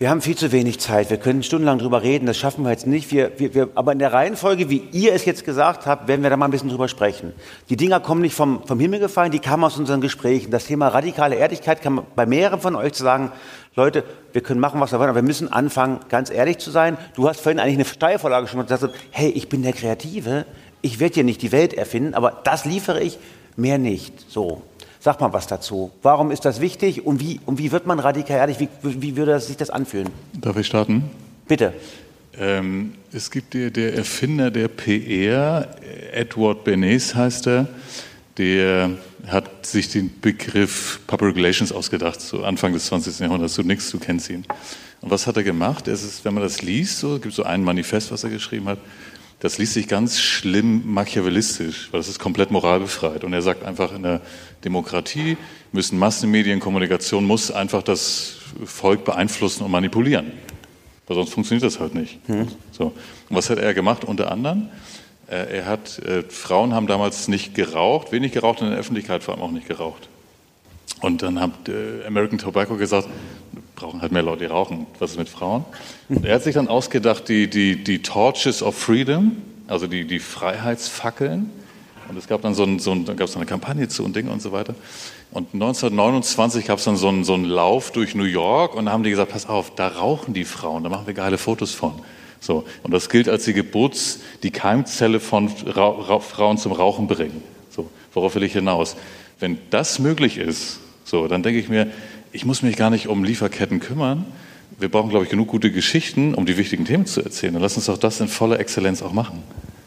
wir 0.00 0.10
haben 0.10 0.20
viel 0.20 0.36
zu 0.36 0.50
wenig 0.50 0.80
Zeit. 0.80 1.08
Wir 1.10 1.18
können 1.18 1.44
stundenlang 1.44 1.78
drüber 1.78 2.02
reden. 2.02 2.26
Das 2.26 2.36
schaffen 2.36 2.64
wir 2.64 2.72
jetzt 2.72 2.84
nicht. 2.84 3.12
Wir, 3.12 3.38
wir, 3.38 3.54
wir, 3.54 3.68
aber 3.76 3.92
in 3.92 4.00
der 4.00 4.12
Reihenfolge, 4.12 4.68
wie 4.68 4.82
ihr 4.90 5.12
es 5.12 5.24
jetzt 5.24 5.44
gesagt 5.44 5.86
habt, 5.86 6.08
werden 6.08 6.24
wir 6.24 6.30
da 6.30 6.36
mal 6.36 6.46
ein 6.46 6.50
bisschen 6.50 6.68
drüber 6.68 6.88
sprechen. 6.88 7.32
Die 7.68 7.76
Dinger 7.76 8.00
kommen 8.00 8.20
nicht 8.20 8.34
vom, 8.34 8.66
vom 8.66 8.80
Himmel 8.80 8.98
gefallen, 8.98 9.30
die 9.30 9.38
kamen 9.38 9.62
aus 9.62 9.78
unseren 9.78 10.00
Gesprächen. 10.00 10.50
Das 10.50 10.66
Thema 10.66 10.88
radikale 10.88 11.36
Ehrlichkeit 11.36 11.80
kann 11.80 11.94
man 11.94 12.06
bei 12.16 12.26
mehreren 12.26 12.60
von 12.60 12.74
euch 12.74 12.92
zu 12.92 13.04
sagen, 13.04 13.30
Leute, 13.76 14.02
wir 14.32 14.42
können 14.42 14.58
machen, 14.58 14.80
was 14.80 14.90
wir 14.90 14.98
wollen, 14.98 15.10
aber 15.10 15.20
wir 15.20 15.26
müssen 15.26 15.52
anfangen, 15.52 16.00
ganz 16.08 16.28
ehrlich 16.28 16.58
zu 16.58 16.72
sein. 16.72 16.98
Du 17.14 17.28
hast 17.28 17.40
vorhin 17.40 17.60
eigentlich 17.60 17.76
eine 17.76 17.84
Steilvorlage 17.84 18.48
schon 18.48 18.66
gesagt, 18.66 18.92
hey, 19.12 19.30
ich 19.30 19.48
bin 19.48 19.62
der 19.62 19.74
Kreative. 19.74 20.44
Ich 20.82 20.98
werde 20.98 21.14
hier 21.14 21.24
nicht 21.24 21.40
die 21.40 21.52
Welt 21.52 21.72
erfinden, 21.72 22.14
aber 22.14 22.40
das 22.42 22.64
liefere 22.64 23.00
ich, 23.00 23.16
mehr 23.56 23.78
nicht. 23.78 24.28
So. 24.28 24.62
Sag 25.04 25.20
mal 25.20 25.34
was 25.34 25.46
dazu. 25.46 25.90
Warum 26.00 26.30
ist 26.30 26.46
das 26.46 26.62
wichtig 26.62 27.04
und 27.04 27.20
wie, 27.20 27.38
und 27.44 27.58
wie 27.58 27.72
wird 27.72 27.86
man 27.86 28.00
radikal 28.00 28.38
ehrlich? 28.38 28.58
Wie, 28.58 28.68
wie 28.82 29.16
würde 29.18 29.38
sich 29.38 29.58
das 29.58 29.68
anfühlen? 29.68 30.08
Darf 30.32 30.56
ich 30.56 30.66
starten? 30.66 31.10
Bitte. 31.46 31.74
Ähm, 32.38 32.94
es 33.12 33.30
gibt 33.30 33.52
der, 33.52 33.70
der 33.70 33.94
Erfinder 33.94 34.50
der 34.50 34.68
PR, 34.68 35.68
Edward 36.10 36.64
Bernays 36.64 37.14
heißt 37.14 37.48
er, 37.48 37.68
der 38.38 38.92
hat 39.26 39.66
sich 39.66 39.90
den 39.90 40.10
Begriff 40.22 41.00
Public 41.06 41.36
Relations 41.36 41.70
ausgedacht, 41.70 42.22
so 42.22 42.42
Anfang 42.42 42.72
des 42.72 42.86
20. 42.86 43.18
Jahrhunderts. 43.18 43.56
Du 43.56 43.62
nix, 43.62 43.90
du 43.90 43.98
kennst 43.98 44.30
ihn. 44.30 44.46
Und 45.02 45.10
was 45.10 45.26
hat 45.26 45.36
er 45.36 45.42
gemacht? 45.42 45.86
Es 45.86 46.02
ist, 46.02 46.24
wenn 46.24 46.32
man 46.32 46.42
das 46.42 46.62
liest, 46.62 47.00
so 47.00 47.18
gibt 47.18 47.34
so 47.34 47.42
ein 47.42 47.62
Manifest, 47.62 48.10
was 48.10 48.24
er 48.24 48.30
geschrieben 48.30 48.68
hat. 48.68 48.78
Das 49.44 49.58
liest 49.58 49.74
sich 49.74 49.88
ganz 49.88 50.18
schlimm 50.18 50.90
machiavellistisch, 50.90 51.88
weil 51.90 52.00
das 52.00 52.08
ist 52.08 52.18
komplett 52.18 52.50
moralbefreit. 52.50 53.24
Und 53.24 53.34
er 53.34 53.42
sagt 53.42 53.62
einfach, 53.62 53.94
in 53.94 54.02
der 54.02 54.22
Demokratie 54.64 55.36
müssen 55.70 55.98
Massenmedien, 55.98 56.60
Kommunikation 56.60 57.26
muss 57.26 57.50
einfach 57.50 57.82
das 57.82 58.36
Volk 58.64 59.04
beeinflussen 59.04 59.62
und 59.64 59.70
manipulieren. 59.70 60.32
Weil 61.06 61.16
sonst 61.16 61.34
funktioniert 61.34 61.62
das 61.62 61.78
halt 61.78 61.94
nicht. 61.94 62.20
Hm. 62.26 62.48
So. 62.72 62.84
Und 63.28 63.36
was 63.36 63.50
hat 63.50 63.58
er 63.58 63.74
gemacht? 63.74 64.06
Unter 64.06 64.32
anderem, 64.32 64.70
äh, 65.28 65.58
er 65.58 65.66
hat, 65.66 65.98
äh, 65.98 66.22
Frauen 66.22 66.72
haben 66.72 66.86
damals 66.86 67.28
nicht 67.28 67.54
geraucht, 67.54 68.12
wenig 68.12 68.32
geraucht 68.32 68.62
und 68.62 68.68
in 68.68 68.70
der 68.70 68.80
Öffentlichkeit 68.80 69.22
vor 69.22 69.34
allem 69.34 69.42
auch 69.42 69.50
nicht 69.50 69.68
geraucht. 69.68 70.08
Und 71.02 71.20
dann 71.20 71.38
hat 71.38 71.68
äh, 71.68 72.06
American 72.06 72.38
Tobacco 72.38 72.78
gesagt, 72.78 73.08
brauchen 73.76 74.02
halt 74.02 74.12
mehr 74.12 74.22
Leute, 74.22 74.40
die 74.40 74.46
rauchen. 74.46 74.86
Was 74.98 75.12
ist 75.12 75.18
mit 75.18 75.28
Frauen? 75.28 75.64
Und 76.08 76.24
er 76.24 76.36
hat 76.36 76.42
sich 76.42 76.54
dann 76.54 76.68
ausgedacht, 76.68 77.28
die, 77.28 77.48
die, 77.48 77.82
die 77.82 78.02
Torches 78.02 78.62
of 78.62 78.76
Freedom, 78.76 79.36
also 79.66 79.86
die, 79.86 80.06
die 80.06 80.18
Freiheitsfackeln. 80.18 81.50
Und 82.08 82.18
es 82.18 82.26
gab 82.26 82.42
dann 82.42 82.54
so, 82.54 82.64
ein, 82.64 82.78
so, 82.78 82.92
ein, 82.92 83.04
dann 83.04 83.16
gab 83.16 83.28
es 83.28 83.36
eine 83.36 83.46
Kampagne 83.46 83.88
zu 83.88 84.04
und 84.04 84.14
Dinge 84.14 84.30
und 84.30 84.42
so 84.42 84.52
weiter. 84.52 84.74
Und 85.30 85.54
1929 85.54 86.66
gab 86.66 86.78
es 86.78 86.84
dann 86.84 86.96
so 86.96 87.08
einen, 87.08 87.24
so 87.24 87.34
einen 87.34 87.46
Lauf 87.46 87.90
durch 87.90 88.14
New 88.14 88.24
York 88.24 88.74
und 88.74 88.86
da 88.86 88.92
haben 88.92 89.02
die 89.02 89.10
gesagt, 89.10 89.32
pass 89.32 89.48
auf, 89.48 89.74
da 89.74 89.88
rauchen 89.88 90.34
die 90.34 90.44
Frauen, 90.44 90.84
da 90.84 90.90
machen 90.90 91.06
wir 91.06 91.14
geile 91.14 91.38
Fotos 91.38 91.72
von. 91.72 91.94
So, 92.40 92.64
und 92.82 92.92
das 92.92 93.08
gilt 93.08 93.28
als 93.28 93.44
die 93.44 93.54
Geburts-, 93.54 94.20
die 94.42 94.50
Keimzelle 94.50 95.18
von 95.18 95.50
Ra 95.66 95.88
Ra 95.88 96.20
Frauen 96.20 96.58
zum 96.58 96.72
Rauchen 96.72 97.08
bringen. 97.08 97.42
So, 97.70 97.88
worauf 98.12 98.34
will 98.34 98.42
ich 98.42 98.52
hinaus? 98.52 98.96
Wenn 99.40 99.58
das 99.70 99.98
möglich 99.98 100.36
ist, 100.36 100.78
so, 101.04 101.26
dann 101.26 101.42
denke 101.42 101.58
ich 101.58 101.68
mir, 101.68 101.90
ich 102.34 102.44
muss 102.44 102.62
mich 102.62 102.76
gar 102.76 102.90
nicht 102.90 103.06
um 103.06 103.22
Lieferketten 103.22 103.78
kümmern. 103.78 104.26
Wir 104.78 104.88
brauchen, 104.88 105.08
glaube 105.08 105.24
ich, 105.24 105.30
genug 105.30 105.48
gute 105.48 105.70
Geschichten, 105.70 106.34
um 106.34 106.46
die 106.46 106.56
wichtigen 106.56 106.84
Themen 106.84 107.06
zu 107.06 107.22
erzählen. 107.22 107.52
Dann 107.52 107.62
lass 107.62 107.76
uns 107.76 107.86
doch 107.86 107.96
das 107.96 108.20
in 108.20 108.26
voller 108.26 108.58
Exzellenz 108.58 109.02
auch 109.02 109.12
machen. 109.12 109.42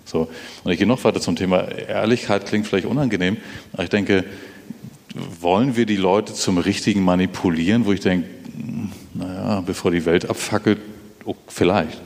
So. 0.06 0.30
Und 0.64 0.72
ich 0.72 0.78
gehe 0.78 0.88
noch 0.88 1.04
weiter 1.04 1.20
zum 1.20 1.36
Thema 1.36 1.68
Ehrlichkeit, 1.68 2.46
klingt 2.46 2.66
vielleicht 2.66 2.88
unangenehm, 2.88 3.36
aber 3.74 3.84
ich 3.84 3.90
denke, 3.90 4.24
wollen 5.42 5.76
wir 5.76 5.86
die 5.86 5.98
Leute 5.98 6.34
zum 6.34 6.58
Richtigen 6.58 7.04
manipulieren, 7.04 7.86
wo 7.86 7.92
ich 7.92 8.00
denke, 8.00 8.30
naja, 9.14 9.62
bevor 9.66 9.92
die 9.92 10.06
Welt 10.06 10.30
abfackelt, 10.30 10.80
oh, 11.26 11.36
vielleicht. 11.48 12.00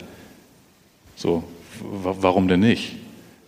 So, 1.16 1.44
warum 1.80 2.48
denn 2.48 2.62
nicht? 2.62 2.96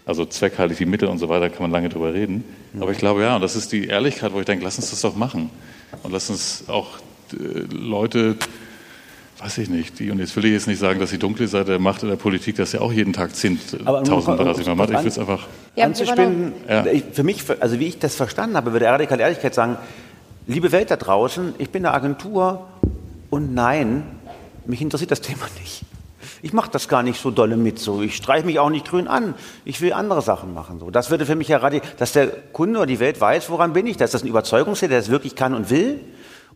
Also 0.05 0.25
zweckheilig 0.25 0.77
die 0.77 0.85
Mittel 0.85 1.07
und 1.07 1.17
so 1.17 1.27
weiter 1.27 1.49
kann 1.49 1.63
man 1.63 1.71
lange 1.71 1.89
drüber 1.89 2.13
reden. 2.13 2.43
Aber 2.79 2.91
ich 2.91 2.99
glaube, 2.99 3.23
ja, 3.23 3.35
und 3.35 3.41
das 3.41 3.55
ist 3.55 3.71
die 3.71 3.85
Ehrlichkeit, 3.85 4.33
wo 4.33 4.39
ich 4.39 4.45
denke, 4.45 4.63
lass 4.63 4.77
uns 4.77 4.91
das 4.91 5.01
doch 5.01 5.15
machen. 5.15 5.49
Und 6.01 6.11
lass 6.11 6.29
uns 6.29 6.65
auch 6.67 6.97
äh, 7.33 7.59
Leute, 7.71 8.35
weiß 9.39 9.57
ich 9.59 9.69
nicht, 9.69 9.99
die, 9.99 10.11
und 10.11 10.19
jetzt 10.19 10.35
will 10.35 10.45
ich 10.45 10.53
jetzt 10.53 10.67
nicht 10.67 10.79
sagen, 10.79 10.99
dass 10.99 11.11
die 11.11 11.19
dunkle 11.19 11.47
Seite 11.47 11.71
der 11.71 11.79
Macht 11.79 12.03
in 12.03 12.09
der 12.09 12.15
Politik 12.15 12.55
das 12.55 12.71
ja 12.71 12.81
auch 12.81 12.91
jeden 12.91 13.13
Tag 13.13 13.31
10.000 13.31 13.83
Beratungen 13.83 14.77
macht. 14.77 14.89
Ich 14.89 14.99
will 14.99 15.07
es 15.07 15.19
einfach 15.19 15.47
ja, 15.75 15.85
anzuspinnen. 15.85 16.53
Ja. 16.67 16.85
Für 17.11 17.23
mich, 17.23 17.43
also 17.59 17.79
wie 17.79 17.87
ich 17.87 17.99
das 17.99 18.15
verstanden 18.15 18.55
habe, 18.55 18.73
würde 18.73 18.85
Radikal 18.87 19.19
Ehrlichkeit 19.19 19.53
sagen, 19.53 19.77
liebe 20.47 20.71
Welt 20.71 20.91
da 20.91 20.95
draußen, 20.95 21.55
ich 21.57 21.69
bin 21.69 21.85
eine 21.85 21.93
Agentur 21.93 22.67
und 23.29 23.53
nein, 23.53 24.03
mich 24.65 24.81
interessiert 24.81 25.11
das 25.11 25.21
Thema 25.21 25.45
nicht. 25.59 25.83
Ich 26.43 26.51
mache 26.51 26.69
das 26.69 26.89
gar 26.89 27.03
nicht 27.03 27.21
so 27.21 27.31
dolle 27.31 27.55
mit. 27.55 27.79
So. 27.79 28.01
Ich 28.01 28.17
streiche 28.17 28.45
mich 28.45 28.59
auch 28.59 28.69
nicht 28.69 28.85
grün 28.85 29.07
an. 29.07 29.33
Ich 29.63 29.79
will 29.79 29.93
andere 29.93 30.21
Sachen 30.21 30.53
machen. 30.53 30.77
So. 30.77 30.91
Das 30.91 31.09
würde 31.09 31.25
für 31.25 31.37
mich 31.37 31.47
ja 31.47 31.57
radikal, 31.57 31.89
dass 31.97 32.11
der 32.11 32.27
Kunde 32.27 32.79
oder 32.79 32.85
die 32.85 32.99
Welt 32.99 33.21
weiß, 33.21 33.49
woran 33.49 33.71
bin 33.71 33.87
ich. 33.87 33.95
Dass 33.95 34.11
das 34.11 34.23
ein 34.23 34.27
Überzeugungstäter, 34.27 34.89
der 34.89 34.99
es 34.99 35.07
wirklich 35.09 35.37
kann 35.37 35.53
und 35.53 35.69
will. 35.69 36.01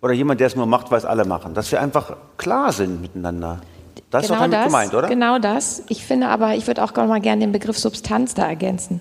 Oder 0.02 0.12
jemand, 0.12 0.42
der 0.42 0.48
es 0.48 0.58
nur 0.58 0.66
macht, 0.66 0.92
weil 0.92 0.98
es 0.98 1.06
alle 1.06 1.24
machen. 1.24 1.54
Dass 1.54 1.72
wir 1.72 1.80
einfach 1.80 2.18
klar 2.36 2.74
sind 2.74 3.02
miteinander. 3.02 3.62
Das 4.10 4.24
genau 4.24 4.24
ist 4.24 4.30
doch 4.30 4.38
damit 4.40 4.54
das, 4.58 4.66
gemeint, 4.66 4.94
oder? 4.94 5.08
Genau 5.08 5.40
das. 5.40 5.84
Ich 5.88 6.04
finde 6.04 6.28
aber, 6.28 6.56
ich 6.56 6.68
würde 6.68 6.84
auch 6.84 6.94
mal 6.94 7.22
gerne 7.22 7.40
den 7.40 7.54
Begriff 7.54 7.78
Substanz 7.78 8.34
da 8.34 8.46
ergänzen. 8.46 9.00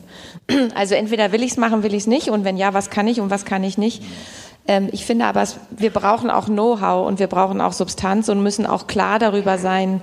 Also 0.76 0.94
entweder 0.94 1.32
will 1.32 1.42
ich 1.42 1.50
es 1.50 1.56
machen, 1.56 1.82
will 1.82 1.94
ich 1.94 2.02
es 2.02 2.06
nicht. 2.06 2.30
Und 2.30 2.44
wenn 2.44 2.56
ja, 2.56 2.74
was 2.74 2.90
kann 2.90 3.08
ich 3.08 3.20
und 3.20 3.28
was 3.28 3.44
kann 3.44 3.64
ich 3.64 3.76
nicht. 3.76 4.04
Ähm, 4.68 4.88
ich 4.92 5.04
finde 5.04 5.24
aber, 5.24 5.42
wir 5.70 5.90
brauchen 5.90 6.30
auch 6.30 6.46
Know-how 6.46 7.08
und 7.08 7.18
wir 7.18 7.26
brauchen 7.26 7.60
auch 7.60 7.72
Substanz 7.72 8.28
und 8.28 8.40
müssen 8.40 8.66
auch 8.66 8.86
klar 8.86 9.18
darüber 9.18 9.58
sein, 9.58 10.00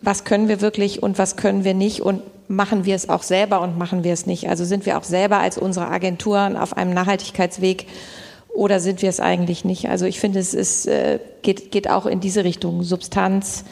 was 0.00 0.24
können 0.24 0.48
wir 0.48 0.60
wirklich 0.60 1.02
und 1.02 1.18
was 1.18 1.36
können 1.36 1.64
wir 1.64 1.74
nicht 1.74 2.00
und 2.00 2.22
machen 2.48 2.84
wir 2.84 2.94
es 2.94 3.08
auch 3.08 3.22
selber 3.22 3.60
und 3.60 3.76
machen 3.76 4.04
wir 4.04 4.12
es 4.12 4.26
nicht. 4.26 4.48
Also 4.48 4.64
sind 4.64 4.86
wir 4.86 4.98
auch 4.98 5.04
selber 5.04 5.38
als 5.38 5.58
unsere 5.58 5.88
Agenturen 5.88 6.56
auf 6.56 6.76
einem 6.76 6.94
Nachhaltigkeitsweg 6.94 7.86
oder 8.48 8.80
sind 8.80 9.02
wir 9.02 9.08
es 9.08 9.20
eigentlich 9.20 9.64
nicht? 9.64 9.88
Also 9.88 10.06
ich 10.06 10.18
finde, 10.18 10.38
es 10.38 10.54
ist, 10.54 10.86
äh, 10.86 11.18
geht, 11.42 11.70
geht 11.70 11.90
auch 11.90 12.06
in 12.06 12.20
diese 12.20 12.44
Richtung. 12.44 12.82
Substanz, 12.82 13.64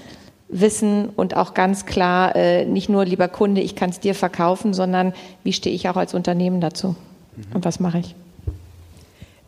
Wissen 0.48 1.08
und 1.08 1.36
auch 1.36 1.54
ganz 1.54 1.86
klar, 1.86 2.36
äh, 2.36 2.66
nicht 2.66 2.88
nur 2.88 3.04
lieber 3.04 3.26
Kunde, 3.26 3.60
ich 3.60 3.74
kann 3.74 3.90
es 3.90 3.98
dir 3.98 4.14
verkaufen, 4.14 4.74
sondern 4.74 5.12
wie 5.42 5.52
stehe 5.52 5.74
ich 5.74 5.88
auch 5.88 5.96
als 5.96 6.14
Unternehmen 6.14 6.60
dazu 6.60 6.88
mhm. 7.34 7.44
und 7.54 7.64
was 7.64 7.80
mache 7.80 7.98
ich? 7.98 8.14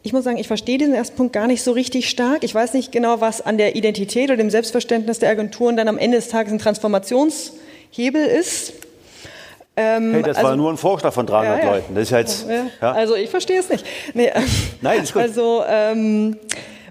Ich 0.03 0.13
muss 0.13 0.25
sagen, 0.25 0.39
ich 0.39 0.47
verstehe 0.47 0.79
diesen 0.79 0.95
ersten 0.95 1.17
Punkt 1.17 1.33
gar 1.33 1.47
nicht 1.47 1.63
so 1.63 1.73
richtig 1.73 2.09
stark. 2.09 2.45
Ich 2.45 2.55
weiß 2.55 2.73
nicht 2.75 2.93
genau, 2.93 3.21
was 3.21 3.41
an 3.41 3.59
der 3.59 3.77
Identität 3.77 4.31
oder 4.31 4.37
dem 4.37 4.51
Selbstverständnis 4.51 5.19
der 5.19 5.31
Agenturen 5.31 5.77
dann 5.77 5.89
am 5.89 5.99
Ende 5.99 6.19
des 6.19 6.29
Tages 6.29 6.53
ein 6.53 6.59
Transformationshebel 6.59 8.25
ist. 8.25 8.73
Ähm, 9.77 10.13
hey, 10.13 10.23
das 10.23 10.37
also, 10.39 10.49
war 10.49 10.57
nur 10.57 10.71
ein 10.71 10.77
Vorschlag 10.77 11.13
von 11.13 11.27
300 11.27 11.59
ja, 11.59 11.65
ja. 11.65 11.73
Leuten. 11.73 11.95
Das 11.95 12.05
ist 12.05 12.11
jetzt, 12.11 12.47
ja. 12.49 12.93
Also 12.93 13.15
ich 13.15 13.31
verstehe 13.31 13.61
es 13.61 13.69
nicht. 13.69 13.85
Nee, 14.15 14.33
Nein, 14.81 15.03
ist 15.03 15.13
gut. 15.13 15.23
Also 15.29 15.63
ähm, 15.69 16.37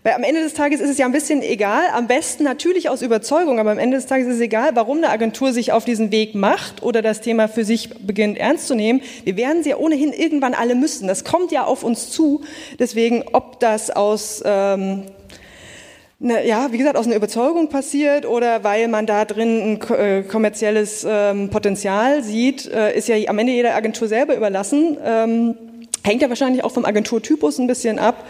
weil 0.07 0.13
am 0.13 0.23
Ende 0.23 0.41
des 0.41 0.53
Tages 0.53 0.79
ist 0.79 0.89
es 0.89 0.97
ja 0.97 1.05
ein 1.05 1.11
bisschen 1.11 1.41
egal, 1.41 1.83
am 1.93 2.07
besten 2.07 2.45
natürlich 2.45 2.87
aus 2.87 3.01
Überzeugung, 3.01 3.59
aber 3.59 3.71
am 3.71 3.77
Ende 3.77 3.97
des 3.97 4.05
Tages 4.05 4.27
ist 4.27 4.35
es 4.35 4.39
egal, 4.39 4.69
warum 4.73 4.99
eine 4.99 5.09
Agentur 5.09 5.51
sich 5.51 5.73
auf 5.73 5.83
diesen 5.83 6.13
Weg 6.13 6.33
macht 6.33 6.81
oder 6.81 7.01
das 7.01 7.19
Thema 7.19 7.49
für 7.49 7.65
sich 7.65 7.89
beginnt 7.89 8.37
ernst 8.37 8.67
zu 8.67 8.75
nehmen. 8.75 9.01
Wir 9.25 9.35
werden 9.35 9.63
sie 9.63 9.71
ja 9.71 9.75
ohnehin 9.75 10.13
irgendwann 10.13 10.53
alle 10.53 10.75
müssen. 10.75 11.09
Das 11.09 11.25
kommt 11.25 11.51
ja 11.51 11.65
auf 11.65 11.83
uns 11.83 12.09
zu. 12.09 12.39
Deswegen, 12.79 13.25
ob 13.33 13.59
das 13.59 13.89
aus 13.89 14.41
ähm, 14.45 15.03
Ne, 16.19 16.47
ja, 16.47 16.71
wie 16.71 16.79
gesagt, 16.79 16.97
aus 16.97 17.05
einer 17.05 17.15
Überzeugung 17.15 17.69
passiert 17.69 18.25
oder 18.25 18.63
weil 18.63 18.87
man 18.87 19.05
da 19.05 19.23
drin 19.23 19.77
ein 19.77 19.95
äh, 19.95 20.23
kommerzielles 20.23 21.05
ähm, 21.07 21.51
Potenzial 21.51 22.23
sieht, 22.23 22.65
äh, 22.65 22.97
ist 22.97 23.07
ja 23.07 23.17
am 23.27 23.37
Ende 23.37 23.53
jeder 23.53 23.75
Agentur 23.75 24.07
selber 24.07 24.35
überlassen. 24.35 24.97
Ähm, 25.05 25.55
hängt 26.03 26.21
ja 26.21 26.29
wahrscheinlich 26.29 26.63
auch 26.63 26.71
vom 26.71 26.85
Agenturtypus 26.85 27.59
ein 27.59 27.67
bisschen 27.67 27.99
ab. 27.99 28.25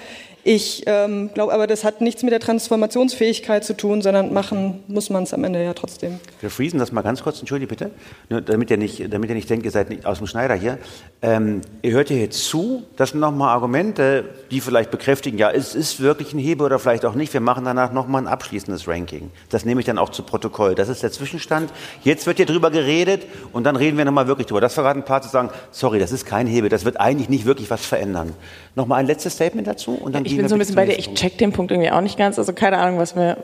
Ich 0.50 0.84
ähm, 0.86 1.30
glaube 1.34 1.52
aber, 1.52 1.68
das 1.68 1.84
hat 1.84 2.00
nichts 2.00 2.24
mit 2.24 2.32
der 2.32 2.40
Transformationsfähigkeit 2.40 3.66
zu 3.66 3.76
tun, 3.76 4.02
sondern 4.02 4.32
machen 4.32 4.82
muss 4.88 5.10
man 5.10 5.24
es 5.24 5.34
am 5.34 5.44
Ende 5.44 5.62
ja 5.62 5.74
trotzdem. 5.74 6.22
Wir 6.40 6.50
friesen 6.50 6.80
das 6.80 6.94
mal 6.94 7.02
ganz 7.02 7.22
kurz, 7.22 7.42
entschuldige 7.42 7.68
bitte, 7.68 7.92
Nur 8.30 8.40
damit 8.40 8.72
ihr 8.72 8.78
nicht, 8.78 9.12
damit 9.12 9.28
ihr 9.28 9.36
nicht 9.36 9.50
denkt, 9.50 9.66
ihr 9.66 9.72
seid 9.72 9.90
nicht 9.90 10.06
aus 10.06 10.20
dem 10.20 10.28
Schneider 10.28 10.56
hier. 10.56 10.78
Ähm, 11.22 11.60
ihr 11.82 11.92
hört 11.92 12.08
hier 12.08 12.20
jetzt 12.20 12.46
zu, 12.46 12.84
das 12.96 13.10
sind 13.10 13.20
nochmal 13.20 13.50
Argumente, 13.50 14.24
die 14.50 14.62
vielleicht 14.62 14.90
bekräftigen, 14.90 15.38
ja, 15.38 15.52
es 15.52 15.76
ist 15.76 16.00
wirklich 16.00 16.34
ein 16.34 16.40
Hebel 16.40 16.66
oder 16.66 16.80
vielleicht 16.80 17.04
auch 17.04 17.16
nicht. 17.16 17.34
Wir 17.34 17.42
machen 17.42 17.66
danach 17.66 17.92
nochmal 17.92 18.22
ein 18.22 18.28
abschließendes 18.30 18.88
Ranking. 18.88 19.32
Das 19.50 19.66
nehme 19.66 19.82
ich 19.82 19.86
dann 19.86 19.98
auch 19.98 20.12
zu 20.12 20.24
Protokoll. 20.24 20.76
Das 20.76 20.88
ist 20.88 21.04
der 21.04 21.12
Zwischenstand. 21.12 21.74
Jetzt 22.06 22.26
wird 22.26 22.38
hier 22.38 22.46
drüber 22.46 22.72
geredet 22.72 23.26
und 23.52 23.66
dann 23.66 23.76
reden 23.76 23.98
wir 23.98 24.06
nochmal 24.06 24.28
wirklich 24.28 24.48
drüber. 24.48 24.62
Das 24.62 24.76
verraten 24.76 25.02
ein 25.02 25.06
paar 25.06 25.22
zu 25.22 25.28
sagen, 25.28 25.50
sorry, 25.72 26.00
das 26.00 26.14
ist 26.14 26.26
kein 26.26 26.48
Hebel, 26.48 26.70
das 26.70 26.86
wird 26.86 27.02
eigentlich 27.02 27.28
nicht 27.28 27.44
wirklich 27.44 27.70
was 27.70 27.86
verändern. 27.86 28.32
Nochmal 28.76 29.02
ein 29.02 29.08
letztes 29.08 29.34
Statement 29.34 29.68
dazu 29.68 29.92
und 29.92 30.16
dann 30.16 30.37
ich 30.38 30.42
bin 30.42 30.50
so 30.50 30.56
ein 30.56 30.60
bisschen 30.60 30.76
bei 30.76 30.86
dir, 30.86 30.98
ich 30.98 31.14
check 31.14 31.38
den 31.38 31.52
Punkt 31.52 31.72
irgendwie 31.72 31.90
auch 31.90 32.02
nicht 32.02 32.18
ganz, 32.18 32.38
also 32.38 32.54
keine 32.54 32.78
Ahnung, 32.78 33.00
was 33.00 33.16
mir, 33.16 33.38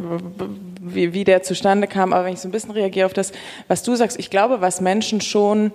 wie, 0.80 1.14
wie 1.14 1.24
der 1.24 1.42
zustande 1.42 1.88
kam, 1.88 2.14
aber 2.14 2.26
wenn 2.26 2.34
ich 2.34 2.40
so 2.40 2.48
ein 2.48 2.52
bisschen 2.52 2.72
reagiere 2.72 3.06
auf 3.08 3.14
das, 3.14 3.32
was 3.68 3.84
du 3.84 3.96
sagst, 3.96 4.20
ich 4.20 4.30
glaube, 4.30 4.62
was 4.62 4.80
Menschen 4.80 5.20
schon 5.22 5.72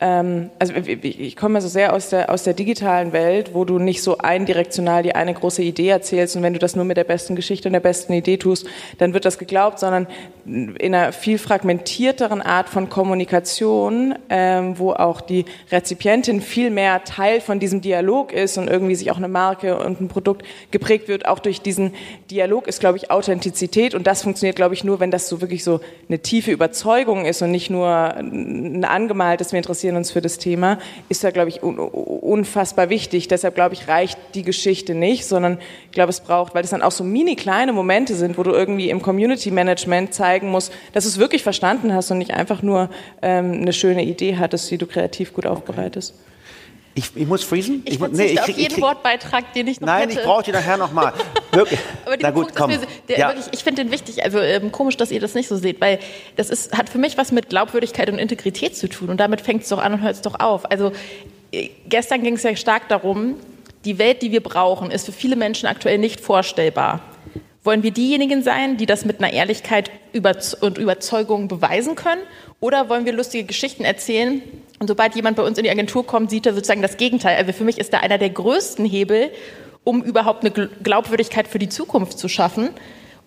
ähm, 0.00 0.50
also 0.60 0.74
ich 0.74 1.34
komme 1.34 1.60
so 1.60 1.66
sehr 1.66 1.92
aus 1.92 2.10
der, 2.10 2.30
aus 2.30 2.44
der 2.44 2.54
digitalen 2.54 3.12
Welt, 3.12 3.50
wo 3.52 3.64
du 3.64 3.80
nicht 3.80 4.00
so 4.00 4.18
eindirektional 4.18 5.02
die 5.02 5.14
eine 5.14 5.34
große 5.34 5.62
Idee 5.62 5.88
erzählst 5.88 6.36
und 6.36 6.42
wenn 6.44 6.52
du 6.52 6.60
das 6.60 6.76
nur 6.76 6.84
mit 6.84 6.96
der 6.96 7.04
besten 7.04 7.34
Geschichte 7.34 7.68
und 7.68 7.72
der 7.72 7.80
besten 7.80 8.12
Idee 8.12 8.36
tust, 8.36 8.66
dann 8.98 9.12
wird 9.12 9.24
das 9.24 9.38
geglaubt, 9.38 9.80
sondern 9.80 10.06
in 10.46 10.94
einer 10.94 11.12
viel 11.12 11.36
fragmentierteren 11.36 12.40
Art 12.42 12.68
von 12.68 12.88
Kommunikation, 12.88 14.14
ähm, 14.30 14.78
wo 14.78 14.92
auch 14.92 15.20
die 15.20 15.44
Rezipientin 15.72 16.40
viel 16.42 16.70
mehr 16.70 17.02
Teil 17.02 17.40
von 17.40 17.58
diesem 17.58 17.80
Dialog 17.80 18.32
ist 18.32 18.56
und 18.56 18.68
irgendwie 18.68 18.94
sich 18.94 19.10
auch 19.10 19.16
eine 19.16 19.28
Marke 19.28 19.78
und 19.78 20.00
ein 20.00 20.08
Produkt 20.08 20.46
geprägt 20.70 21.08
wird. 21.08 21.26
Auch 21.26 21.40
durch 21.40 21.60
diesen 21.60 21.92
Dialog 22.30 22.68
ist, 22.68 22.78
glaube 22.78 22.98
ich, 22.98 23.10
Authentizität 23.10 23.96
und 23.96 24.06
das 24.06 24.22
funktioniert, 24.22 24.54
glaube 24.54 24.74
ich, 24.74 24.84
nur, 24.84 25.00
wenn 25.00 25.10
das 25.10 25.28
so 25.28 25.40
wirklich 25.40 25.64
so 25.64 25.80
eine 26.08 26.20
tiefe 26.20 26.52
Überzeugung 26.52 27.24
ist 27.24 27.42
und 27.42 27.50
nicht 27.50 27.68
nur 27.68 27.88
ein 27.88 28.84
angemaltes, 28.84 29.52
wir 29.52 29.58
interessieren 29.58 29.87
interessieren 29.88 29.96
uns 29.96 30.10
für 30.10 30.20
das 30.20 30.38
Thema, 30.38 30.78
ist 31.08 31.24
da, 31.24 31.30
glaube 31.30 31.48
ich, 31.48 31.62
unfassbar 31.62 32.90
wichtig. 32.90 33.28
Deshalb, 33.28 33.54
glaube 33.54 33.74
ich, 33.74 33.88
reicht 33.88 34.18
die 34.34 34.42
Geschichte 34.42 34.94
nicht, 34.94 35.24
sondern 35.24 35.58
ich 35.86 35.92
glaube, 35.92 36.10
es 36.10 36.20
braucht, 36.20 36.54
weil 36.54 36.64
es 36.64 36.70
dann 36.70 36.82
auch 36.82 36.92
so 36.92 37.04
mini 37.04 37.36
kleine 37.36 37.72
Momente 37.72 38.14
sind, 38.14 38.38
wo 38.38 38.42
du 38.42 38.52
irgendwie 38.52 38.90
im 38.90 39.02
Community 39.02 39.50
Management 39.50 40.14
zeigen 40.14 40.50
musst, 40.50 40.72
dass 40.92 41.04
du 41.04 41.10
es 41.10 41.18
wirklich 41.18 41.42
verstanden 41.42 41.92
hast 41.94 42.10
und 42.10 42.18
nicht 42.18 42.32
einfach 42.32 42.62
nur 42.62 42.90
ähm, 43.22 43.52
eine 43.52 43.72
schöne 43.72 44.04
Idee 44.04 44.36
hattest, 44.36 44.70
die 44.70 44.78
du 44.78 44.86
kreativ 44.86 45.32
gut 45.32 45.46
aufbereitest. 45.46 46.14
Ich, 46.98 47.12
ich 47.14 47.28
muss 47.28 47.44
freezen? 47.44 47.82
Ich, 47.84 47.92
ich 47.92 47.98
verzichte 47.98 48.24
nee, 48.24 48.32
ich 48.32 48.40
auf 48.40 48.48
jeden 48.48 48.74
ich 48.74 48.82
Wortbeitrag, 48.82 49.52
den 49.52 49.68
ich 49.68 49.80
noch 49.80 49.86
Nein, 49.86 50.08
hätte. 50.08 50.20
ich 50.20 50.26
brauche 50.26 50.42
die 50.42 50.50
nachher 50.50 50.76
nochmal. 50.76 51.12
Wirklich. 51.52 51.78
Aber 52.04 52.16
Na 52.20 52.30
gut, 52.32 52.46
Punkt 52.46 52.56
komm. 52.56 52.70
Mir, 52.72 52.80
der, 53.08 53.18
ja. 53.18 53.28
wirklich, 53.28 53.46
ich 53.52 53.62
finde 53.62 53.84
den 53.84 53.92
wichtig. 53.92 54.24
Also 54.24 54.40
ähm, 54.40 54.72
komisch, 54.72 54.96
dass 54.96 55.12
ihr 55.12 55.20
das 55.20 55.34
nicht 55.34 55.46
so 55.46 55.56
seht, 55.56 55.80
weil 55.80 56.00
das 56.34 56.50
ist, 56.50 56.76
hat 56.76 56.88
für 56.88 56.98
mich 56.98 57.16
was 57.16 57.30
mit 57.30 57.50
Glaubwürdigkeit 57.50 58.10
und 58.10 58.18
Integrität 58.18 58.76
zu 58.76 58.88
tun. 58.88 59.10
Und 59.10 59.18
damit 59.18 59.40
fängt 59.40 59.62
es 59.62 59.68
doch 59.68 59.78
an 59.78 59.92
und 59.92 60.02
hört 60.02 60.16
es 60.16 60.22
doch 60.22 60.40
auf. 60.40 60.68
Also 60.68 60.90
äh, 61.52 61.70
gestern 61.88 62.24
ging 62.24 62.34
es 62.34 62.42
ja 62.42 62.56
stark 62.56 62.88
darum, 62.88 63.36
die 63.84 63.98
Welt, 63.98 64.20
die 64.22 64.32
wir 64.32 64.42
brauchen, 64.42 64.90
ist 64.90 65.06
für 65.06 65.12
viele 65.12 65.36
Menschen 65.36 65.68
aktuell 65.68 65.98
nicht 65.98 66.20
vorstellbar. 66.20 67.00
Wollen 67.62 67.84
wir 67.84 67.92
diejenigen 67.92 68.42
sein, 68.42 68.76
die 68.76 68.86
das 68.86 69.04
mit 69.04 69.20
einer 69.20 69.32
Ehrlichkeit 69.32 69.92
und 70.60 70.78
Überzeugung 70.78 71.46
beweisen 71.46 71.94
können? 71.94 72.22
Oder 72.58 72.88
wollen 72.88 73.04
wir 73.04 73.12
lustige 73.12 73.44
Geschichten 73.44 73.84
erzählen? 73.84 74.42
Und 74.78 74.86
sobald 74.86 75.14
jemand 75.16 75.36
bei 75.36 75.42
uns 75.42 75.58
in 75.58 75.64
die 75.64 75.70
Agentur 75.70 76.06
kommt, 76.06 76.30
sieht 76.30 76.46
er 76.46 76.54
sozusagen 76.54 76.82
das 76.82 76.96
Gegenteil. 76.96 77.36
Also 77.36 77.52
für 77.52 77.64
mich 77.64 77.78
ist 77.78 77.92
da 77.92 77.98
einer 77.98 78.18
der 78.18 78.30
größten 78.30 78.84
Hebel, 78.84 79.30
um 79.84 80.02
überhaupt 80.02 80.44
eine 80.44 80.50
Glaubwürdigkeit 80.50 81.48
für 81.48 81.58
die 81.58 81.68
Zukunft 81.68 82.18
zu 82.18 82.28
schaffen. 82.28 82.70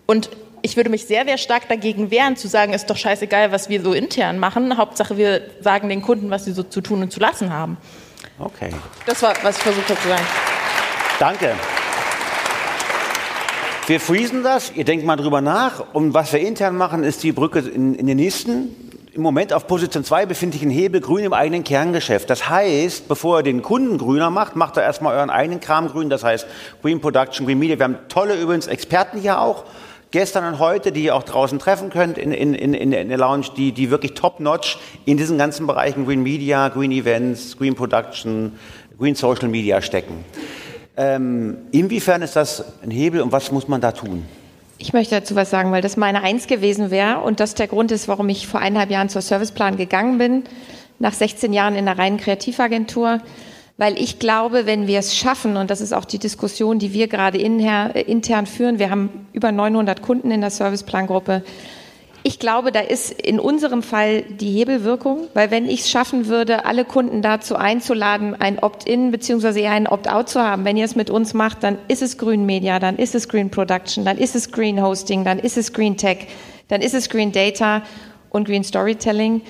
Und 0.06 0.30
ich 0.62 0.76
würde 0.76 0.90
mich 0.90 1.06
sehr, 1.06 1.24
sehr 1.24 1.38
stark 1.38 1.68
dagegen 1.68 2.10
wehren, 2.10 2.36
zu 2.36 2.48
sagen, 2.48 2.72
ist 2.72 2.88
doch 2.88 2.96
scheißegal, 2.96 3.52
was 3.52 3.68
wir 3.68 3.82
so 3.82 3.92
intern 3.92 4.38
machen. 4.38 4.76
Hauptsache, 4.78 5.16
wir 5.16 5.42
sagen 5.60 5.88
den 5.88 6.02
Kunden, 6.02 6.30
was 6.30 6.44
sie 6.44 6.52
so 6.52 6.62
zu 6.62 6.80
tun 6.80 7.02
und 7.02 7.12
zu 7.12 7.20
lassen 7.20 7.52
haben. 7.52 7.76
Okay. 8.38 8.70
Das 9.04 9.22
war, 9.22 9.34
was 9.42 9.56
ich 9.58 9.62
versucht 9.62 9.88
habe 9.88 10.00
zu 10.00 10.08
sagen. 10.08 10.26
Danke. 11.18 11.54
Wir 13.88 13.98
freezen 13.98 14.44
das, 14.44 14.72
ihr 14.74 14.84
denkt 14.84 15.04
mal 15.04 15.16
drüber 15.16 15.40
nach. 15.40 15.92
Und 15.92 16.14
was 16.14 16.32
wir 16.32 16.40
intern 16.40 16.76
machen, 16.76 17.02
ist 17.02 17.22
die 17.24 17.32
Brücke 17.32 17.58
in, 17.58 17.94
in 17.96 18.06
den 18.06 18.16
nächsten, 18.16 18.68
im 19.14 19.20
Moment 19.20 19.52
auf 19.52 19.66
Position 19.66 20.04
2 20.04 20.24
befindlichen 20.24 20.70
Hebel 20.70 21.00
grün 21.00 21.24
im 21.24 21.34
eigenen 21.34 21.64
Kerngeschäft. 21.64 22.30
Das 22.30 22.48
heißt, 22.48 23.08
bevor 23.08 23.40
ihr 23.40 23.42
den 23.42 23.60
Kunden 23.60 23.98
grüner 23.98 24.30
macht, 24.30 24.56
macht 24.56 24.78
er 24.78 24.84
erstmal 24.84 25.14
euren 25.14 25.28
eigenen 25.28 25.60
Kram 25.60 25.88
grün. 25.88 26.08
Das 26.08 26.24
heißt 26.24 26.46
Green 26.80 27.00
Production, 27.00 27.44
Green 27.46 27.58
Media. 27.58 27.78
Wir 27.78 27.84
haben 27.84 27.98
tolle 28.08 28.40
übrigens 28.40 28.68
Experten 28.68 29.18
hier 29.20 29.40
auch, 29.40 29.64
gestern 30.12 30.46
und 30.46 30.58
heute, 30.58 30.92
die 30.92 31.04
ihr 31.04 31.14
auch 31.14 31.24
draußen 31.24 31.58
treffen 31.58 31.90
könnt 31.90 32.16
in, 32.16 32.32
in, 32.32 32.54
in, 32.54 32.74
in 32.74 33.08
der 33.08 33.18
Lounge, 33.18 33.46
die, 33.54 33.72
die 33.72 33.90
wirklich 33.90 34.14
top-notch 34.14 34.78
in 35.04 35.18
diesen 35.18 35.36
ganzen 35.36 35.66
Bereichen 35.66 36.06
Green 36.06 36.22
Media, 36.22 36.68
Green 36.68 36.92
Events, 36.92 37.58
Green 37.58 37.74
Production, 37.74 38.58
Green 38.98 39.14
Social 39.14 39.48
Media 39.48 39.82
stecken. 39.82 40.24
Ähm, 40.96 41.58
inwiefern 41.70 42.22
ist 42.22 42.36
das 42.36 42.64
ein 42.82 42.90
Hebel 42.90 43.20
und 43.20 43.32
was 43.32 43.52
muss 43.52 43.68
man 43.68 43.80
da 43.82 43.92
tun? 43.92 44.24
Ich 44.82 44.92
möchte 44.92 45.14
dazu 45.14 45.36
was 45.36 45.48
sagen, 45.48 45.70
weil 45.70 45.80
das 45.80 45.96
meine 45.96 46.24
Eins 46.24 46.48
gewesen 46.48 46.90
wäre 46.90 47.20
und 47.20 47.38
das 47.38 47.54
der 47.54 47.68
Grund 47.68 47.92
ist, 47.92 48.08
warum 48.08 48.28
ich 48.28 48.48
vor 48.48 48.58
eineinhalb 48.58 48.90
Jahren 48.90 49.08
zur 49.08 49.22
Serviceplan 49.22 49.76
gegangen 49.76 50.18
bin, 50.18 50.42
nach 50.98 51.12
16 51.12 51.52
Jahren 51.52 51.76
in 51.76 51.84
der 51.84 51.98
reinen 51.98 52.16
Kreativagentur, 52.16 53.20
weil 53.76 53.96
ich 53.96 54.18
glaube, 54.18 54.66
wenn 54.66 54.88
wir 54.88 54.98
es 54.98 55.16
schaffen, 55.16 55.56
und 55.56 55.70
das 55.70 55.80
ist 55.80 55.92
auch 55.92 56.04
die 56.04 56.18
Diskussion, 56.18 56.80
die 56.80 56.92
wir 56.92 57.06
gerade 57.06 57.38
intern 57.38 58.46
führen, 58.46 58.80
wir 58.80 58.90
haben 58.90 59.28
über 59.32 59.52
900 59.52 60.02
Kunden 60.02 60.32
in 60.32 60.40
der 60.40 60.50
Serviceplan-Gruppe, 60.50 61.44
ich 62.24 62.38
glaube, 62.38 62.70
da 62.70 62.80
ist 62.80 63.10
in 63.10 63.40
unserem 63.40 63.82
Fall 63.82 64.22
die 64.22 64.50
Hebelwirkung, 64.50 65.26
weil 65.34 65.50
wenn 65.50 65.68
ich 65.68 65.80
es 65.80 65.90
schaffen 65.90 66.26
würde, 66.26 66.64
alle 66.64 66.84
Kunden 66.84 67.20
dazu 67.20 67.56
einzuladen, 67.56 68.40
ein 68.40 68.60
Opt-in 68.60 69.10
bzw. 69.10 69.62
eher 69.62 69.72
ein 69.72 69.88
Opt-out 69.88 70.28
zu 70.28 70.40
haben, 70.40 70.64
wenn 70.64 70.76
ihr 70.76 70.84
es 70.84 70.94
mit 70.94 71.10
uns 71.10 71.34
macht, 71.34 71.64
dann 71.64 71.78
ist 71.88 72.00
es 72.00 72.18
Green 72.18 72.46
Media, 72.46 72.78
dann 72.78 72.96
ist 72.96 73.14
es 73.14 73.28
Green 73.28 73.50
Production, 73.50 74.04
dann 74.04 74.18
ist 74.18 74.36
es 74.36 74.52
Green 74.52 74.80
Hosting, 74.80 75.24
dann 75.24 75.40
ist 75.40 75.56
es 75.56 75.72
Green 75.72 75.96
Tech, 75.96 76.28
dann 76.68 76.80
ist 76.80 76.94
es 76.94 77.08
Green 77.08 77.32
Data 77.32 77.82
und 78.30 78.46
Green 78.46 78.62
Storytelling. 78.62 79.42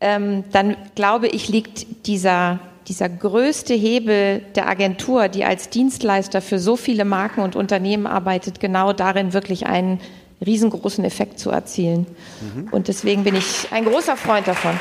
Ähm, 0.00 0.44
dann 0.52 0.76
glaube 0.94 1.28
ich, 1.28 1.48
liegt 1.48 2.06
dieser 2.06 2.60
dieser 2.88 3.08
größte 3.10 3.74
Hebel 3.74 4.42
der 4.54 4.66
Agentur, 4.66 5.28
die 5.28 5.44
als 5.44 5.68
Dienstleister 5.68 6.40
für 6.40 6.58
so 6.58 6.74
viele 6.76 7.04
Marken 7.04 7.42
und 7.42 7.54
Unternehmen 7.54 8.06
arbeitet, 8.06 8.60
genau 8.60 8.94
darin 8.94 9.34
wirklich 9.34 9.66
einen 9.66 10.00
riesengroßen 10.44 11.04
Effekt 11.04 11.38
zu 11.38 11.50
erzielen. 11.50 12.06
Mhm. 12.40 12.68
Und 12.70 12.88
deswegen 12.88 13.24
bin 13.24 13.34
ich 13.34 13.68
ein 13.70 13.84
großer 13.84 14.16
Freund 14.16 14.46
davon. 14.46 14.78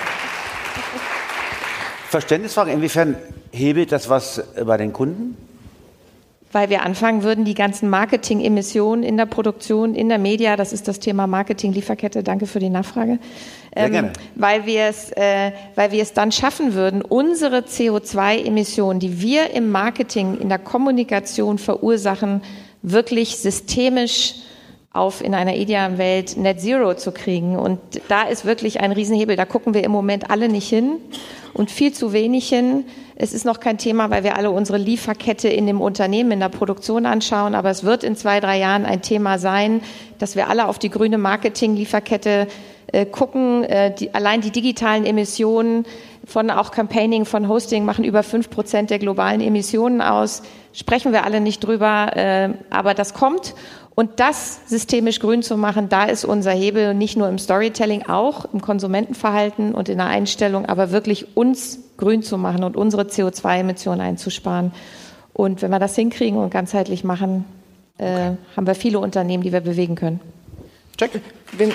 Verständnisfrage, 2.10 2.72
inwiefern 2.72 3.16
hebelt 3.52 3.92
das 3.92 4.10
was 4.10 4.42
bei 4.64 4.78
den 4.78 4.94
Kunden? 4.94 5.36
Weil 6.54 6.70
wir 6.70 6.84
anfangen 6.84 7.24
würden, 7.24 7.44
die 7.44 7.54
ganzen 7.54 7.90
Marketing-Emissionen 7.90 9.04
in 9.04 9.18
der 9.18 9.26
Produktion, 9.26 9.96
in 9.96 10.08
der 10.08 10.18
Media, 10.18 10.56
das 10.56 10.72
ist 10.72 10.88
das 10.88 11.00
Thema 11.00 11.28
Marketing-Lieferkette, 11.28 12.24
danke 12.24 12.48
für 12.48 12.60
die 12.60 12.70
Nachfrage, 12.70 13.20
Sehr 13.76 13.90
gerne. 13.90 14.08
Ähm, 14.08 14.14
weil, 14.36 14.66
wir 14.66 14.84
es, 14.84 15.12
äh, 15.12 15.52
weil 15.76 15.92
wir 15.92 16.02
es 16.02 16.14
dann 16.14 16.32
schaffen 16.32 16.74
würden, 16.74 17.02
unsere 17.02 17.60
CO2-Emissionen, 17.60 19.02
die 19.02 19.20
wir 19.20 19.52
im 19.52 19.72
Marketing, 19.72 20.40
in 20.40 20.48
der 20.48 20.60
Kommunikation 20.60 21.58
verursachen, 21.58 22.42
wirklich 22.82 23.36
systemisch 23.36 24.36
auf 24.98 25.24
in 25.24 25.34
einer 25.34 25.56
idealen 25.56 25.98
Welt 25.98 26.38
Net 26.38 26.60
Zero 26.60 26.96
zu 26.96 27.12
kriegen. 27.12 27.58
Und 27.58 27.80
da 28.08 28.24
ist 28.24 28.46
wirklich 28.46 28.82
ein 28.82 28.92
Riesenhebel. 28.92 29.36
Da 29.36 29.46
gucken 29.46 29.74
wir 29.74 29.84
im 29.84 29.92
Moment 29.92 30.30
alle 30.30 30.50
nicht 30.50 30.68
hin 30.68 30.98
und 31.54 31.72
viel 31.72 31.94
zu 31.94 32.14
wenig 32.14 32.50
hin. 32.50 32.86
Es 33.16 33.34
ist 33.34 33.46
noch 33.46 33.60
kein 33.60 33.78
Thema, 33.78 34.10
weil 34.10 34.24
wir 34.24 34.38
alle 34.38 34.52
unsere 34.52 34.78
Lieferkette 34.78 35.48
in 35.48 35.66
dem 35.66 35.82
Unternehmen, 35.82 36.32
in 36.32 36.40
der 36.40 36.50
Produktion 36.50 37.06
anschauen. 37.06 37.56
Aber 37.56 37.70
es 37.70 37.84
wird 37.84 38.04
in 38.04 38.16
zwei, 38.16 38.40
drei 38.40 38.60
Jahren 38.60 38.86
ein 38.86 39.02
Thema 39.02 39.40
sein, 39.40 39.82
dass 40.20 40.36
wir 40.36 40.50
alle 40.50 40.68
auf 40.68 40.80
die 40.80 40.90
grüne 40.90 41.18
Marketing-Lieferkette 41.18 42.48
äh, 42.88 43.06
gucken. 43.06 43.64
Äh, 43.64 43.94
die, 43.96 44.14
allein 44.14 44.42
die 44.42 44.52
digitalen 44.52 45.06
Emissionen 45.06 45.86
von 46.26 46.52
auch 46.52 46.72
Campaigning, 46.72 47.26
von 47.26 47.48
Hosting 47.48 47.86
machen 47.86 48.04
über 48.04 48.22
fünf 48.22 48.50
Prozent 48.50 48.90
der 48.90 49.00
globalen 49.00 49.42
Emissionen 49.42 50.02
aus. 50.02 50.44
Sprechen 50.74 51.12
wir 51.12 51.24
alle 51.24 51.42
nicht 51.42 51.64
drüber, 51.64 52.16
äh, 52.16 52.50
aber 52.70 52.94
das 52.94 53.14
kommt. 53.14 53.56
Und 54.00 54.20
das 54.20 54.60
systemisch 54.68 55.20
grün 55.20 55.42
zu 55.42 55.58
machen, 55.58 55.90
da 55.90 56.04
ist 56.04 56.24
unser 56.24 56.52
Hebel 56.52 56.94
nicht 56.94 57.18
nur 57.18 57.28
im 57.28 57.40
Storytelling, 57.40 58.04
auch 58.08 58.46
im 58.54 58.62
Konsumentenverhalten 58.62 59.74
und 59.74 59.90
in 59.90 59.98
der 59.98 60.06
Einstellung, 60.06 60.68
aber 60.68 60.92
wirklich 60.92 61.36
uns 61.36 61.80
grün 61.98 62.22
zu 62.22 62.38
machen 62.38 62.64
und 62.64 62.78
unsere 62.78 63.06
CO2-Emissionen 63.06 64.00
einzusparen. 64.00 64.72
Und 65.34 65.64
wenn 65.64 65.72
wir 65.72 65.80
das 65.80 65.96
hinkriegen 65.96 66.38
und 66.38 66.52
ganzheitlich 66.52 67.04
machen, 67.04 67.46
äh, 67.98 68.04
okay. 68.04 68.38
haben 68.56 68.68
wir 68.68 68.76
viele 68.76 69.00
Unternehmen, 69.00 69.42
die 69.42 69.52
wir 69.52 69.62
bewegen 69.62 69.96
können. 69.96 70.20
Check. 70.96 71.20
Bin 71.58 71.74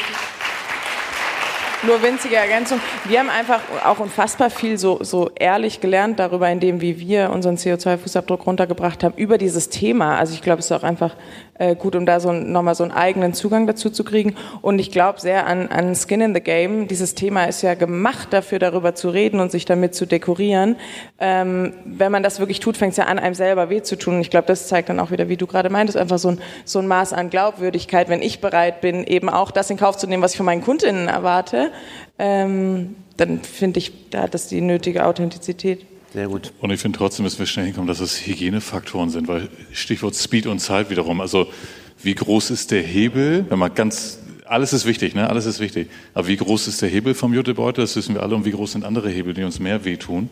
nur 1.84 2.00
winzige 2.02 2.36
Ergänzung. 2.36 2.80
Wir 3.06 3.18
haben 3.18 3.28
einfach 3.28 3.60
auch 3.84 3.98
unfassbar 3.98 4.50
viel 4.50 4.78
so, 4.78 5.02
so 5.02 5.30
ehrlich 5.34 5.80
gelernt 5.80 6.20
darüber, 6.20 6.48
indem 6.48 6.80
wie 6.80 6.98
wir 7.00 7.30
unseren 7.30 7.56
CO2-Fußabdruck 7.56 8.44
runtergebracht 8.44 9.02
haben, 9.02 9.14
über 9.16 9.38
dieses 9.38 9.68
Thema. 9.68 10.16
Also 10.16 10.34
ich 10.34 10.42
glaube, 10.42 10.60
es 10.60 10.66
ist 10.66 10.72
auch 10.72 10.84
einfach 10.84 11.16
äh, 11.62 11.76
gut, 11.76 11.94
um 11.94 12.06
da 12.06 12.18
so 12.18 12.32
nochmal 12.32 12.74
so 12.74 12.82
einen 12.82 12.92
eigenen 12.92 13.34
Zugang 13.34 13.68
dazu 13.68 13.88
zu 13.88 14.02
kriegen. 14.02 14.34
Und 14.62 14.80
ich 14.80 14.90
glaube 14.90 15.20
sehr 15.20 15.46
an, 15.46 15.68
an 15.68 15.94
Skin 15.94 16.20
in 16.20 16.34
the 16.34 16.40
Game. 16.40 16.88
Dieses 16.88 17.14
Thema 17.14 17.44
ist 17.44 17.62
ja 17.62 17.74
gemacht 17.74 18.28
dafür, 18.32 18.58
darüber 18.58 18.96
zu 18.96 19.10
reden 19.10 19.38
und 19.38 19.52
sich 19.52 19.64
damit 19.64 19.94
zu 19.94 20.04
dekorieren. 20.04 20.76
Ähm, 21.20 21.74
wenn 21.84 22.10
man 22.10 22.24
das 22.24 22.40
wirklich 22.40 22.58
tut, 22.58 22.76
fängt 22.76 22.92
es 22.92 22.96
ja 22.96 23.04
an, 23.04 23.20
einem 23.20 23.34
selber 23.34 23.70
weh 23.70 23.82
zu 23.82 23.96
tun. 23.96 24.16
Und 24.16 24.20
ich 24.22 24.30
glaube, 24.30 24.48
das 24.48 24.66
zeigt 24.66 24.88
dann 24.88 24.98
auch 24.98 25.12
wieder, 25.12 25.28
wie 25.28 25.36
du 25.36 25.46
gerade 25.46 25.70
meintest, 25.70 25.96
einfach 25.96 26.18
so 26.18 26.30
ein, 26.30 26.40
so 26.64 26.80
ein 26.80 26.88
Maß 26.88 27.12
an 27.12 27.30
Glaubwürdigkeit, 27.30 28.08
wenn 28.08 28.22
ich 28.22 28.40
bereit 28.40 28.80
bin, 28.80 29.04
eben 29.04 29.28
auch 29.28 29.52
das 29.52 29.70
in 29.70 29.76
Kauf 29.76 29.96
zu 29.96 30.08
nehmen, 30.08 30.22
was 30.22 30.32
ich 30.32 30.38
von 30.38 30.46
meinen 30.46 30.64
Kundinnen 30.64 31.06
erwarte, 31.06 31.70
ähm, 32.18 32.96
dann 33.16 33.40
finde 33.40 33.78
ich, 33.78 34.10
da 34.10 34.22
hat 34.22 34.34
das 34.34 34.48
die 34.48 34.60
nötige 34.60 35.06
Authentizität. 35.06 35.86
Sehr 36.12 36.28
gut. 36.28 36.52
Und 36.60 36.70
ich 36.70 36.80
finde 36.80 36.98
trotzdem, 36.98 37.24
dass 37.24 37.38
wir 37.38 37.46
schnell 37.46 37.66
hinkommen, 37.66 37.88
dass 37.88 38.00
es 38.00 38.26
Hygienefaktoren 38.26 39.08
sind, 39.08 39.28
weil 39.28 39.48
Stichwort 39.72 40.14
Speed 40.14 40.46
und 40.46 40.58
Zeit 40.58 40.90
wiederum. 40.90 41.20
Also 41.22 41.46
wie 42.02 42.14
groß 42.14 42.50
ist 42.50 42.70
der 42.70 42.82
Hebel, 42.82 43.46
wenn 43.48 43.58
man 43.58 43.74
ganz, 43.74 44.18
alles 44.44 44.74
ist 44.74 44.84
wichtig, 44.84 45.14
ne? 45.14 45.30
Alles 45.30 45.46
ist 45.46 45.58
wichtig. 45.60 45.88
Aber 46.12 46.28
wie 46.28 46.36
groß 46.36 46.68
ist 46.68 46.82
der 46.82 46.90
Hebel 46.90 47.14
vom 47.14 47.32
Jutebeutel? 47.32 47.82
Das 47.82 47.96
wissen 47.96 48.14
wir 48.14 48.22
alle. 48.22 48.34
Und 48.34 48.44
wie 48.44 48.50
groß 48.50 48.72
sind 48.72 48.84
andere 48.84 49.08
Hebel, 49.08 49.32
die 49.32 49.42
uns 49.42 49.58
mehr 49.58 49.86
wehtun? 49.86 50.28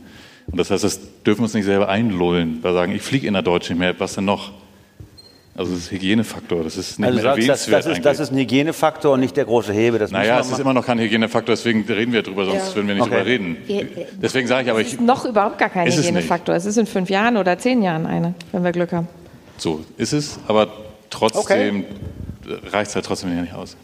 Und 0.46 0.58
das 0.58 0.70
heißt, 0.70 0.84
das 0.84 1.00
dürfen 1.24 1.40
wir 1.40 1.44
uns 1.44 1.54
nicht 1.54 1.64
selber 1.64 1.88
einlullen, 1.88 2.58
weil 2.62 2.74
sagen, 2.74 2.92
ich 2.92 3.02
fliege 3.02 3.26
in 3.26 3.32
der 3.32 3.42
Deutsch 3.42 3.70
nicht 3.70 3.78
mehr, 3.78 3.98
was 3.98 4.14
denn 4.14 4.24
noch? 4.26 4.52
Also 5.56 5.72
das 5.72 5.80
ist 5.82 5.90
Hygienefaktor, 5.90 6.62
das 6.64 6.76
ist 6.76 6.98
nicht 7.00 7.06
also 7.06 7.16
mehr 7.16 7.24
sagst, 7.24 7.38
erwähnenswert 7.38 7.78
das, 7.80 7.84
das, 7.86 7.98
ist, 7.98 8.04
das 8.06 8.20
ist 8.20 8.32
ein 8.32 8.38
Hygienefaktor 8.38 9.12
und 9.14 9.20
nicht 9.20 9.36
der 9.36 9.44
große 9.44 9.72
Hebel. 9.72 9.98
Das 9.98 10.10
naja, 10.10 10.38
es 10.40 10.50
ist 10.50 10.58
immer 10.60 10.72
noch 10.72 10.86
kein 10.86 10.98
Hygienefaktor, 10.98 11.54
deswegen 11.54 11.82
reden 11.92 12.12
wir 12.12 12.22
drüber, 12.22 12.44
sonst 12.44 12.68
Ja. 12.70 12.74
würden 12.76 12.86
wir 12.88 12.94
nicht 12.94 13.02
Okay. 13.02 13.10
drüber 13.16 13.26
reden. 13.26 13.56
Deswegen 14.22 14.46
sage 14.46 14.64
ich 14.64 14.70
aber, 14.70 14.80
Es 14.80 14.86
ich, 14.88 14.92
ist 14.94 15.00
noch 15.00 15.24
überhaupt 15.24 15.58
gar 15.58 15.68
kein 15.68 15.86
Ist 15.88 15.96
es 15.96 16.04
Hygienefaktor. 16.06 16.54
Es 16.54 16.66
ist 16.66 16.78
in 16.78 16.86
fünf 16.86 17.10
Jahren 17.10 17.36
oder 17.36 17.58
zehn 17.58 17.82
Jahren 17.82 18.06
eine, 18.06 18.34
wenn 18.52 18.62
wir 18.64 18.72
Glück 18.72 18.92
haben. 18.92 19.08
so 19.58 19.84
ist 19.98 20.12
es, 20.12 20.38
aber 20.46 20.68
trotzdem 21.10 21.84
reicht 22.72 22.90
es 22.90 22.94
halt 22.94 23.04
trotzdem 23.04 23.38
nicht 23.40 23.52
aus. 23.52 23.76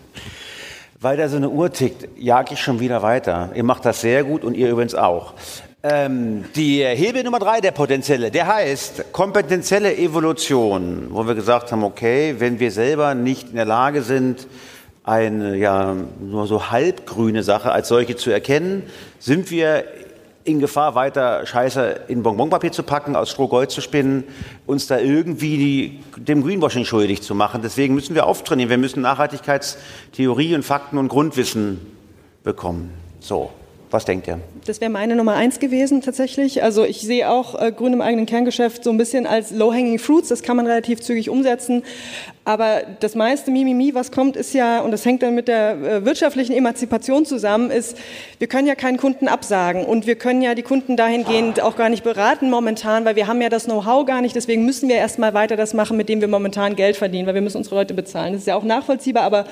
Weil 1.00 1.16
da 1.18 1.28
so 1.28 1.36
eine 1.36 1.50
Uhr 1.50 1.70
tickt, 1.72 2.08
jag 2.16 2.50
ich 2.52 2.60
schon 2.60 2.80
wieder 2.80 3.02
weiter. 3.02 3.50
Ihr 3.54 3.64
macht 3.64 3.84
das 3.84 4.00
sehr 4.00 4.24
gut 4.24 4.44
und 4.44 4.56
ihr 4.56 4.70
übrigens 4.70 4.94
auch. 4.94 5.34
Ähm, 5.88 6.44
die 6.56 6.84
Hebel 6.84 7.22
Nummer 7.22 7.38
drei, 7.38 7.60
der 7.60 7.70
potenzielle, 7.70 8.32
der 8.32 8.48
heißt 8.48 9.12
kompetenzielle 9.12 9.96
Evolution, 9.96 11.06
wo 11.10 11.28
wir 11.28 11.36
gesagt 11.36 11.70
haben, 11.70 11.84
okay, 11.84 12.34
wenn 12.38 12.58
wir 12.58 12.72
selber 12.72 13.14
nicht 13.14 13.50
in 13.50 13.54
der 13.54 13.66
Lage 13.66 14.02
sind, 14.02 14.48
eine 15.04 15.56
ja 15.56 15.94
nur 16.18 16.48
so 16.48 16.70
halbgrüne 16.70 17.44
Sache 17.44 17.70
als 17.70 17.86
solche 17.86 18.16
zu 18.16 18.30
erkennen, 18.30 18.82
sind 19.20 19.52
wir 19.52 19.84
in 20.42 20.58
Gefahr, 20.58 20.96
weiter 20.96 21.46
Scheiße 21.46 22.00
in 22.08 22.24
Bonbonpapier 22.24 22.72
zu 22.72 22.82
packen, 22.82 23.14
aus 23.14 23.30
Strohgold 23.30 23.70
zu 23.70 23.80
spinnen, 23.80 24.24
uns 24.66 24.88
da 24.88 24.98
irgendwie 24.98 25.56
die, 25.56 26.00
dem 26.16 26.42
Greenwashing 26.42 26.84
schuldig 26.84 27.22
zu 27.22 27.36
machen. 27.36 27.60
Deswegen 27.62 27.94
müssen 27.94 28.16
wir 28.16 28.26
auftrainieren. 28.26 28.70
Wir 28.70 28.78
müssen 28.78 29.02
Nachhaltigkeitstheorie 29.02 30.56
und 30.56 30.64
Fakten 30.64 30.98
und 30.98 31.06
Grundwissen 31.06 31.80
bekommen. 32.42 32.90
So. 33.20 33.52
Was 33.96 34.04
denkt 34.04 34.28
ihr? 34.28 34.38
Das 34.66 34.82
wäre 34.82 34.90
meine 34.90 35.16
Nummer 35.16 35.36
eins 35.36 35.58
gewesen 35.58 36.02
tatsächlich. 36.02 36.62
Also 36.62 36.84
ich 36.84 37.00
sehe 37.00 37.30
auch 37.30 37.58
äh, 37.58 37.72
Grün 37.72 37.94
im 37.94 38.02
eigenen 38.02 38.26
Kerngeschäft 38.26 38.84
so 38.84 38.90
ein 38.90 38.98
bisschen 38.98 39.26
als 39.26 39.52
low-hanging 39.52 39.98
fruits. 39.98 40.28
Das 40.28 40.42
kann 40.42 40.58
man 40.58 40.66
relativ 40.66 41.00
zügig 41.00 41.30
umsetzen. 41.30 41.82
Aber 42.46 42.82
das 43.00 43.16
meiste 43.16 43.50
Mimimi, 43.50 43.92
was 43.94 44.12
kommt, 44.12 44.36
ist 44.36 44.54
ja, 44.54 44.78
und 44.78 44.92
das 44.92 45.04
hängt 45.04 45.24
dann 45.24 45.34
mit 45.34 45.48
der 45.48 45.70
äh, 45.72 46.04
wirtschaftlichen 46.04 46.52
Emanzipation 46.52 47.26
zusammen, 47.26 47.72
ist, 47.72 47.98
wir 48.38 48.46
können 48.46 48.68
ja 48.68 48.76
keinen 48.76 48.98
Kunden 48.98 49.26
absagen 49.26 49.84
und 49.84 50.06
wir 50.06 50.14
können 50.14 50.42
ja 50.42 50.54
die 50.54 50.62
Kunden 50.62 50.96
dahingehend 50.96 51.60
auch 51.60 51.74
gar 51.74 51.88
nicht 51.88 52.04
beraten 52.04 52.48
momentan, 52.48 53.04
weil 53.04 53.16
wir 53.16 53.26
haben 53.26 53.42
ja 53.42 53.48
das 53.48 53.64
Know-how 53.64 54.06
gar 54.06 54.20
nicht. 54.20 54.36
Deswegen 54.36 54.64
müssen 54.64 54.88
wir 54.88 54.94
erstmal 54.94 55.34
weiter 55.34 55.56
das 55.56 55.74
machen, 55.74 55.96
mit 55.96 56.08
dem 56.08 56.20
wir 56.20 56.28
momentan 56.28 56.76
Geld 56.76 56.96
verdienen, 56.96 57.26
weil 57.26 57.34
wir 57.34 57.42
müssen 57.42 57.56
unsere 57.56 57.74
Leute 57.74 57.94
bezahlen. 57.94 58.34
Das 58.34 58.42
ist 58.42 58.46
ja 58.46 58.54
auch 58.54 58.62
nachvollziehbar, 58.62 59.24
aber 59.24 59.46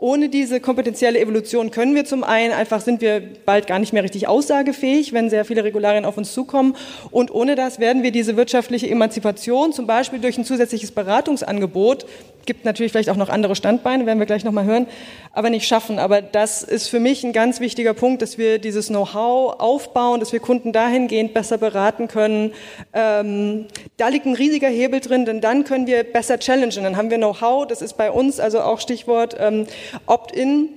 ohne 0.00 0.28
diese 0.28 0.58
kompetenzielle 0.58 1.20
Evolution 1.20 1.70
können 1.70 1.94
wir 1.94 2.04
zum 2.04 2.24
einen 2.24 2.52
einfach, 2.52 2.80
sind 2.80 3.00
wir 3.00 3.22
bald 3.46 3.68
gar 3.68 3.78
nicht 3.78 3.89
mehr 3.92 4.02
richtig 4.02 4.28
aussagefähig, 4.28 5.12
wenn 5.12 5.30
sehr 5.30 5.44
viele 5.44 5.64
Regularien 5.64 6.04
auf 6.04 6.16
uns 6.16 6.32
zukommen. 6.32 6.76
Und 7.10 7.30
ohne 7.30 7.54
das 7.54 7.78
werden 7.78 8.02
wir 8.02 8.12
diese 8.12 8.36
wirtschaftliche 8.36 8.88
Emanzipation, 8.88 9.72
zum 9.72 9.86
Beispiel 9.86 10.18
durch 10.20 10.38
ein 10.38 10.44
zusätzliches 10.44 10.92
Beratungsangebot, 10.92 12.06
gibt 12.46 12.64
natürlich 12.64 12.92
vielleicht 12.92 13.10
auch 13.10 13.16
noch 13.16 13.28
andere 13.28 13.54
Standbeine, 13.54 14.06
werden 14.06 14.18
wir 14.18 14.26
gleich 14.26 14.44
nochmal 14.44 14.64
hören, 14.64 14.86
aber 15.32 15.50
nicht 15.50 15.68
schaffen. 15.68 15.98
Aber 15.98 16.20
das 16.22 16.62
ist 16.62 16.88
für 16.88 17.00
mich 17.00 17.22
ein 17.22 17.32
ganz 17.32 17.60
wichtiger 17.60 17.94
Punkt, 17.94 18.22
dass 18.22 18.38
wir 18.38 18.58
dieses 18.58 18.88
Know-how 18.88 19.60
aufbauen, 19.60 20.20
dass 20.20 20.32
wir 20.32 20.40
Kunden 20.40 20.72
dahingehend 20.72 21.34
besser 21.34 21.58
beraten 21.58 22.08
können. 22.08 22.52
Ähm, 22.92 23.66
da 23.98 24.08
liegt 24.08 24.26
ein 24.26 24.34
riesiger 24.34 24.68
Hebel 24.68 25.00
drin, 25.00 25.24
denn 25.24 25.40
dann 25.40 25.64
können 25.64 25.86
wir 25.86 26.02
besser 26.02 26.38
challengen. 26.38 26.82
Dann 26.82 26.96
haben 26.96 27.10
wir 27.10 27.18
Know-how, 27.18 27.66
das 27.66 27.82
ist 27.82 27.96
bei 27.96 28.10
uns 28.10 28.40
also 28.40 28.60
auch 28.62 28.80
Stichwort 28.80 29.36
ähm, 29.38 29.66
Opt-in 30.06 30.70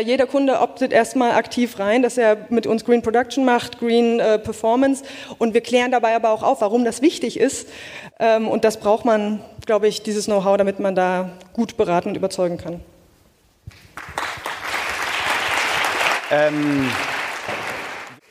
jeder 0.00 0.26
Kunde 0.26 0.60
optet 0.60 0.92
erstmal 0.92 1.32
aktiv 1.32 1.78
rein, 1.78 2.02
dass 2.02 2.16
er 2.16 2.46
mit 2.48 2.66
uns 2.66 2.84
Green 2.84 3.02
Production 3.02 3.44
macht, 3.44 3.78
Green 3.78 4.20
äh, 4.20 4.38
Performance 4.38 5.04
und 5.38 5.52
wir 5.52 5.60
klären 5.60 5.92
dabei 5.92 6.16
aber 6.16 6.30
auch 6.30 6.42
auf, 6.42 6.62
warum 6.62 6.84
das 6.84 7.02
wichtig 7.02 7.38
ist. 7.38 7.68
Ähm, 8.18 8.48
und 8.48 8.64
das 8.64 8.78
braucht 8.80 9.04
man, 9.04 9.40
glaube 9.66 9.88
ich, 9.88 10.02
dieses 10.02 10.24
Know-how, 10.24 10.56
damit 10.56 10.80
man 10.80 10.94
da 10.94 11.30
gut 11.52 11.76
beraten 11.76 12.08
und 12.08 12.16
überzeugen 12.16 12.56
kann. 12.56 12.80
Ähm, 16.30 16.90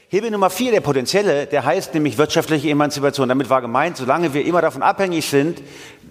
Hebel 0.10 0.32
Nummer 0.32 0.50
vier, 0.50 0.72
der 0.72 0.82
potenzielle, 0.82 1.46
der 1.46 1.64
heißt 1.64 1.94
nämlich 1.94 2.18
wirtschaftliche 2.18 2.70
Emanzipation. 2.70 3.30
Damit 3.30 3.50
war 3.50 3.62
gemeint, 3.62 3.96
solange 3.96 4.34
wir 4.34 4.44
immer 4.44 4.62
davon 4.62 4.82
abhängig 4.82 5.30
sind, 5.30 5.62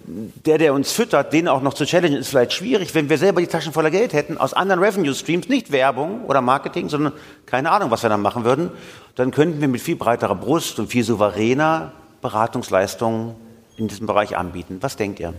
der, 0.05 0.57
der 0.57 0.73
uns 0.73 0.91
füttert, 0.91 1.33
den 1.33 1.47
auch 1.47 1.61
noch 1.61 1.73
zu 1.73 1.85
challengen, 1.85 2.17
ist 2.17 2.29
vielleicht 2.29 2.53
schwierig, 2.53 2.93
wenn 2.95 3.09
wir 3.09 3.17
selber 3.17 3.41
die 3.41 3.47
Taschen 3.47 3.73
voller 3.73 3.91
Geld 3.91 4.13
hätten, 4.13 4.37
aus 4.37 4.53
anderen 4.53 4.81
Revenue 4.81 5.13
Streams, 5.13 5.47
nicht 5.47 5.71
Werbung 5.71 6.25
oder 6.25 6.41
Marketing, 6.41 6.89
sondern 6.89 7.13
keine 7.45 7.71
Ahnung, 7.71 7.91
was 7.91 8.03
wir 8.03 8.09
dann 8.09 8.21
machen 8.21 8.43
würden, 8.43 8.71
dann 9.15 9.31
könnten 9.31 9.61
wir 9.61 9.67
mit 9.67 9.81
viel 9.81 9.95
breiterer 9.95 10.35
Brust 10.35 10.79
und 10.79 10.87
viel 10.87 11.03
souveräner 11.03 11.91
Beratungsleistungen 12.21 13.35
in 13.77 13.87
diesem 13.87 14.07
Bereich 14.07 14.37
anbieten. 14.37 14.77
Was 14.81 14.95
denkt 14.95 15.19
ihr? 15.19 15.33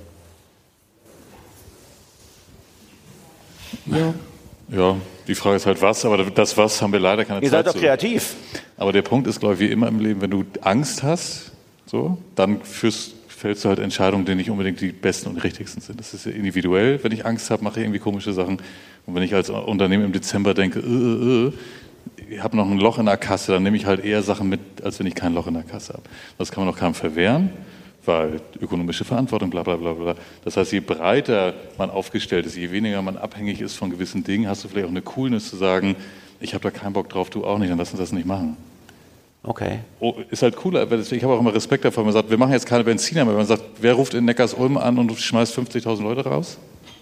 Ja. 3.87 4.15
Ja, 4.69 4.97
die 5.29 5.35
Frage 5.35 5.57
ist 5.57 5.67
halt 5.67 5.83
was, 5.83 6.05
aber 6.05 6.25
das 6.25 6.57
was 6.57 6.81
haben 6.81 6.93
wir 6.93 7.01
leider 7.01 7.27
keine 7.27 7.41
Ihr 7.43 7.51
Zeit. 7.51 7.61
Ihr 7.61 7.65
seid 7.65 7.75
doch 7.75 7.81
kreativ. 7.81 8.37
Aber 8.79 8.93
der 8.93 9.03
Punkt 9.03 9.27
ist, 9.27 9.39
glaube 9.39 9.55
ich, 9.55 9.61
wie 9.61 9.71
immer 9.71 9.87
im 9.89 10.01
Leben, 10.01 10.23
wenn 10.23 10.31
du 10.31 10.45
Angst 10.63 11.03
hast, 11.03 11.53
so, 11.85 12.17
dann 12.37 12.63
führst 12.63 13.13
fällst 13.43 13.65
du 13.65 13.69
halt 13.69 13.81
Entscheidungen, 13.81 14.25
die 14.25 14.37
nicht 14.37 14.51
unbedingt 14.51 14.81
die 14.81 14.93
besten 14.93 15.29
und 15.29 15.43
richtigsten 15.43 15.81
sind. 15.81 15.99
Das 15.99 16.15
ist 16.15 16.27
ja 16.27 16.31
individuell. 16.31 17.03
Wenn 17.03 17.11
ich 17.11 17.27
Angst 17.27 17.51
habe, 17.51 17.65
mache 17.65 17.81
ich 17.81 17.85
irgendwie 17.85 17.99
komische 17.99 18.33
Sachen. 18.33 18.59
Und 19.05 19.17
wenn 19.17 19.23
ich 19.25 19.35
als 19.35 19.51
Unternehmen 19.51 20.05
im 20.05 20.13
Dezember 20.13 20.55
denke, 20.55 20.79
äh, 20.79 20.83
äh, 20.83 21.49
äh, 21.49 21.53
ich 22.35 22.41
habe 22.41 22.57
noch 22.57 22.71
ein 22.71 22.79
Loch 22.79 22.99
in 22.99 23.07
der 23.07 23.17
Kasse, 23.17 23.51
dann 23.51 23.65
nehme 23.65 23.77
ich 23.77 23.85
halt 23.85 24.05
eher 24.05 24.23
Sachen 24.23 24.49
mit, 24.49 24.61
als 24.85 25.01
wenn 25.01 25.09
ich 25.09 25.17
kein 25.17 25.35
Loch 25.35 25.49
in 25.49 25.55
der 25.55 25.65
Kasse 25.65 25.95
habe. 25.95 26.05
Das 26.39 26.53
kann 26.53 26.65
man 26.65 26.73
auch 26.73 26.79
keinem 26.79 26.95
verwehren, 26.95 27.51
weil 28.05 28.41
ökonomische 28.61 29.05
Verantwortung, 29.05 29.51
bla 29.51 29.65
bla 29.65 29.75
bla 29.75 29.93
bla. 29.93 30.15
Das 30.45 30.57
heißt, 30.57 30.71
je 30.71 30.79
breiter 30.79 31.53
man 31.79 31.91
aufgestellt 31.91 32.47
ist, 32.47 32.57
je 32.57 32.71
weniger 32.71 33.03
man 33.03 33.17
abhängig 33.17 33.61
ist 33.61 33.75
von 33.75 33.91
gewissen 33.91 34.23
Dingen, 34.23 34.49
hast 34.49 34.63
du 34.63 34.69
vielleicht 34.69 34.87
auch 34.87 34.91
eine 34.91 35.03
Coolness 35.03 35.51
zu 35.51 35.57
sagen, 35.57 35.97
ich 36.39 36.55
habe 36.55 36.63
da 36.63 36.71
keinen 36.71 36.93
Bock 36.93 37.09
drauf, 37.09 37.29
du 37.29 37.45
auch 37.45 37.59
nicht, 37.59 37.73
dann 37.73 37.79
lass 37.79 37.91
uns 37.91 37.99
das 37.99 38.13
nicht 38.13 38.27
machen. 38.27 38.57
Okay. 39.45 39.81
Oh, 39.99 40.15
ist 40.31 40.43
halt 40.43 40.55
cooler. 40.55 40.91
Ich 40.93 41.23
habe 41.25 41.35
auch 41.35 41.41
immer 41.41 41.53
Respekt 41.53 41.85
davor, 41.85 42.03
wenn 42.03 42.13
man 42.13 42.15
sagt, 42.15 42.31
wir 42.31 42.39
machen 42.39 42.53
jetzt 42.53 42.67
keine 42.67 42.85
Benziner 42.85 43.25
mehr. 43.25 43.35
Wenn 43.35 43.39
man 43.39 43.47
sagt, 43.47 43.63
wer 43.81 43.95
ruft 43.95 44.15
in 44.15 44.25
Neckars-Ulm 44.25 44.77
an 44.77 44.99
und 44.99 45.19
schmeißt 45.19 45.59
50.000 45.59 46.03
Leute 46.03 46.25
raus? 46.25 46.59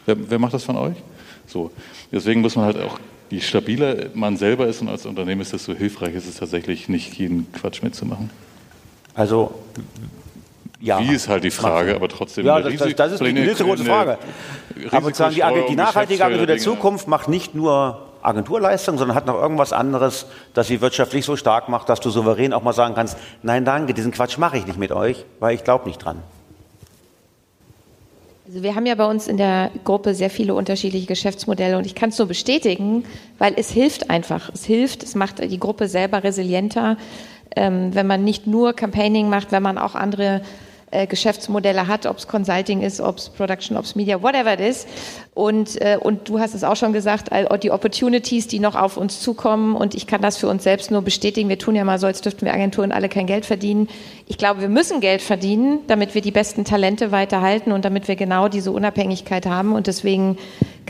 Wer, 0.07 0.17
wer, 0.31 0.39
macht 0.39 0.55
das 0.55 0.65
von 0.65 0.77
euch? 0.77 0.97
So. 1.47 1.71
Deswegen 2.11 2.41
muss 2.41 2.57
man 2.57 2.65
halt 2.65 2.79
auch, 2.79 2.99
je 3.29 3.41
stabiler 3.41 4.07
man 4.15 4.39
selber 4.39 4.67
ist 4.67 4.81
und 4.81 4.89
als 4.89 5.05
Unternehmen 5.05 5.43
ist, 5.43 5.53
desto 5.53 5.75
hilfreich 5.75 6.15
ist 6.15 6.27
es 6.27 6.37
tatsächlich, 6.37 6.89
nicht 6.89 7.15
jeden 7.19 7.53
Quatsch 7.53 7.83
mitzumachen. 7.83 8.31
Also, 9.15 9.55
ja. 10.81 10.99
Wie 11.01 11.13
ist 11.13 11.29
halt 11.29 11.45
die 11.45 11.51
Frage, 11.51 11.95
aber 11.95 12.09
trotzdem. 12.09 12.47
Ja, 12.47 12.59
das, 12.61 12.75
das, 12.75 12.95
das 12.95 13.13
ist 13.13 13.21
eine, 13.21 13.39
eine 13.39 13.55
große 13.55 13.85
Frage. 13.85 14.17
Aber 14.91 15.03
sozusagen 15.03 15.35
die, 15.35 15.43
die 15.69 15.77
nachhaltige 15.77 16.25
Agentur 16.25 16.47
der 16.47 16.57
Zukunft 16.57 17.07
macht 17.07 17.29
nicht 17.29 17.55
nur 17.55 18.10
Agenturleistung, 18.23 18.99
sondern 18.99 19.17
hat 19.17 19.27
noch 19.27 19.41
irgendwas 19.41 19.73
anderes, 19.73 20.27
das 20.55 20.67
sie 20.67 20.81
wirtschaftlich 20.81 21.25
so 21.25 21.37
stark 21.37 21.69
macht, 21.69 21.89
dass 21.89 22.01
du 22.01 22.11
souverän 22.11 22.53
auch 22.53 22.63
mal 22.63 22.73
sagen 22.73 22.95
kannst, 22.95 23.17
nein, 23.43 23.65
danke, 23.65 23.95
diesen 23.95 24.13
Quatsch 24.13 24.39
mache 24.39 24.59
ich 24.59 24.67
nicht 24.67 24.79
mit 24.79 24.93
euch, 24.93 25.25
weil 25.39 25.55
ich 25.55 25.65
glaube 25.65 25.87
nicht 25.89 25.99
dran. 25.99 26.23
Also 28.47 28.65
wir 28.65 28.75
haben 28.75 28.87
ja 28.87 28.97
bei 28.97 29.07
uns 29.07 29.29
in 29.29 29.37
der 29.37 29.71
Gruppe 29.85 30.13
sehr 30.13 30.29
viele 30.29 30.55
unterschiedliche 30.55 31.07
Geschäftsmodelle 31.07 31.79
und 31.79 31.87
ich 31.87 31.95
kann 31.95 32.09
es 32.09 32.19
nur 32.19 32.27
bestätigen, 32.27 33.05
weil 33.39 33.55
es 33.57 33.71
hilft 33.71 34.11
einfach. 34.11 34.51
Es 34.53 34.65
hilft, 34.65 35.05
es 35.05 35.15
macht 35.15 35.39
die 35.39 35.61
Gruppe 35.61 35.87
selber 35.87 36.25
resilienter, 36.25 36.97
ähm, 37.55 37.95
wenn 37.95 38.09
man 38.09 38.25
nicht 38.25 38.49
nur 38.49 38.73
Campaigning 38.73 39.29
macht, 39.29 39.53
wenn 39.53 39.63
man 39.63 39.79
auch 39.79 39.95
andere 39.95 40.43
äh, 40.91 41.07
Geschäftsmodelle 41.07 41.87
hat, 41.87 42.07
ob 42.07 42.19
es 42.19 42.27
Consulting 42.27 42.83
ist, 42.83 43.01
ob 43.01 43.19
es 43.19 43.29
Production, 43.29 43.77
ob 43.77 43.85
es 43.85 43.95
Media, 43.95 44.21
whatever 44.21 44.55
it 44.55 44.61
is. 44.61 44.85
Und, 45.41 45.81
äh, 45.81 45.97
und 45.99 46.29
du 46.29 46.39
hast 46.39 46.55
es 46.55 46.65
auch 46.65 46.77
schon 46.77 46.93
gesagt, 46.93 47.31
die 47.63 47.71
Opportunities, 47.71 48.47
die 48.47 48.61
noch 48.61 48.75
auf 48.75 48.99
uns 48.99 49.21
zukommen. 49.21 49.75
Und 49.75 49.95
ich 49.95 50.07
kann 50.07 50.21
das 50.21 50.37
für 50.37 50.49
uns 50.49 50.65
selbst 50.65 50.91
nur 50.91 51.01
bestätigen. 51.01 51.49
Wir 51.49 51.59
tun 51.59 51.75
ja 51.75 51.83
mal 51.83 51.99
so, 51.99 52.07
als 52.07 52.21
dürften 52.21 52.45
wir 52.45 52.53
Agenturen 52.53 52.93
alle 52.93 53.09
kein 53.09 53.25
Geld 53.25 53.47
verdienen. 53.47 53.89
Ich 54.27 54.37
glaube, 54.37 54.61
wir 54.61 54.69
müssen 54.69 55.01
Geld 55.01 55.23
verdienen, 55.23 55.79
damit 55.87 56.15
wir 56.15 56.21
die 56.21 56.31
besten 56.31 56.67
Talente 56.67 57.11
weiterhalten 57.11 57.73
und 57.73 57.87
damit 57.87 58.07
wir 58.07 58.17
genau 58.17 58.49
diese 58.49 58.71
Unabhängigkeit 58.71 59.47
haben. 59.47 59.73
Und 59.73 59.87
deswegen 59.87 60.37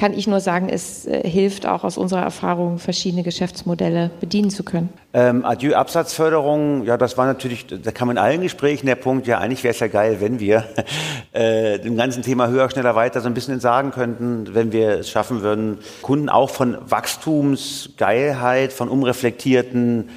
kann 0.01 0.14
ich 0.14 0.26
nur 0.26 0.40
sagen, 0.40 0.68
es 0.68 1.07
äh, 1.07 1.28
hilft 1.28 1.66
auch 1.66 1.84
aus 1.84 1.98
unserer 1.98 2.22
Erfahrung, 2.22 2.78
verschiedene 2.78 3.22
Geschäftsmodelle 3.22 4.11
bedienen 4.18 4.51
zu 4.51 4.64
können. 4.64 4.88
Ähm, 5.12 5.44
Adieu 5.44 5.74
Absatzförderung, 5.74 6.84
ja, 6.84 6.96
das 6.96 7.18
war 7.18 7.26
natürlich, 7.26 7.66
da 7.66 7.90
kam 7.90 8.11
in 8.11 8.18
allen 8.18 8.40
Gesprächen 8.40 8.86
der 8.86 8.94
Punkt, 8.94 9.26
ja, 9.26 9.38
eigentlich 9.38 9.62
wäre 9.62 9.74
es 9.74 9.80
ja 9.80 9.88
geil, 9.88 10.16
wenn 10.20 10.40
wir 10.40 10.64
äh, 11.32 11.78
dem 11.80 11.96
ganzen 11.96 12.22
Thema 12.22 12.48
höher, 12.48 12.70
schneller, 12.70 12.94
weiter 12.94 13.20
so 13.20 13.26
ein 13.26 13.34
bisschen 13.34 13.61
sagen 13.61 13.90
könnten, 13.90 14.39
wenn 14.55 14.72
wir 14.72 14.99
es 14.99 15.11
schaffen 15.11 15.43
würden, 15.43 15.78
Kunden 16.03 16.28
auch 16.28 16.51
von 16.51 16.76
Wachstumsgeilheit, 16.88 18.72
von 18.72 18.88
umreflektierten 18.88 20.09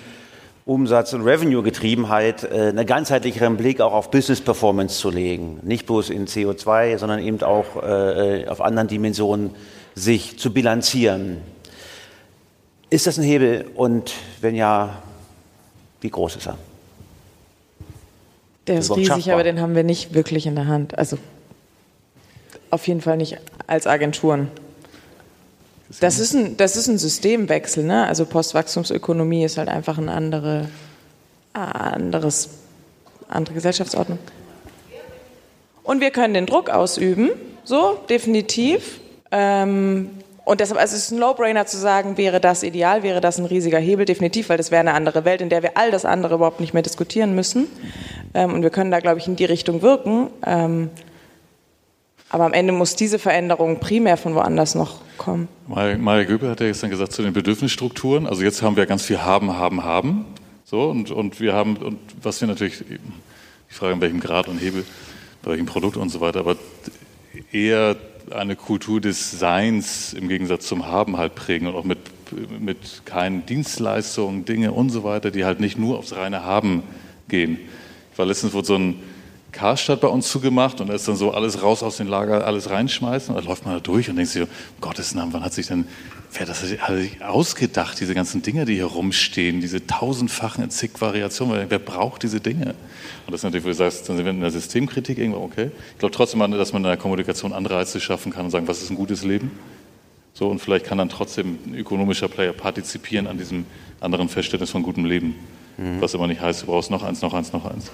Umsatz- 0.66 1.14
und 1.14 1.22
Revenue-Getriebenheit 1.22 2.44
äh, 2.46 2.70
einen 2.70 2.86
ganzheitlicheren 2.86 3.58
Blick 3.58 3.82
auch 3.82 3.94
auf 3.94 4.12
Business 4.12 4.40
Performance 4.40 4.98
zu 4.98 5.10
legen. 5.10 5.60
Nicht 5.64 5.86
bloß 5.86 6.10
in 6.10 6.26
CO2, 6.26 6.98
sondern 6.98 7.20
eben 7.20 7.42
auch 7.42 7.84
äh, 7.84 8.48
auf 8.48 8.62
anderen 8.62 8.88
Dimensionen 8.88 9.52
sich 9.94 10.40
zu 10.40 10.54
bilanzieren. 10.54 11.38
Ist 12.90 13.08
das 13.08 13.18
ein 13.18 13.24
Hebel 13.24 13.66
und 13.76 14.14
wenn 14.40 14.56
ja, 14.56 15.02
wie 16.02 16.10
groß 16.10 16.38
ist 16.38 16.48
er? 16.48 16.58
Der 18.68 18.80
ist 18.80 18.96
riesig, 18.96 19.34
aber 19.34 19.44
den 19.44 19.60
haben 19.60 19.76
wir 19.76 19.84
nicht 19.84 20.14
wirklich 20.14 20.46
in 20.46 20.56
der 20.56 20.68
Hand. 20.68 20.98
Also 20.98 21.18
auf 22.74 22.88
jeden 22.88 23.02
Fall 23.02 23.18
nicht 23.18 23.38
als 23.68 23.88
Agenturen. 23.88 24.50
Das 26.00 26.20
ist 26.20 26.34
ein, 26.34 26.58
das 26.58 26.76
ist 26.76 26.88
ein 26.88 26.98
Systemwechsel. 26.98 27.84
Ne? 27.84 28.08
Also 28.08 28.26
Postwachstumsökonomie 28.26 29.44
ist 29.44 29.58
halt 29.58 29.70
einfach 29.70 29.98
eine 29.98 30.12
andere, 30.12 30.68
anderes, 31.54 32.50
andere 33.28 33.54
Gesellschaftsordnung. 33.54 34.18
Und 35.84 36.02
wir 36.02 36.12
können 36.12 36.34
den 36.34 36.46
Druck 36.46 36.70
ausüben, 36.70 37.30
so 37.64 38.00
definitiv. 38.10 39.00
Ähm, 39.32 40.10
und 40.46 40.60
deshalb 40.60 40.80
also 40.80 40.96
es 40.96 41.04
ist 41.04 41.12
ein 41.12 41.20
No-Brainer 41.20 41.66
zu 41.66 41.78
sagen, 41.78 42.18
wäre 42.18 42.42
das 42.42 42.64
ideal, 42.64 43.04
wäre 43.04 43.22
das 43.22 43.38
ein 43.38 43.46
riesiger 43.46 43.80
Hebel, 43.80 44.06
definitiv, 44.06 44.50
weil 44.50 44.58
das 44.58 44.72
wäre 44.72 44.82
eine 44.82 44.94
andere 44.94 45.26
Welt, 45.26 45.42
in 45.42 45.50
der 45.50 45.64
wir 45.64 45.78
all 45.78 45.92
das 45.92 46.06
andere 46.06 46.36
überhaupt 46.36 46.60
nicht 46.60 46.74
mehr 46.74 46.84
diskutieren 46.84 47.36
müssen. 47.36 47.68
Ähm, 48.34 48.54
und 48.54 48.64
wir 48.64 48.70
können 48.70 48.92
da, 48.92 49.00
glaube 49.00 49.20
ich, 49.20 49.28
in 49.28 49.36
die 49.36 49.46
Richtung 49.46 49.82
wirken. 49.82 50.30
Ähm, 50.46 50.90
aber 52.34 52.46
am 52.46 52.54
Ende 52.54 52.74
muss 52.74 52.96
diese 52.96 53.20
Veränderung 53.20 53.80
primär 53.80 54.18
von 54.18 54.34
woanders 54.34 54.74
noch 54.74 55.02
kommen. 55.20 55.48
Maria 55.68 56.24
Göbel 56.24 56.50
hat 56.50 56.60
ja 56.62 56.66
gestern 56.66 56.90
gesagt 56.90 57.12
zu 57.12 57.22
den 57.22 57.32
Bedürfnisstrukturen. 57.32 58.26
Also 58.26 58.42
jetzt 58.42 58.64
haben 58.64 58.76
wir 58.76 58.88
ganz 58.88 59.04
viel 59.04 59.22
haben, 59.22 59.56
haben, 59.56 59.84
haben. 59.84 60.26
So, 60.66 60.90
und, 60.90 61.12
und 61.12 61.40
wir 61.40 61.54
haben, 61.54 61.78
und 61.78 62.00
was 62.24 62.42
wir 62.42 62.48
natürlich, 62.48 62.80
die 62.90 63.74
Frage, 63.74 63.94
in 63.94 64.02
welchem 64.02 64.20
Grad 64.20 64.48
und 64.48 64.58
Hebel, 64.58 64.84
bei 65.44 65.52
welchem 65.52 65.68
Produkt 65.68 65.96
und 65.96 66.10
so 66.10 66.22
weiter, 66.22 66.40
aber 66.40 66.56
eher 67.52 67.98
eine 68.32 68.56
Kultur 68.56 69.00
des 69.00 69.30
Seins 69.30 70.14
im 70.14 70.28
Gegensatz 70.28 70.66
zum 70.66 70.88
Haben 70.88 71.18
halt 71.18 71.36
prägen 71.36 71.68
und 71.68 71.76
auch 71.76 71.84
mit, 71.84 72.00
mit 72.60 73.06
keinen 73.06 73.46
Dienstleistungen, 73.46 74.44
Dinge 74.44 74.72
und 74.72 74.90
so 74.90 75.04
weiter, 75.04 75.30
die 75.30 75.46
halt 75.46 75.60
nicht 75.60 75.78
nur 75.78 76.00
aufs 76.00 76.16
reine 76.16 76.44
Haben 76.44 76.82
gehen. 77.28 77.60
Ich 78.12 78.18
war 78.18 78.26
letztens 78.26 78.54
wurde 78.54 78.66
so 78.66 78.76
ein 78.76 79.13
Karstadt 79.54 80.02
bei 80.02 80.08
uns 80.08 80.30
zugemacht 80.30 80.82
und 80.82 80.88
da 80.88 80.94
ist 80.94 81.08
dann 81.08 81.16
so 81.16 81.32
alles 81.32 81.62
raus 81.62 81.84
aus 81.84 81.98
den 81.98 82.08
Lager, 82.08 82.46
alles 82.46 82.70
reinschmeißen 82.70 83.34
und 83.34 83.40
dann 83.40 83.48
läuft 83.48 83.66
man 83.66 83.76
da 83.76 83.80
durch 83.80 84.10
und 84.10 84.18
denkt 84.18 84.32
sich, 84.32 84.42
um 84.42 84.48
Gottes 84.82 85.16
Namen, 85.16 85.32
wann 85.32 85.44
hat 85.44 85.54
sich 85.54 85.68
denn, 85.68 85.86
wer 86.34 86.46
das 86.46 86.62
hat 86.62 86.96
sich 86.98 87.24
ausgedacht, 87.24 88.00
diese 88.00 88.16
ganzen 88.16 88.42
Dinge, 88.42 88.66
die 88.66 88.74
hier 88.74 88.86
rumstehen, 88.86 89.62
diese 89.62 89.86
tausendfachen 89.88 90.70
zig 90.72 91.00
Variationen, 91.00 91.68
wer 91.70 91.80
braucht 91.80 92.24
diese 92.24 92.42
Dinge? 92.42 92.74
Und 93.26 93.32
das 93.32 93.36
ist 93.40 93.44
natürlich, 93.44 93.64
wo 93.64 93.70
du 93.70 93.76
sagst, 93.76 94.10
dann 94.10 94.18
sind 94.18 94.26
wir 94.26 94.32
in 94.32 94.42
der 94.42 94.52
Systemkritik 94.52 95.18
irgendwo, 95.18 95.42
okay. 95.42 95.72
Ich 95.94 96.00
glaube 96.00 96.14
trotzdem, 96.14 96.40
dass 96.52 96.74
man 96.74 96.84
in 96.84 96.90
der 96.90 96.98
Kommunikation 96.98 97.54
Anreize 97.54 98.02
schaffen 98.02 98.34
kann 98.34 98.46
und 98.46 98.52
sagen, 98.52 98.68
was 98.68 98.82
ist 98.82 98.90
ein 98.90 98.98
gutes 98.98 99.24
Leben? 99.24 99.52
So, 100.34 100.50
und 100.50 100.60
vielleicht 100.60 100.86
kann 100.86 100.98
dann 100.98 101.10
trotzdem 101.10 101.60
ein 101.68 101.76
ökonomischer 101.76 102.28
Player 102.28 102.54
partizipieren 102.54 103.28
an 103.28 103.38
diesem 103.38 103.66
anderen 104.02 104.30
Verständnis 104.30 104.72
von 104.72 104.82
gutem 104.82 105.06
Leben. 105.06 105.36
Mhm. 105.78 106.02
Was 106.02 106.16
immer 106.16 106.26
nicht 106.26 106.42
heißt, 106.42 106.64
du 106.64 106.66
brauchst 106.66 106.90
noch 106.90 107.04
eins, 107.04 107.22
noch 107.22 107.36
eins, 107.36 107.54
noch 107.54 107.66
eins 107.66 107.92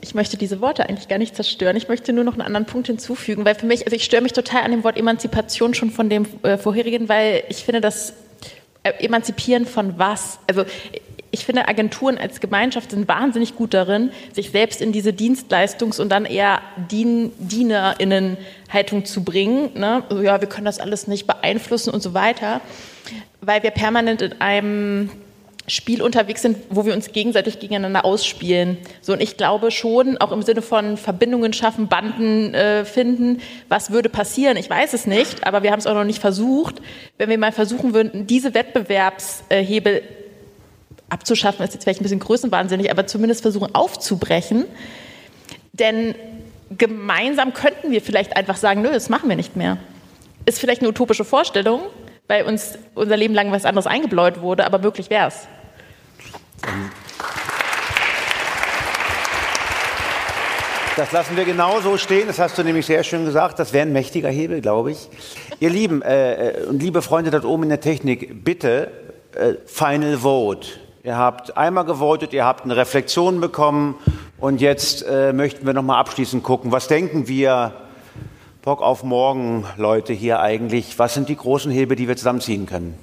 ich 0.00 0.14
möchte 0.14 0.36
diese 0.36 0.60
Worte 0.60 0.88
eigentlich 0.88 1.08
gar 1.08 1.18
nicht 1.18 1.36
zerstören. 1.36 1.76
Ich 1.76 1.88
möchte 1.88 2.12
nur 2.12 2.24
noch 2.24 2.32
einen 2.32 2.42
anderen 2.42 2.66
Punkt 2.66 2.86
hinzufügen, 2.86 3.44
weil 3.44 3.54
für 3.54 3.66
mich, 3.66 3.84
also 3.84 3.94
ich 3.94 4.04
störe 4.04 4.22
mich 4.22 4.32
total 4.32 4.62
an 4.62 4.70
dem 4.70 4.84
Wort 4.84 4.96
Emanzipation 4.96 5.74
schon 5.74 5.90
von 5.90 6.08
dem 6.08 6.26
äh, 6.42 6.56
vorherigen, 6.56 7.08
weil 7.08 7.44
ich 7.48 7.64
finde, 7.64 7.80
das 7.80 8.14
äh, 8.82 8.92
Emanzipieren 9.04 9.66
von 9.66 9.98
was? 9.98 10.38
Also 10.46 10.64
ich 11.32 11.44
finde, 11.44 11.68
Agenturen 11.68 12.18
als 12.18 12.40
Gemeinschaft 12.40 12.90
sind 12.90 13.06
wahnsinnig 13.06 13.54
gut 13.54 13.74
darin, 13.74 14.10
sich 14.32 14.50
selbst 14.50 14.80
in 14.80 14.92
diese 14.92 15.10
Dienstleistungs- 15.10 16.00
und 16.00 16.08
dann 16.08 16.24
eher 16.24 16.60
Dien 16.90 17.32
DienerInnen-Haltung 17.38 19.04
zu 19.04 19.22
bringen. 19.22 19.70
Ne? 19.78 20.02
Also, 20.08 20.22
ja, 20.22 20.40
wir 20.40 20.48
können 20.48 20.64
das 20.64 20.80
alles 20.80 21.06
nicht 21.06 21.26
beeinflussen 21.26 21.90
und 21.90 22.02
so 22.02 22.14
weiter, 22.14 22.60
weil 23.40 23.62
wir 23.62 23.70
permanent 23.70 24.22
in 24.22 24.40
einem 24.40 25.10
Spiel 25.66 26.02
unterwegs 26.02 26.42
sind, 26.42 26.56
wo 26.70 26.84
wir 26.84 26.94
uns 26.94 27.12
gegenseitig 27.12 27.60
gegeneinander 27.60 28.04
ausspielen. 28.04 28.78
So, 29.02 29.12
und 29.12 29.20
ich 29.20 29.36
glaube 29.36 29.70
schon, 29.70 30.18
auch 30.18 30.32
im 30.32 30.42
Sinne 30.42 30.62
von 30.62 30.96
Verbindungen 30.96 31.52
schaffen, 31.52 31.86
Banden 31.86 32.54
äh, 32.54 32.84
finden, 32.84 33.40
was 33.68 33.90
würde 33.90 34.08
passieren? 34.08 34.56
Ich 34.56 34.68
weiß 34.68 34.94
es 34.94 35.06
nicht, 35.06 35.46
aber 35.46 35.62
wir 35.62 35.70
haben 35.70 35.78
es 35.78 35.86
auch 35.86 35.94
noch 35.94 36.04
nicht 36.04 36.20
versucht. 36.20 36.76
Wenn 37.18 37.28
wir 37.28 37.38
mal 37.38 37.52
versuchen 37.52 37.94
würden, 37.94 38.26
diese 38.26 38.54
Wettbewerbshebel 38.54 40.02
abzuschaffen, 41.08 41.64
ist 41.64 41.74
jetzt 41.74 41.84
vielleicht 41.84 42.00
ein 42.00 42.04
bisschen 42.04 42.20
größenwahnsinnig, 42.20 42.90
aber 42.90 43.06
zumindest 43.06 43.42
versuchen 43.42 43.74
aufzubrechen. 43.74 44.64
Denn 45.72 46.14
gemeinsam 46.76 47.52
könnten 47.52 47.90
wir 47.90 48.00
vielleicht 48.00 48.36
einfach 48.36 48.56
sagen, 48.56 48.82
nö, 48.82 48.90
das 48.90 49.08
machen 49.08 49.28
wir 49.28 49.36
nicht 49.36 49.56
mehr. 49.56 49.78
Ist 50.46 50.58
vielleicht 50.58 50.80
eine 50.80 50.88
utopische 50.88 51.24
Vorstellung, 51.24 51.82
weil 52.30 52.44
uns 52.44 52.78
unser 52.94 53.16
Leben 53.16 53.34
lang 53.34 53.50
was 53.50 53.64
anderes 53.64 53.88
eingebläut 53.88 54.40
wurde, 54.40 54.64
aber 54.64 54.78
möglich 54.78 55.10
wäre 55.10 55.26
es. 55.26 55.48
Das 60.96 61.10
lassen 61.10 61.36
wir 61.36 61.44
genau 61.44 61.80
so 61.80 61.96
stehen. 61.96 62.28
Das 62.28 62.38
hast 62.38 62.56
du 62.56 62.62
nämlich 62.62 62.86
sehr 62.86 63.02
schön 63.02 63.24
gesagt. 63.24 63.58
Das 63.58 63.72
wäre 63.72 63.84
ein 63.84 63.92
mächtiger 63.92 64.28
Hebel, 64.28 64.60
glaube 64.60 64.92
ich. 64.92 65.08
Ihr 65.58 65.70
Lieben 65.70 66.02
äh, 66.02 66.50
äh, 66.50 66.66
und 66.66 66.80
liebe 66.80 67.02
Freunde 67.02 67.32
dort 67.32 67.44
oben 67.44 67.64
in 67.64 67.68
der 67.70 67.80
Technik, 67.80 68.44
bitte 68.44 68.92
äh, 69.34 69.54
Final 69.66 70.18
Vote. 70.18 70.68
Ihr 71.02 71.16
habt 71.16 71.56
einmal 71.56 71.84
gewotet, 71.84 72.32
ihr 72.32 72.44
habt 72.44 72.62
eine 72.62 72.76
Reflexion 72.76 73.40
bekommen 73.40 73.96
und 74.38 74.60
jetzt 74.60 75.04
äh, 75.04 75.32
möchten 75.32 75.66
wir 75.66 75.72
noch 75.72 75.82
mal 75.82 75.98
abschließend 75.98 76.44
gucken, 76.44 76.70
was 76.70 76.86
denken 76.86 77.26
wir 77.26 77.72
Bock 78.62 78.82
auf 78.82 79.04
morgen, 79.04 79.64
Leute, 79.78 80.12
hier 80.12 80.40
eigentlich? 80.40 80.98
Was 80.98 81.14
sind 81.14 81.30
die 81.30 81.36
großen 81.36 81.72
Hebel, 81.72 81.96
die 81.96 82.08
wir 82.08 82.16
zusammenziehen 82.16 82.66
können? 82.66 82.98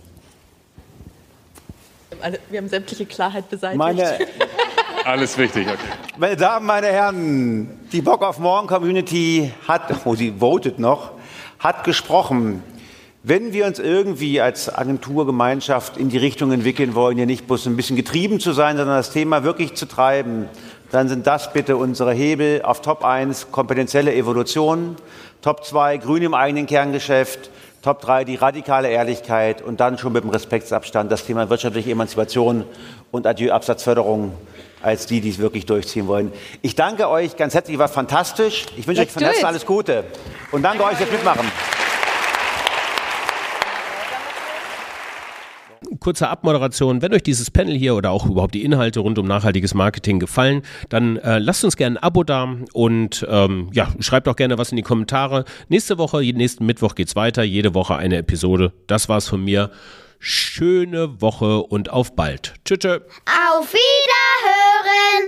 Wir 2.51 2.60
haben 2.60 2.70
sämtliche 2.70 3.08
Klarheit 3.08 3.49
beseitigt. 3.49 3.80
Meine, 3.80 4.20
Alles 5.05 5.36
wichtig, 5.36 5.68
okay. 5.68 5.80
Meine 6.18 6.36
Damen, 6.36 6.68
meine 6.68 6.88
Herren, 6.88 7.80
die 7.91 8.01
Bock 8.01 8.22
auf 8.22 8.38
Morgen 8.38 8.68
Community 8.68 9.51
hat, 9.68 10.05
oh, 10.05 10.14
sie 10.14 10.32
votet 10.38 10.78
noch, 10.78 11.14
hat 11.58 11.84
gesprochen. 11.84 12.62
Wenn 13.24 13.51
wir 13.51 13.66
uns 13.66 13.80
irgendwie 13.80 14.39
als 14.39 14.74
Agenturgemeinschaft 14.74 15.97
in 15.97 16.10
die 16.10 16.20
Richtung 16.20 16.51
entwickeln 16.51 16.93
wollen, 16.93 17.18
hier 17.18 17.26
nicht 17.26 17.47
bloß 17.47 17.66
ein 17.66 17.76
bisschen 17.76 17.95
getrieben 17.95 18.39
zu 18.39 18.53
sein, 18.53 18.78
sondern 18.78 18.95
das 18.95 19.12
Thema 19.12 19.43
wirklich 19.43 19.74
zu 19.74 19.88
treiben, 19.88 20.49
dann 20.91 21.10
sind 21.10 21.28
das 21.28 21.51
bitte 21.51 21.78
unsere 21.78 22.14
Hebel 22.14 22.62
auf 22.62 22.82
Top 22.82 23.03
1, 23.03 23.51
kompetenzielle 23.51 24.14
Evolution, 24.14 24.95
Top 25.41 25.63
2, 25.63 25.97
Grün 25.97 26.23
im 26.23 26.33
eigenen 26.33 26.65
Kerngeschäft, 26.65 27.49
Top 27.81 28.01
3 28.01 28.23
die 28.23 28.35
radikale 28.35 28.89
Ehrlichkeit 28.89 29.61
und 29.61 29.79
dann 29.79 29.97
schon 29.97 30.11
mit 30.11 30.23
dem 30.23 30.29
Respektsabstand 30.29 31.11
das 31.11 31.25
Thema 31.25 31.49
wirtschaftliche 31.49 31.91
Emanzipation 31.91 32.65
und 33.11 33.27
Adieu 33.27 33.51
Absatzförderung 33.53 34.33
als 34.81 35.05
die, 35.05 35.21
die 35.21 35.29
es 35.29 35.38
wirklich 35.38 35.65
durchziehen 35.65 36.07
wollen. 36.07 36.33
Ich 36.61 36.75
danke 36.75 37.07
euch 37.09 37.35
ganz 37.38 37.53
herzlich, 37.53 37.77
war 37.77 37.88
fantastisch. 37.88 38.65
Ich 38.75 38.88
wünsche 38.88 39.03
euch 39.03 39.11
von 39.11 39.23
Herzen 39.23 39.45
alles 39.45 39.65
Gute 39.65 40.03
und 40.51 40.63
danke 40.63 40.83
euch 40.83 40.97
fürs 40.97 41.11
Mitmachen. 41.11 41.49
Kurze 46.08 46.30
Abmoderation. 46.30 47.01
Wenn 47.01 47.14
euch 47.14 47.24
dieses 47.24 47.51
Panel 47.51 47.76
hier 47.76 47.93
oder 47.93 48.12
auch 48.12 48.28
überhaupt 48.28 48.55
die 48.55 48.64
Inhalte 48.64 49.01
rund 49.01 49.20
um 49.20 49.28
nachhaltiges 49.28 49.74
Marketing 49.74 50.22
gefallen, 50.22 50.62
dann 50.88 51.18
äh, 51.18 51.38
lasst 51.38 51.66
uns 51.66 51.76
gerne 51.76 51.99
ein 51.99 52.01
Abo 52.01 52.24
da 52.24 52.47
und 52.72 53.28
ähm, 53.30 53.70
ja, 53.74 53.89
schreibt 53.99 54.30
auch 54.30 54.38
gerne 54.38 54.58
was 54.58 54.72
in 54.72 54.78
die 54.78 54.84
Kommentare. 54.84 55.43
Nächste 55.68 55.97
Woche, 55.97 56.20
nächsten 56.20 56.66
Mittwoch 56.66 56.95
geht's 56.95 57.18
weiter. 57.18 57.43
Jede 57.43 57.74
Woche 57.74 57.97
eine 57.97 58.16
Episode. 58.16 58.72
Das 58.88 59.10
war's 59.10 59.28
von 59.28 59.43
mir. 59.43 59.70
Schöne 60.18 61.20
Woche 61.20 61.62
und 61.62 61.89
auf 61.89 62.16
bald. 62.16 62.53
Tschüss. 62.64 62.86
Auf 62.86 63.74
Wiederhören. 63.74 65.28